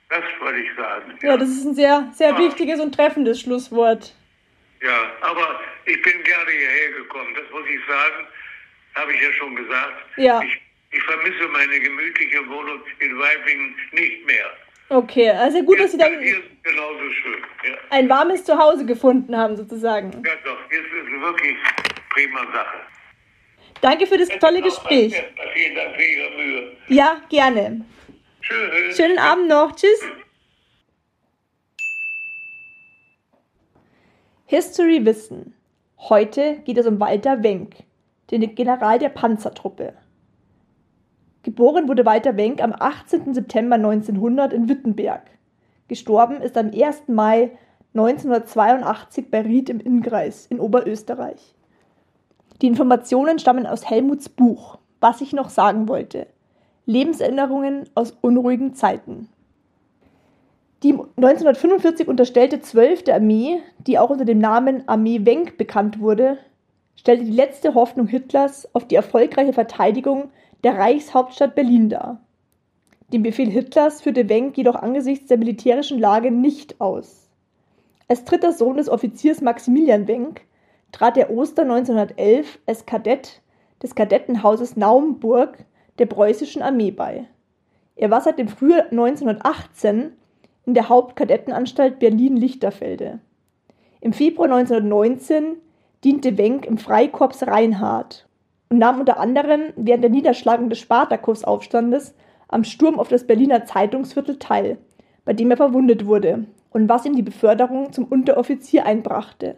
Das 0.10 0.24
wollte 0.40 0.60
ich 0.60 0.70
sagen. 0.76 1.18
ja, 1.22 1.38
das 1.38 1.49
ist 1.49 1.66
ein 1.66 1.76
sehr, 1.76 2.10
sehr 2.14 2.30
Ja. 2.32 2.38
wichtiges 2.40 2.80
und 2.80 2.94
treffendes 2.94 3.41
Schlusswort. 3.41 4.14
Ja, 4.82 5.12
aber 5.22 5.62
ich 5.86 6.02
bin 6.02 6.24
gerne 6.24 6.52
hierher 6.52 6.91
gekommen, 6.91 7.34
das 7.36 7.49
muss 7.52 7.66
ich 7.68 7.80
sagen, 7.88 8.28
habe 8.95 9.14
ich 9.14 9.22
ja 9.22 9.32
schon 9.34 9.56
gesagt. 9.56 10.06
Ja. 10.18 10.41
Ich, 10.44 10.62
ich 10.91 11.04
vermisse 11.04 11.48
meine 11.48 11.80
gemütliche 11.80 12.48
Wohnung 12.49 12.82
in 12.99 13.18
Weiblingen 13.20 13.76
nicht 13.91 14.26
mehr. 14.26 14.56
Okay, 14.89 15.30
also 15.31 15.61
gut, 15.64 15.80
dass 15.80 15.91
Sie 15.91 15.97
dann 15.97 16.14
schön. 16.14 16.43
Ja. 16.64 17.77
ein 17.89 18.09
warmes 18.09 18.43
Zuhause 18.45 18.85
gefunden 18.85 19.35
haben, 19.35 19.57
sozusagen. 19.57 20.11
ja, 20.11 20.31
doch, 20.45 20.57
jetzt 20.72 20.85
ist 20.85 21.22
wirklich 21.22 21.57
prima 22.09 22.39
Sache. 22.53 22.77
Danke 23.81 24.07
für 24.07 24.18
das 24.18 24.30
tolle 24.39 24.61
Gespräch. 24.61 25.14
Vielen 25.53 25.76
Dank 25.76 25.95
für 25.95 26.01
Ihre 26.03 26.38
Mühe. 26.38 26.77
Ja, 26.88 27.22
gerne. 27.30 27.85
Tschüss. 28.41 28.97
Schönen 28.97 29.19
Abend 29.19 29.49
noch. 29.49 29.76
Tschüss. 29.76 30.03
History 34.45 35.05
Wissen. 35.05 35.53
Heute 35.99 36.61
geht 36.64 36.77
es 36.77 36.88
um 36.88 36.99
Walter 36.99 37.43
Wenck, 37.43 37.76
den 38.31 38.55
General 38.55 38.97
der 38.97 39.09
Panzertruppe. 39.09 39.93
Geboren 41.48 41.88
wurde 41.88 42.06
Walter 42.06 42.36
Wenck 42.36 42.61
am 42.61 42.76
18. 42.78 43.34
September 43.34 43.76
1900 43.76 44.52
in 44.52 44.68
Wittenberg. 44.68 45.22
Gestorben 45.88 46.41
ist 46.41 46.57
am 46.57 46.72
1. 46.74 47.03
Mai 47.07 47.52
1982 47.94 49.32
bei 49.32 49.44
Ried 49.44 49.69
im 49.69 49.80
Innkreis 49.80 50.48
in 50.48 50.60
Oberösterreich. 50.60 51.56
Die 52.61 52.68
Informationen 52.68 53.40
stammen 53.40 53.65
aus 53.65 53.90
Helmuts 53.90 54.28
Buch, 54.28 54.80
was 54.99 55.22
ich 55.22 55.32
noch 55.32 55.48
sagen 55.48 55.88
wollte. 55.88 56.28
Lebenserinnerungen 56.86 57.86
aus 57.95 58.18
unruhigen 58.19 58.74
Zeiten. 58.74 59.30
Die 60.84 60.91
1945 60.91 62.10
unterstellte 62.10 62.60
12. 62.60 63.07
Armee, 63.07 63.61
die 63.78 63.98
auch 63.98 64.10
unter 64.10 64.26
dem 64.26 64.40
Namen 64.40 64.86
Armee 64.90 65.22
Wenck 65.24 65.57
bekannt 65.57 66.02
wurde, 66.02 66.40
stellte 66.98 67.24
die 67.24 67.32
letzte 67.32 67.74
Hoffnung 67.74 68.07
Hitlers 68.07 68.68
auf 68.76 68.86
die 68.86 68.95
erfolgreiche 68.95 69.53
Verteidigung 69.53 70.30
der 70.63 70.77
Reichshauptstadt 70.77 71.55
Berlin 71.55 71.89
dar. 71.89 72.21
Den 73.13 73.23
Befehl 73.23 73.49
Hitlers 73.49 74.01
führte 74.01 74.27
Wenck 74.27 74.57
jedoch 74.57 74.75
angesichts 74.75 75.27
der 75.27 75.38
militärischen 75.38 75.99
Lage 75.99 76.31
nicht 76.31 76.81
aus. 76.81 77.29
Als 78.07 78.25
dritter 78.25 78.51
Sohn 78.51 78.77
des 78.77 78.89
Offiziers 78.89 79.41
Maximilian 79.41 80.07
Wenck 80.07 80.41
trat 80.91 81.17
er 81.17 81.29
Ostern 81.29 81.71
1911 81.71 82.59
als 82.65 82.85
Kadett 82.85 83.41
des 83.81 83.95
Kadettenhauses 83.95 84.75
Naumburg 84.75 85.65
der 85.99 86.05
preußischen 86.05 86.61
Armee 86.61 86.91
bei. 86.91 87.27
Er 87.95 88.11
war 88.11 88.21
seit 88.21 88.39
dem 88.39 88.47
Frühjahr 88.47 88.85
1918 88.91 90.13
in 90.65 90.73
der 90.73 90.89
Hauptkadettenanstalt 90.89 91.99
Berlin-Lichterfelde. 91.99 93.19
Im 94.01 94.13
Februar 94.13 94.51
1919 94.51 95.57
diente 96.03 96.38
Wenck 96.38 96.65
im 96.65 96.77
Freikorps 96.77 97.47
Reinhardt 97.47 98.27
und 98.69 98.80
nahm 98.80 98.99
unter 98.99 99.19
anderem 99.19 99.73
während 99.76 100.03
der 100.03 100.11
Niederschlagung 100.11 100.69
des 100.69 100.80
Spartakusaufstandes 100.80 102.14
am 102.48 102.64
Sturm 102.64 102.99
auf 102.99 103.07
das 103.07 103.26
Berliner 103.26 103.65
Zeitungsviertel 103.65 104.38
teil, 104.39 104.77
bei 105.26 105.34
dem 105.34 105.52
er 105.52 105.57
verwundet 105.57 106.06
wurde 106.06 106.45
und 106.72 106.89
was 106.89 107.06
ihm 107.06 107.15
die 107.15 107.22
Beförderung 107.22 107.91
zum 107.94 108.06
Unteroffizier 108.06 108.85
einbrachte. 108.85 109.56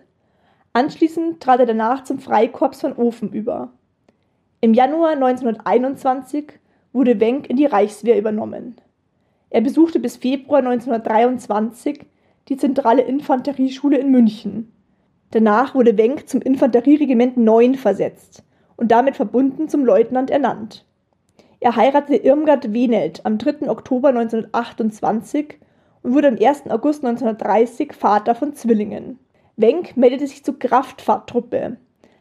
Anschließend 0.74 1.42
trat 1.42 1.60
er 1.60 1.66
danach 1.66 2.04
zum 2.04 2.20
Freikorps 2.20 2.82
von 2.82 2.96
Ofen 2.96 3.32
über. 3.32 3.70
Im 4.62 4.74
Januar 4.74 5.12
1921 5.12 6.54
wurde 6.94 7.20
Wenck 7.20 7.50
in 7.50 7.58
die 7.58 7.66
Reichswehr 7.66 8.18
übernommen. 8.18 8.76
Er 9.50 9.62
besuchte 9.62 10.00
bis 10.00 10.18
Februar 10.18 10.60
1923 10.60 12.06
die 12.50 12.58
zentrale 12.58 13.02
Infanterieschule 13.02 13.98
in 13.98 14.12
München. 14.12 14.72
Danach 15.32 15.76
wurde 15.76 15.98
Wenck 15.98 16.28
zum 16.28 16.42
Infanterieregiment 16.42 17.38
9 17.38 17.76
versetzt 17.76 18.44
und 18.80 18.92
damit 18.92 19.18
verbunden 19.18 19.68
zum 19.68 19.84
Leutnant 19.84 20.32
ernannt. 20.32 20.86
Er 21.60 21.76
heiratete 21.76 22.16
Irmgard 22.16 22.72
Wenelt 22.72 23.26
am 23.26 23.38
3. 23.38 23.70
Oktober 23.70 24.10
1928 24.10 25.60
und 26.02 26.14
wurde 26.14 26.30
am 26.30 26.38
1. 26.42 26.70
August 26.70 27.04
1930 27.04 27.92
Vater 27.92 28.36
von 28.36 28.54
Zwillingen. 28.54 29.20
Wenck 29.58 29.98
meldete 29.98 30.28
sich 30.28 30.46
zur 30.46 30.58
Kraftfahrtruppe. 30.58 31.76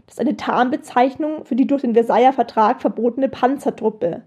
Das 0.07 0.15
ist 0.15 0.21
eine 0.21 0.37
Tarnbezeichnung 0.37 1.45
für 1.45 1.55
die 1.55 1.69
durch 1.69 1.83
den 1.83 1.95
Versailler 1.95 2.33
Vertrag 2.33 2.81
verbotene 2.81 3.29
Panzertruppe 3.29 4.25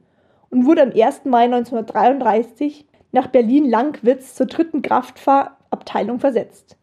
und 0.49 0.65
wurde 0.65 0.83
am 0.83 0.91
1. 0.91 1.25
Mai 1.25 1.43
1933 1.43 2.87
nach 3.11 3.27
Berlin-Langwitz 3.27 4.35
zur 4.35 4.45
dritten 4.45 4.81
Kraftfahrabteilung 4.81 6.21
versetzt. 6.21 6.77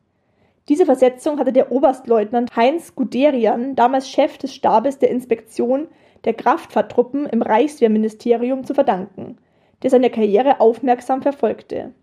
Diese 0.68 0.84
Versetzung 0.84 1.38
hatte 1.38 1.52
der 1.52 1.72
Oberstleutnant 1.72 2.54
Heinz 2.54 2.94
Guderian, 2.94 3.74
damals 3.74 4.10
Chef 4.10 4.36
des 4.36 4.54
Stabes 4.54 4.98
der 4.98 5.10
Inspektion 5.10 5.88
der 6.24 6.34
Kraftfahrtruppen 6.34 7.26
im 7.26 7.40
Reichswehrministerium, 7.40 8.64
zu 8.64 8.74
verdanken, 8.74 9.38
der 9.82 9.90
seine 9.90 10.10
Karriere 10.10 10.60
aufmerksam 10.60 11.22
verfolgte. 11.22 11.94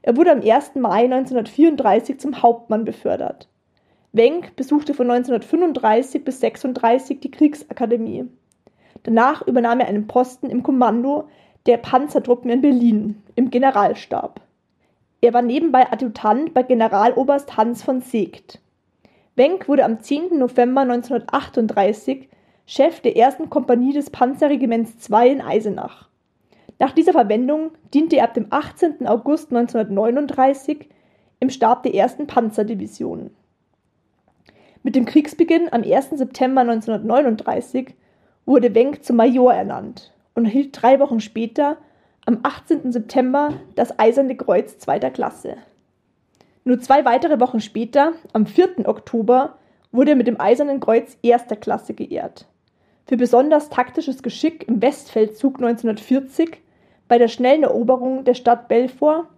Er 0.00 0.16
wurde 0.16 0.32
am 0.32 0.40
1. 0.40 0.76
Mai 0.76 1.04
1934 1.04 2.18
zum 2.18 2.42
Hauptmann 2.42 2.84
befördert. 2.84 3.48
Wenck 4.12 4.56
besuchte 4.56 4.94
von 4.94 5.10
1935 5.10 6.24
bis 6.24 6.42
1936 6.42 7.20
die 7.20 7.30
Kriegsakademie. 7.30 8.24
Danach 9.02 9.46
übernahm 9.46 9.80
er 9.80 9.88
einen 9.88 10.06
Posten 10.06 10.48
im 10.48 10.62
Kommando 10.62 11.28
der 11.66 11.76
Panzertruppen 11.76 12.50
in 12.50 12.62
Berlin 12.62 13.22
im 13.34 13.50
Generalstab. 13.50 14.40
Er 15.26 15.34
war 15.34 15.42
nebenbei 15.42 15.90
Adjutant 15.90 16.54
bei 16.54 16.62
Generaloberst 16.62 17.56
Hans 17.56 17.82
von 17.82 18.00
Seeckt. 18.00 18.60
Wenck 19.34 19.66
wurde 19.66 19.84
am 19.84 19.98
10. 19.98 20.38
November 20.38 20.82
1938 20.82 22.28
Chef 22.64 23.00
der 23.00 23.16
ersten 23.16 23.50
Kompanie 23.50 23.92
des 23.92 24.08
Panzerregiments 24.10 25.10
II 25.10 25.32
in 25.32 25.40
Eisenach. 25.40 26.08
Nach 26.78 26.92
dieser 26.92 27.10
Verwendung 27.10 27.72
diente 27.92 28.18
er 28.18 28.22
ab 28.22 28.34
dem 28.34 28.46
18. 28.50 29.04
August 29.08 29.52
1939 29.52 30.88
im 31.40 31.50
Stab 31.50 31.82
der 31.82 31.96
ersten 31.96 32.28
Panzerdivision. 32.28 33.30
Mit 34.84 34.94
dem 34.94 35.06
Kriegsbeginn 35.06 35.72
am 35.72 35.82
1. 35.82 36.10
September 36.10 36.60
1939 36.60 37.96
wurde 38.44 38.76
Wenck 38.76 39.02
zum 39.02 39.16
Major 39.16 39.52
ernannt 39.52 40.14
und 40.36 40.44
erhielt 40.44 40.80
drei 40.80 41.00
Wochen 41.00 41.18
später, 41.18 41.78
am 42.26 42.40
18. 42.42 42.90
September, 42.90 43.54
das 43.76 44.00
Eiserne 44.00 44.36
Kreuz 44.36 44.78
zweiter 44.78 45.10
Klasse. 45.10 45.58
Nur 46.64 46.80
zwei 46.80 47.04
weitere 47.04 47.38
Wochen 47.38 47.60
später, 47.60 48.14
am 48.32 48.46
4. 48.46 48.88
Oktober, 48.88 49.58
wurde 49.92 50.10
er 50.10 50.16
mit 50.16 50.26
dem 50.26 50.40
Eisernen 50.40 50.80
Kreuz 50.80 51.16
erster 51.22 51.54
Klasse 51.54 51.94
geehrt. 51.94 52.46
Für 53.06 53.16
besonders 53.16 53.70
taktisches 53.70 54.24
Geschick 54.24 54.66
im 54.66 54.82
Westfeldzug 54.82 55.58
1940 55.58 56.60
bei 57.06 57.18
der 57.18 57.28
schnellen 57.28 57.62
Eroberung 57.62 58.24
der 58.24 58.34
Stadt 58.34 58.66
Belfort 58.66 59.28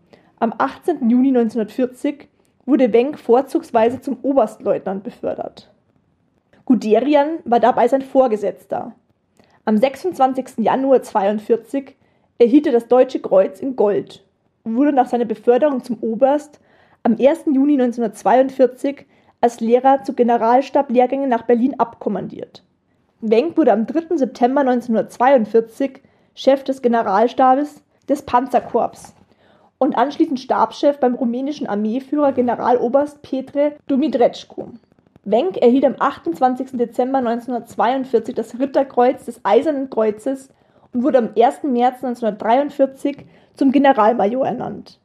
am 0.40 0.54
18. 0.56 1.10
Juni 1.10 1.28
1940 1.28 2.26
wurde 2.64 2.94
Wenck 2.94 3.18
vorzugsweise 3.18 4.00
zum 4.00 4.16
Oberstleutnant 4.22 5.04
befördert. 5.04 5.70
Guderian 6.64 7.40
war 7.44 7.60
dabei 7.60 7.86
sein 7.86 8.02
Vorgesetzter. 8.02 8.94
Am 9.66 9.76
26. 9.76 10.64
Januar 10.64 11.02
42 11.02 11.97
erhielt 12.38 12.66
er 12.66 12.72
das 12.72 12.88
Deutsche 12.88 13.20
Kreuz 13.20 13.60
in 13.60 13.76
Gold 13.76 14.24
und 14.64 14.76
wurde 14.76 14.92
nach 14.92 15.08
seiner 15.08 15.24
Beförderung 15.24 15.82
zum 15.82 15.98
Oberst 16.00 16.60
am 17.02 17.12
1. 17.12 17.46
Juni 17.46 17.74
1942 17.74 19.06
als 19.40 19.60
Lehrer 19.60 20.02
zu 20.04 20.14
Generalstablehrgängen 20.14 21.28
nach 21.28 21.42
Berlin 21.42 21.78
abkommandiert. 21.78 22.62
Wenck 23.20 23.56
wurde 23.56 23.72
am 23.72 23.86
3. 23.86 24.16
September 24.16 24.60
1942 24.60 26.00
Chef 26.34 26.62
des 26.62 26.82
Generalstabes 26.82 27.82
des 28.08 28.22
Panzerkorps 28.22 29.14
und 29.78 29.96
anschließend 29.96 30.38
Stabschef 30.38 30.98
beim 30.98 31.14
rumänischen 31.14 31.66
Armeeführer 31.66 32.32
Generaloberst 32.32 33.22
Petre 33.22 33.76
Dumitrescu. 33.86 34.68
Wenck 35.24 35.56
erhielt 35.58 35.84
am 35.84 35.96
28. 35.98 36.70
Dezember 36.72 37.18
1942 37.18 38.34
das 38.34 38.58
Ritterkreuz 38.58 39.24
des 39.24 39.40
Eisernen 39.44 39.90
Kreuzes 39.90 40.50
und 40.98 41.04
wurde 41.04 41.18
am 41.18 41.30
1. 41.36 41.62
März 41.62 42.02
1943 42.02 43.18
zum 43.54 43.70
Generalmajor 43.70 44.46
ernannt. 44.46 44.98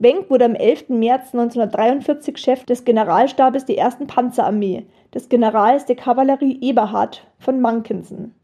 Wenck 0.00 0.28
wurde 0.30 0.46
am 0.46 0.56
11. 0.56 0.88
März 0.88 1.32
1943 1.32 2.36
Chef 2.36 2.64
des 2.64 2.84
Generalstabes 2.84 3.64
der 3.64 3.86
1. 3.86 3.98
Panzerarmee, 4.08 4.84
des 5.14 5.28
Generals 5.28 5.86
der 5.86 5.94
Kavallerie 5.94 6.58
Eberhard 6.60 7.24
von 7.38 7.60
Mankensen. 7.60 8.34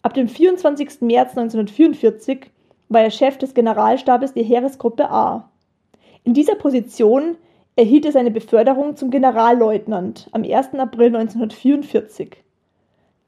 Ab 0.00 0.14
dem 0.14 0.26
24. 0.26 1.02
März 1.02 1.36
1944 1.36 2.50
war 2.88 3.02
er 3.02 3.10
Chef 3.10 3.36
des 3.36 3.52
Generalstabes 3.52 4.32
der 4.32 4.44
Heeresgruppe 4.44 5.10
A. 5.10 5.50
In 6.24 6.32
dieser 6.32 6.54
Position 6.54 7.36
erhielt 7.76 8.06
er 8.06 8.12
seine 8.12 8.30
Beförderung 8.30 8.96
zum 8.96 9.10
Generalleutnant 9.10 10.30
am 10.32 10.44
1. 10.44 10.78
April 10.78 11.14
1944. 11.14 12.42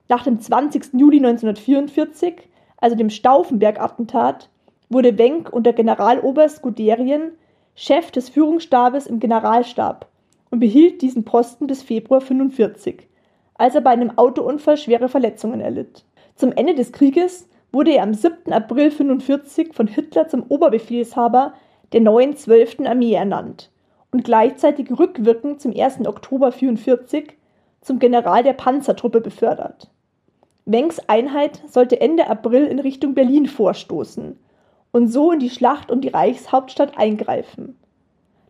Nach 0.08 0.24
dem 0.24 0.40
20. 0.40 0.94
Juli 0.94 1.18
1944, 1.18 2.48
also 2.82 2.96
dem 2.96 3.10
Stauffenberg-Attentat, 3.10 4.50
wurde 4.90 5.16
Wenck 5.16 5.52
unter 5.52 5.72
Generaloberst 5.72 6.62
Guderian 6.62 7.30
Chef 7.76 8.10
des 8.10 8.28
Führungsstabes 8.28 9.06
im 9.06 9.20
Generalstab 9.20 10.08
und 10.50 10.58
behielt 10.58 11.00
diesen 11.00 11.24
Posten 11.24 11.68
bis 11.68 11.82
Februar 11.82 12.20
1945, 12.20 13.08
als 13.54 13.76
er 13.76 13.82
bei 13.82 13.90
einem 13.90 14.18
Autounfall 14.18 14.76
schwere 14.76 15.08
Verletzungen 15.08 15.60
erlitt. 15.60 16.04
Zum 16.34 16.50
Ende 16.52 16.74
des 16.74 16.92
Krieges 16.92 17.48
wurde 17.70 17.92
er 17.92 18.02
am 18.02 18.14
7. 18.14 18.52
April 18.52 18.90
1945 18.90 19.74
von 19.74 19.86
Hitler 19.86 20.26
zum 20.26 20.42
Oberbefehlshaber 20.48 21.54
der 21.92 22.00
neuen 22.00 22.36
12. 22.36 22.80
Armee 22.84 23.14
ernannt 23.14 23.70
und 24.10 24.24
gleichzeitig 24.24 24.90
rückwirkend 24.90 25.60
zum 25.60 25.72
1. 25.72 26.00
Oktober 26.06 26.46
1944 26.46 27.34
zum 27.80 28.00
General 28.00 28.42
der 28.42 28.54
Panzertruppe 28.54 29.20
befördert. 29.20 29.88
Wencks 30.64 31.00
Einheit 31.08 31.60
sollte 31.66 32.00
Ende 32.00 32.28
April 32.28 32.66
in 32.66 32.78
Richtung 32.78 33.14
Berlin 33.14 33.46
vorstoßen 33.46 34.38
und 34.92 35.08
so 35.08 35.32
in 35.32 35.40
die 35.40 35.50
Schlacht 35.50 35.90
um 35.90 36.00
die 36.00 36.08
Reichshauptstadt 36.08 36.96
eingreifen. 36.96 37.76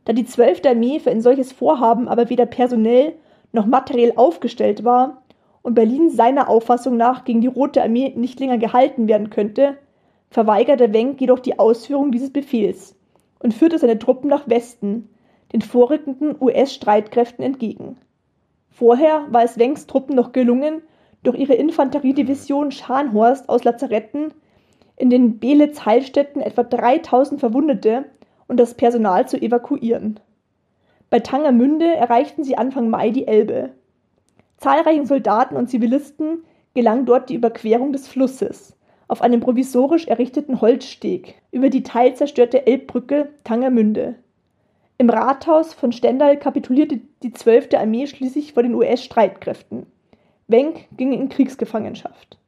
Da 0.05 0.13
die 0.13 0.27
12. 0.27 0.63
Armee 0.67 0.99
für 0.99 1.11
ein 1.11 1.23
solches 1.23 1.53
Vorhaben 1.53 2.09
aber 2.09 2.29
weder 2.29 2.45
personell 2.45 3.15
noch 3.53 3.65
materiell 3.65 4.13
aufgestellt 4.17 4.85
war 4.85 5.23
und 5.63 5.75
Berlin 5.75 6.11
seiner 6.11 6.51
Auffassung 6.51 6.99
nach 6.99 7.25
gegen 7.25 7.41
die 7.41 7.47
Rote 7.47 7.83
Armee 7.83 8.13
nicht 8.15 8.41
länger 8.41 8.59
gehalten 8.59 9.09
werden 9.09 9.31
könnte, 9.31 9.79
verweigerte 10.29 10.93
Wenck 10.93 11.21
jedoch 11.21 11.39
die 11.39 11.59
Ausführung 11.59 12.13
dieses 12.13 12.31
Befehls 12.31 12.95
und 13.39 13.55
führte 13.55 13.79
seine 13.79 13.99
Truppen 13.99 14.29
nach 14.29 14.49
Westen, 14.49 15.09
den 15.53 15.63
vorrückenden 15.63 16.37
US-Streitkräften 16.41 17.45
entgegen. 17.45 17.97
Vorher 18.71 19.27
war 19.31 19.45
es 19.45 19.59
Wencks 19.59 19.87
Truppen 19.87 20.17
noch 20.17 20.33
gelungen, 20.33 20.83
durch 21.23 21.39
ihre 21.39 21.55
Infanteriedivision 21.55 22.73
Scharnhorst 22.73 23.49
aus 23.49 23.65
Lazaretten 23.65 24.33
in 24.97 25.11
den 25.11 25.39
Belitz-Heilstätten 25.39 26.43
etwa 26.43 26.63
3000 26.63 27.41
Verwundete 27.41 28.05
und 28.49 28.59
das 28.59 28.75
Personal 28.75 29.29
zu 29.29 29.41
evakuieren. 29.41 30.21
Bei 31.11 31.21
Tangermünde 31.21 31.95
erreichten 31.95 32.45
sie 32.45 32.57
Anfang 32.57 32.89
Mai 32.89 33.11
die 33.11 33.27
Elbe. 33.27 33.71
Zahlreichen 34.57 35.07
Soldaten 35.07 35.57
und 35.57 35.69
Zivilisten 35.69 36.45
gelang 36.75 37.05
dort 37.05 37.29
die 37.29 37.35
Überquerung 37.35 37.93
des 37.93 38.09
Flusses 38.09 38.77
auf 39.13 39.21
einem 39.21 39.41
provisorisch 39.41 40.07
errichteten 40.07 40.63
Holzsteg 40.63 41.35
über 41.51 41.69
die 41.69 41.83
teilzerstörte 41.83 42.67
Elbbrücke 42.67 43.29
Tangermünde. 43.45 44.15
Im 44.97 45.11
Rathaus 45.11 45.75
von 45.75 45.93
Stendal 45.93 46.39
kapitulierte 46.39 46.99
die 47.23 47.33
12. 47.35 47.75
Armee 47.75 48.07
schließlich 48.07 48.55
vor 48.55 48.63
den 48.63 48.75
US-Streitkräften. 48.75 49.85
Wenck 50.53 50.87
ging 50.97 51.13
in 51.13 51.29
Kriegsgefangenschaft. 51.29 52.39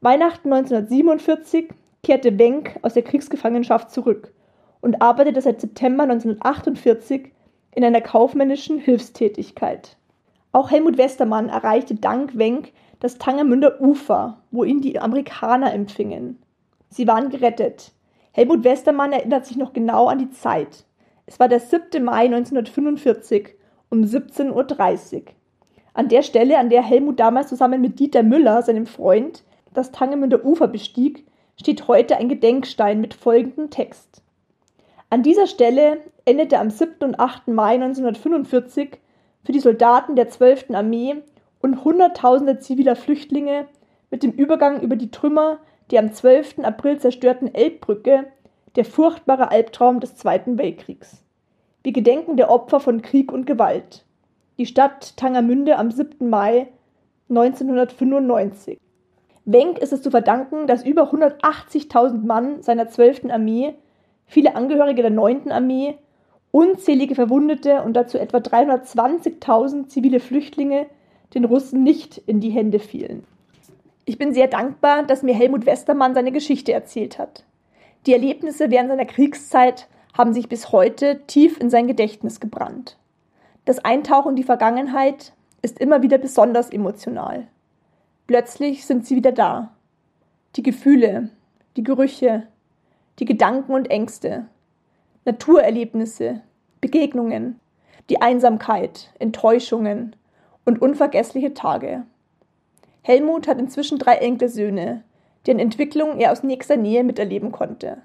Weihnachten 0.00 0.52
1947 0.52 1.68
kehrte 2.02 2.38
Wenck 2.38 2.78
aus 2.82 2.94
der 2.94 3.02
Kriegsgefangenschaft 3.02 3.90
zurück 3.90 4.32
und 4.80 5.00
arbeitete 5.00 5.40
seit 5.40 5.60
September 5.60 6.04
1948 6.04 7.32
in 7.72 7.84
einer 7.84 8.00
kaufmännischen 8.00 8.78
Hilfstätigkeit. 8.78 9.96
Auch 10.52 10.70
Helmut 10.70 10.96
Westermann 10.96 11.48
erreichte 11.48 11.94
dank 11.94 12.38
Wenck 12.38 12.72
das 13.00 13.18
Tangermünder 13.18 13.80
Ufer, 13.80 14.42
wo 14.50 14.64
ihn 14.64 14.80
die 14.80 14.98
Amerikaner 14.98 15.72
empfingen. 15.74 16.38
Sie 16.88 17.06
waren 17.06 17.28
gerettet. 17.28 17.92
Helmut 18.32 18.64
Westermann 18.64 19.12
erinnert 19.12 19.44
sich 19.44 19.56
noch 19.56 19.72
genau 19.74 20.06
an 20.06 20.18
die 20.18 20.30
Zeit. 20.30 20.86
Es 21.26 21.38
war 21.38 21.48
der 21.48 21.60
7. 21.60 22.02
Mai 22.02 22.24
1945 22.24 23.56
um 23.90 24.00
17.30 24.00 24.52
Uhr. 24.52 25.22
An 25.96 26.08
der 26.08 26.22
Stelle, 26.22 26.58
an 26.58 26.68
der 26.68 26.82
Helmut 26.82 27.18
damals 27.18 27.48
zusammen 27.48 27.80
mit 27.80 27.98
Dieter 27.98 28.22
Müller, 28.22 28.60
seinem 28.60 28.84
Freund, 28.84 29.42
das 29.72 29.92
Tangermünder 29.92 30.44
Ufer 30.44 30.68
bestieg, 30.68 31.24
steht 31.58 31.88
heute 31.88 32.18
ein 32.18 32.28
Gedenkstein 32.28 33.00
mit 33.00 33.14
folgendem 33.14 33.70
Text. 33.70 34.22
An 35.08 35.22
dieser 35.22 35.46
Stelle 35.46 36.02
endete 36.26 36.58
am 36.58 36.68
7. 36.68 36.96
und 37.00 37.18
8. 37.18 37.48
Mai 37.48 37.76
1945 37.76 38.98
für 39.42 39.52
die 39.52 39.60
Soldaten 39.60 40.16
der 40.16 40.28
12. 40.28 40.66
Armee 40.74 41.16
und 41.62 41.82
Hunderttausende 41.82 42.58
ziviler 42.58 42.94
Flüchtlinge 42.94 43.66
mit 44.10 44.22
dem 44.22 44.32
Übergang 44.32 44.82
über 44.82 44.96
die 44.96 45.10
Trümmer 45.10 45.60
der 45.90 46.00
am 46.00 46.12
12. 46.12 46.58
April 46.58 46.98
zerstörten 46.98 47.54
Elbbrücke 47.54 48.26
der 48.74 48.84
furchtbare 48.84 49.50
Albtraum 49.50 50.00
des 50.00 50.14
Zweiten 50.16 50.58
Weltkriegs. 50.58 51.22
Wir 51.82 51.92
gedenken 51.92 52.36
der 52.36 52.50
Opfer 52.50 52.80
von 52.80 53.00
Krieg 53.00 53.32
und 53.32 53.46
Gewalt. 53.46 54.05
Die 54.58 54.64
Stadt 54.64 55.18
Tangermünde 55.18 55.76
am 55.76 55.90
7. 55.90 56.30
Mai 56.30 56.68
1995. 57.28 58.78
Wenck 59.44 59.78
ist 59.78 59.92
es 59.92 60.00
zu 60.00 60.10
verdanken, 60.10 60.66
dass 60.66 60.82
über 60.82 61.12
180.000 61.12 62.24
Mann 62.24 62.62
seiner 62.62 62.88
12. 62.88 63.26
Armee, 63.30 63.74
viele 64.24 64.56
Angehörige 64.56 65.02
der 65.02 65.10
9. 65.10 65.52
Armee, 65.52 65.98
unzählige 66.52 67.14
Verwundete 67.14 67.82
und 67.82 67.92
dazu 67.92 68.16
etwa 68.16 68.38
320.000 68.38 69.88
zivile 69.88 70.20
Flüchtlinge 70.20 70.86
den 71.34 71.44
Russen 71.44 71.82
nicht 71.82 72.16
in 72.16 72.40
die 72.40 72.48
Hände 72.48 72.78
fielen. 72.78 73.24
Ich 74.06 74.16
bin 74.16 74.32
sehr 74.32 74.48
dankbar, 74.48 75.02
dass 75.02 75.22
mir 75.22 75.34
Helmut 75.34 75.66
Westermann 75.66 76.14
seine 76.14 76.32
Geschichte 76.32 76.72
erzählt 76.72 77.18
hat. 77.18 77.44
Die 78.06 78.14
Erlebnisse 78.14 78.70
während 78.70 78.88
seiner 78.88 79.04
Kriegszeit 79.04 79.86
haben 80.16 80.32
sich 80.32 80.48
bis 80.48 80.72
heute 80.72 81.20
tief 81.26 81.60
in 81.60 81.68
sein 81.68 81.86
Gedächtnis 81.86 82.40
gebrannt. 82.40 82.96
Das 83.66 83.80
Eintauchen 83.80 84.30
in 84.30 84.36
die 84.36 84.44
Vergangenheit 84.44 85.32
ist 85.60 85.80
immer 85.80 86.00
wieder 86.00 86.18
besonders 86.18 86.70
emotional. 86.70 87.48
Plötzlich 88.28 88.86
sind 88.86 89.04
sie 89.04 89.16
wieder 89.16 89.32
da. 89.32 89.74
Die 90.54 90.62
Gefühle, 90.62 91.30
die 91.76 91.82
Gerüche, 91.82 92.46
die 93.18 93.24
Gedanken 93.24 93.72
und 93.72 93.90
Ängste, 93.90 94.46
Naturerlebnisse, 95.24 96.42
Begegnungen, 96.80 97.58
die 98.08 98.22
Einsamkeit, 98.22 99.10
Enttäuschungen 99.18 100.14
und 100.64 100.80
unvergessliche 100.80 101.52
Tage. 101.52 102.04
Helmut 103.02 103.48
hat 103.48 103.58
inzwischen 103.58 103.98
drei 103.98 104.14
Enkelsöhne, 104.18 105.02
deren 105.44 105.58
Entwicklung 105.58 106.20
er 106.20 106.30
aus 106.30 106.44
nächster 106.44 106.76
Nähe 106.76 107.02
miterleben 107.02 107.50
konnte. 107.50 107.98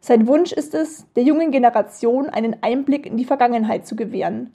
Sein 0.00 0.26
Wunsch 0.26 0.52
ist 0.52 0.72
es, 0.74 1.04
der 1.16 1.24
jungen 1.24 1.50
Generation 1.50 2.30
einen 2.30 2.56
Einblick 2.62 3.04
in 3.04 3.18
die 3.18 3.26
Vergangenheit 3.26 3.86
zu 3.86 3.94
gewähren 3.94 4.54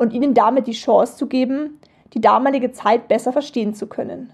und 0.00 0.14
ihnen 0.14 0.32
damit 0.32 0.66
die 0.66 0.72
Chance 0.72 1.18
zu 1.18 1.26
geben, 1.26 1.78
die 2.14 2.22
damalige 2.22 2.72
Zeit 2.72 3.06
besser 3.06 3.34
verstehen 3.34 3.74
zu 3.74 3.86
können. 3.86 4.32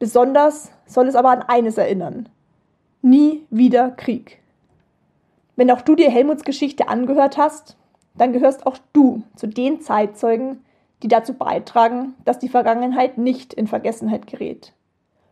Besonders 0.00 0.72
soll 0.86 1.06
es 1.06 1.14
aber 1.14 1.30
an 1.30 1.42
eines 1.42 1.78
erinnern. 1.78 2.28
Nie 3.00 3.46
wieder 3.48 3.92
Krieg. 3.92 4.40
Wenn 5.54 5.70
auch 5.70 5.82
du 5.82 5.94
dir 5.94 6.10
Helmuts 6.10 6.42
Geschichte 6.42 6.88
angehört 6.88 7.38
hast, 7.38 7.76
dann 8.16 8.32
gehörst 8.32 8.66
auch 8.66 8.76
du 8.92 9.22
zu 9.36 9.46
den 9.46 9.80
Zeitzeugen, 9.80 10.64
die 11.04 11.08
dazu 11.08 11.32
beitragen, 11.32 12.16
dass 12.24 12.40
die 12.40 12.48
Vergangenheit 12.48 13.18
nicht 13.18 13.54
in 13.54 13.68
Vergessenheit 13.68 14.26
gerät. 14.26 14.72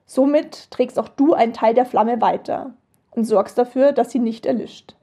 Somit 0.07 0.71
trägst 0.71 0.97
auch 0.97 1.09
du 1.09 1.35
einen 1.35 1.53
Teil 1.53 1.75
der 1.75 1.87
Flamme 1.87 2.21
weiter 2.21 2.75
und 3.11 3.25
sorgst 3.25 3.59
dafür, 3.59 3.91
dass 3.91 4.13
sie 4.13 4.21
nicht 4.21 4.47
erlischt. 4.47 4.95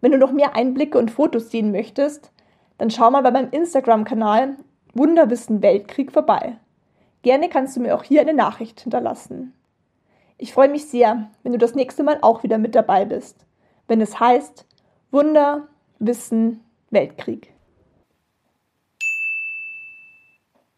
Wenn 0.00 0.12
du 0.12 0.16
noch 0.16 0.32
mehr 0.32 0.56
Einblicke 0.56 0.96
und 0.98 1.10
Fotos 1.10 1.50
sehen 1.50 1.70
möchtest, 1.70 2.32
dann 2.78 2.90
schau 2.90 3.10
mal 3.10 3.22
bei 3.22 3.30
meinem 3.30 3.50
Instagram-Kanal 3.50 4.56
Wunderwissen 4.94 5.62
Weltkrieg 5.62 6.12
vorbei. 6.12 6.56
Gerne 7.22 7.48
kannst 7.48 7.76
du 7.76 7.80
mir 7.80 7.94
auch 7.94 8.04
hier 8.04 8.20
eine 8.20 8.34
Nachricht 8.34 8.80
hinterlassen. 8.80 9.52
Ich 10.38 10.52
freue 10.52 10.68
mich 10.68 10.86
sehr, 10.86 11.30
wenn 11.42 11.52
du 11.52 11.58
das 11.58 11.74
nächste 11.74 12.04
Mal 12.04 12.18
auch 12.22 12.42
wieder 12.42 12.58
mit 12.58 12.74
dabei 12.74 13.04
bist, 13.04 13.44
wenn 13.88 14.00
es 14.00 14.18
heißt 14.18 14.66
Wunder, 15.10 15.68
Wissen, 15.98 16.60
Weltkrieg. 16.90 17.52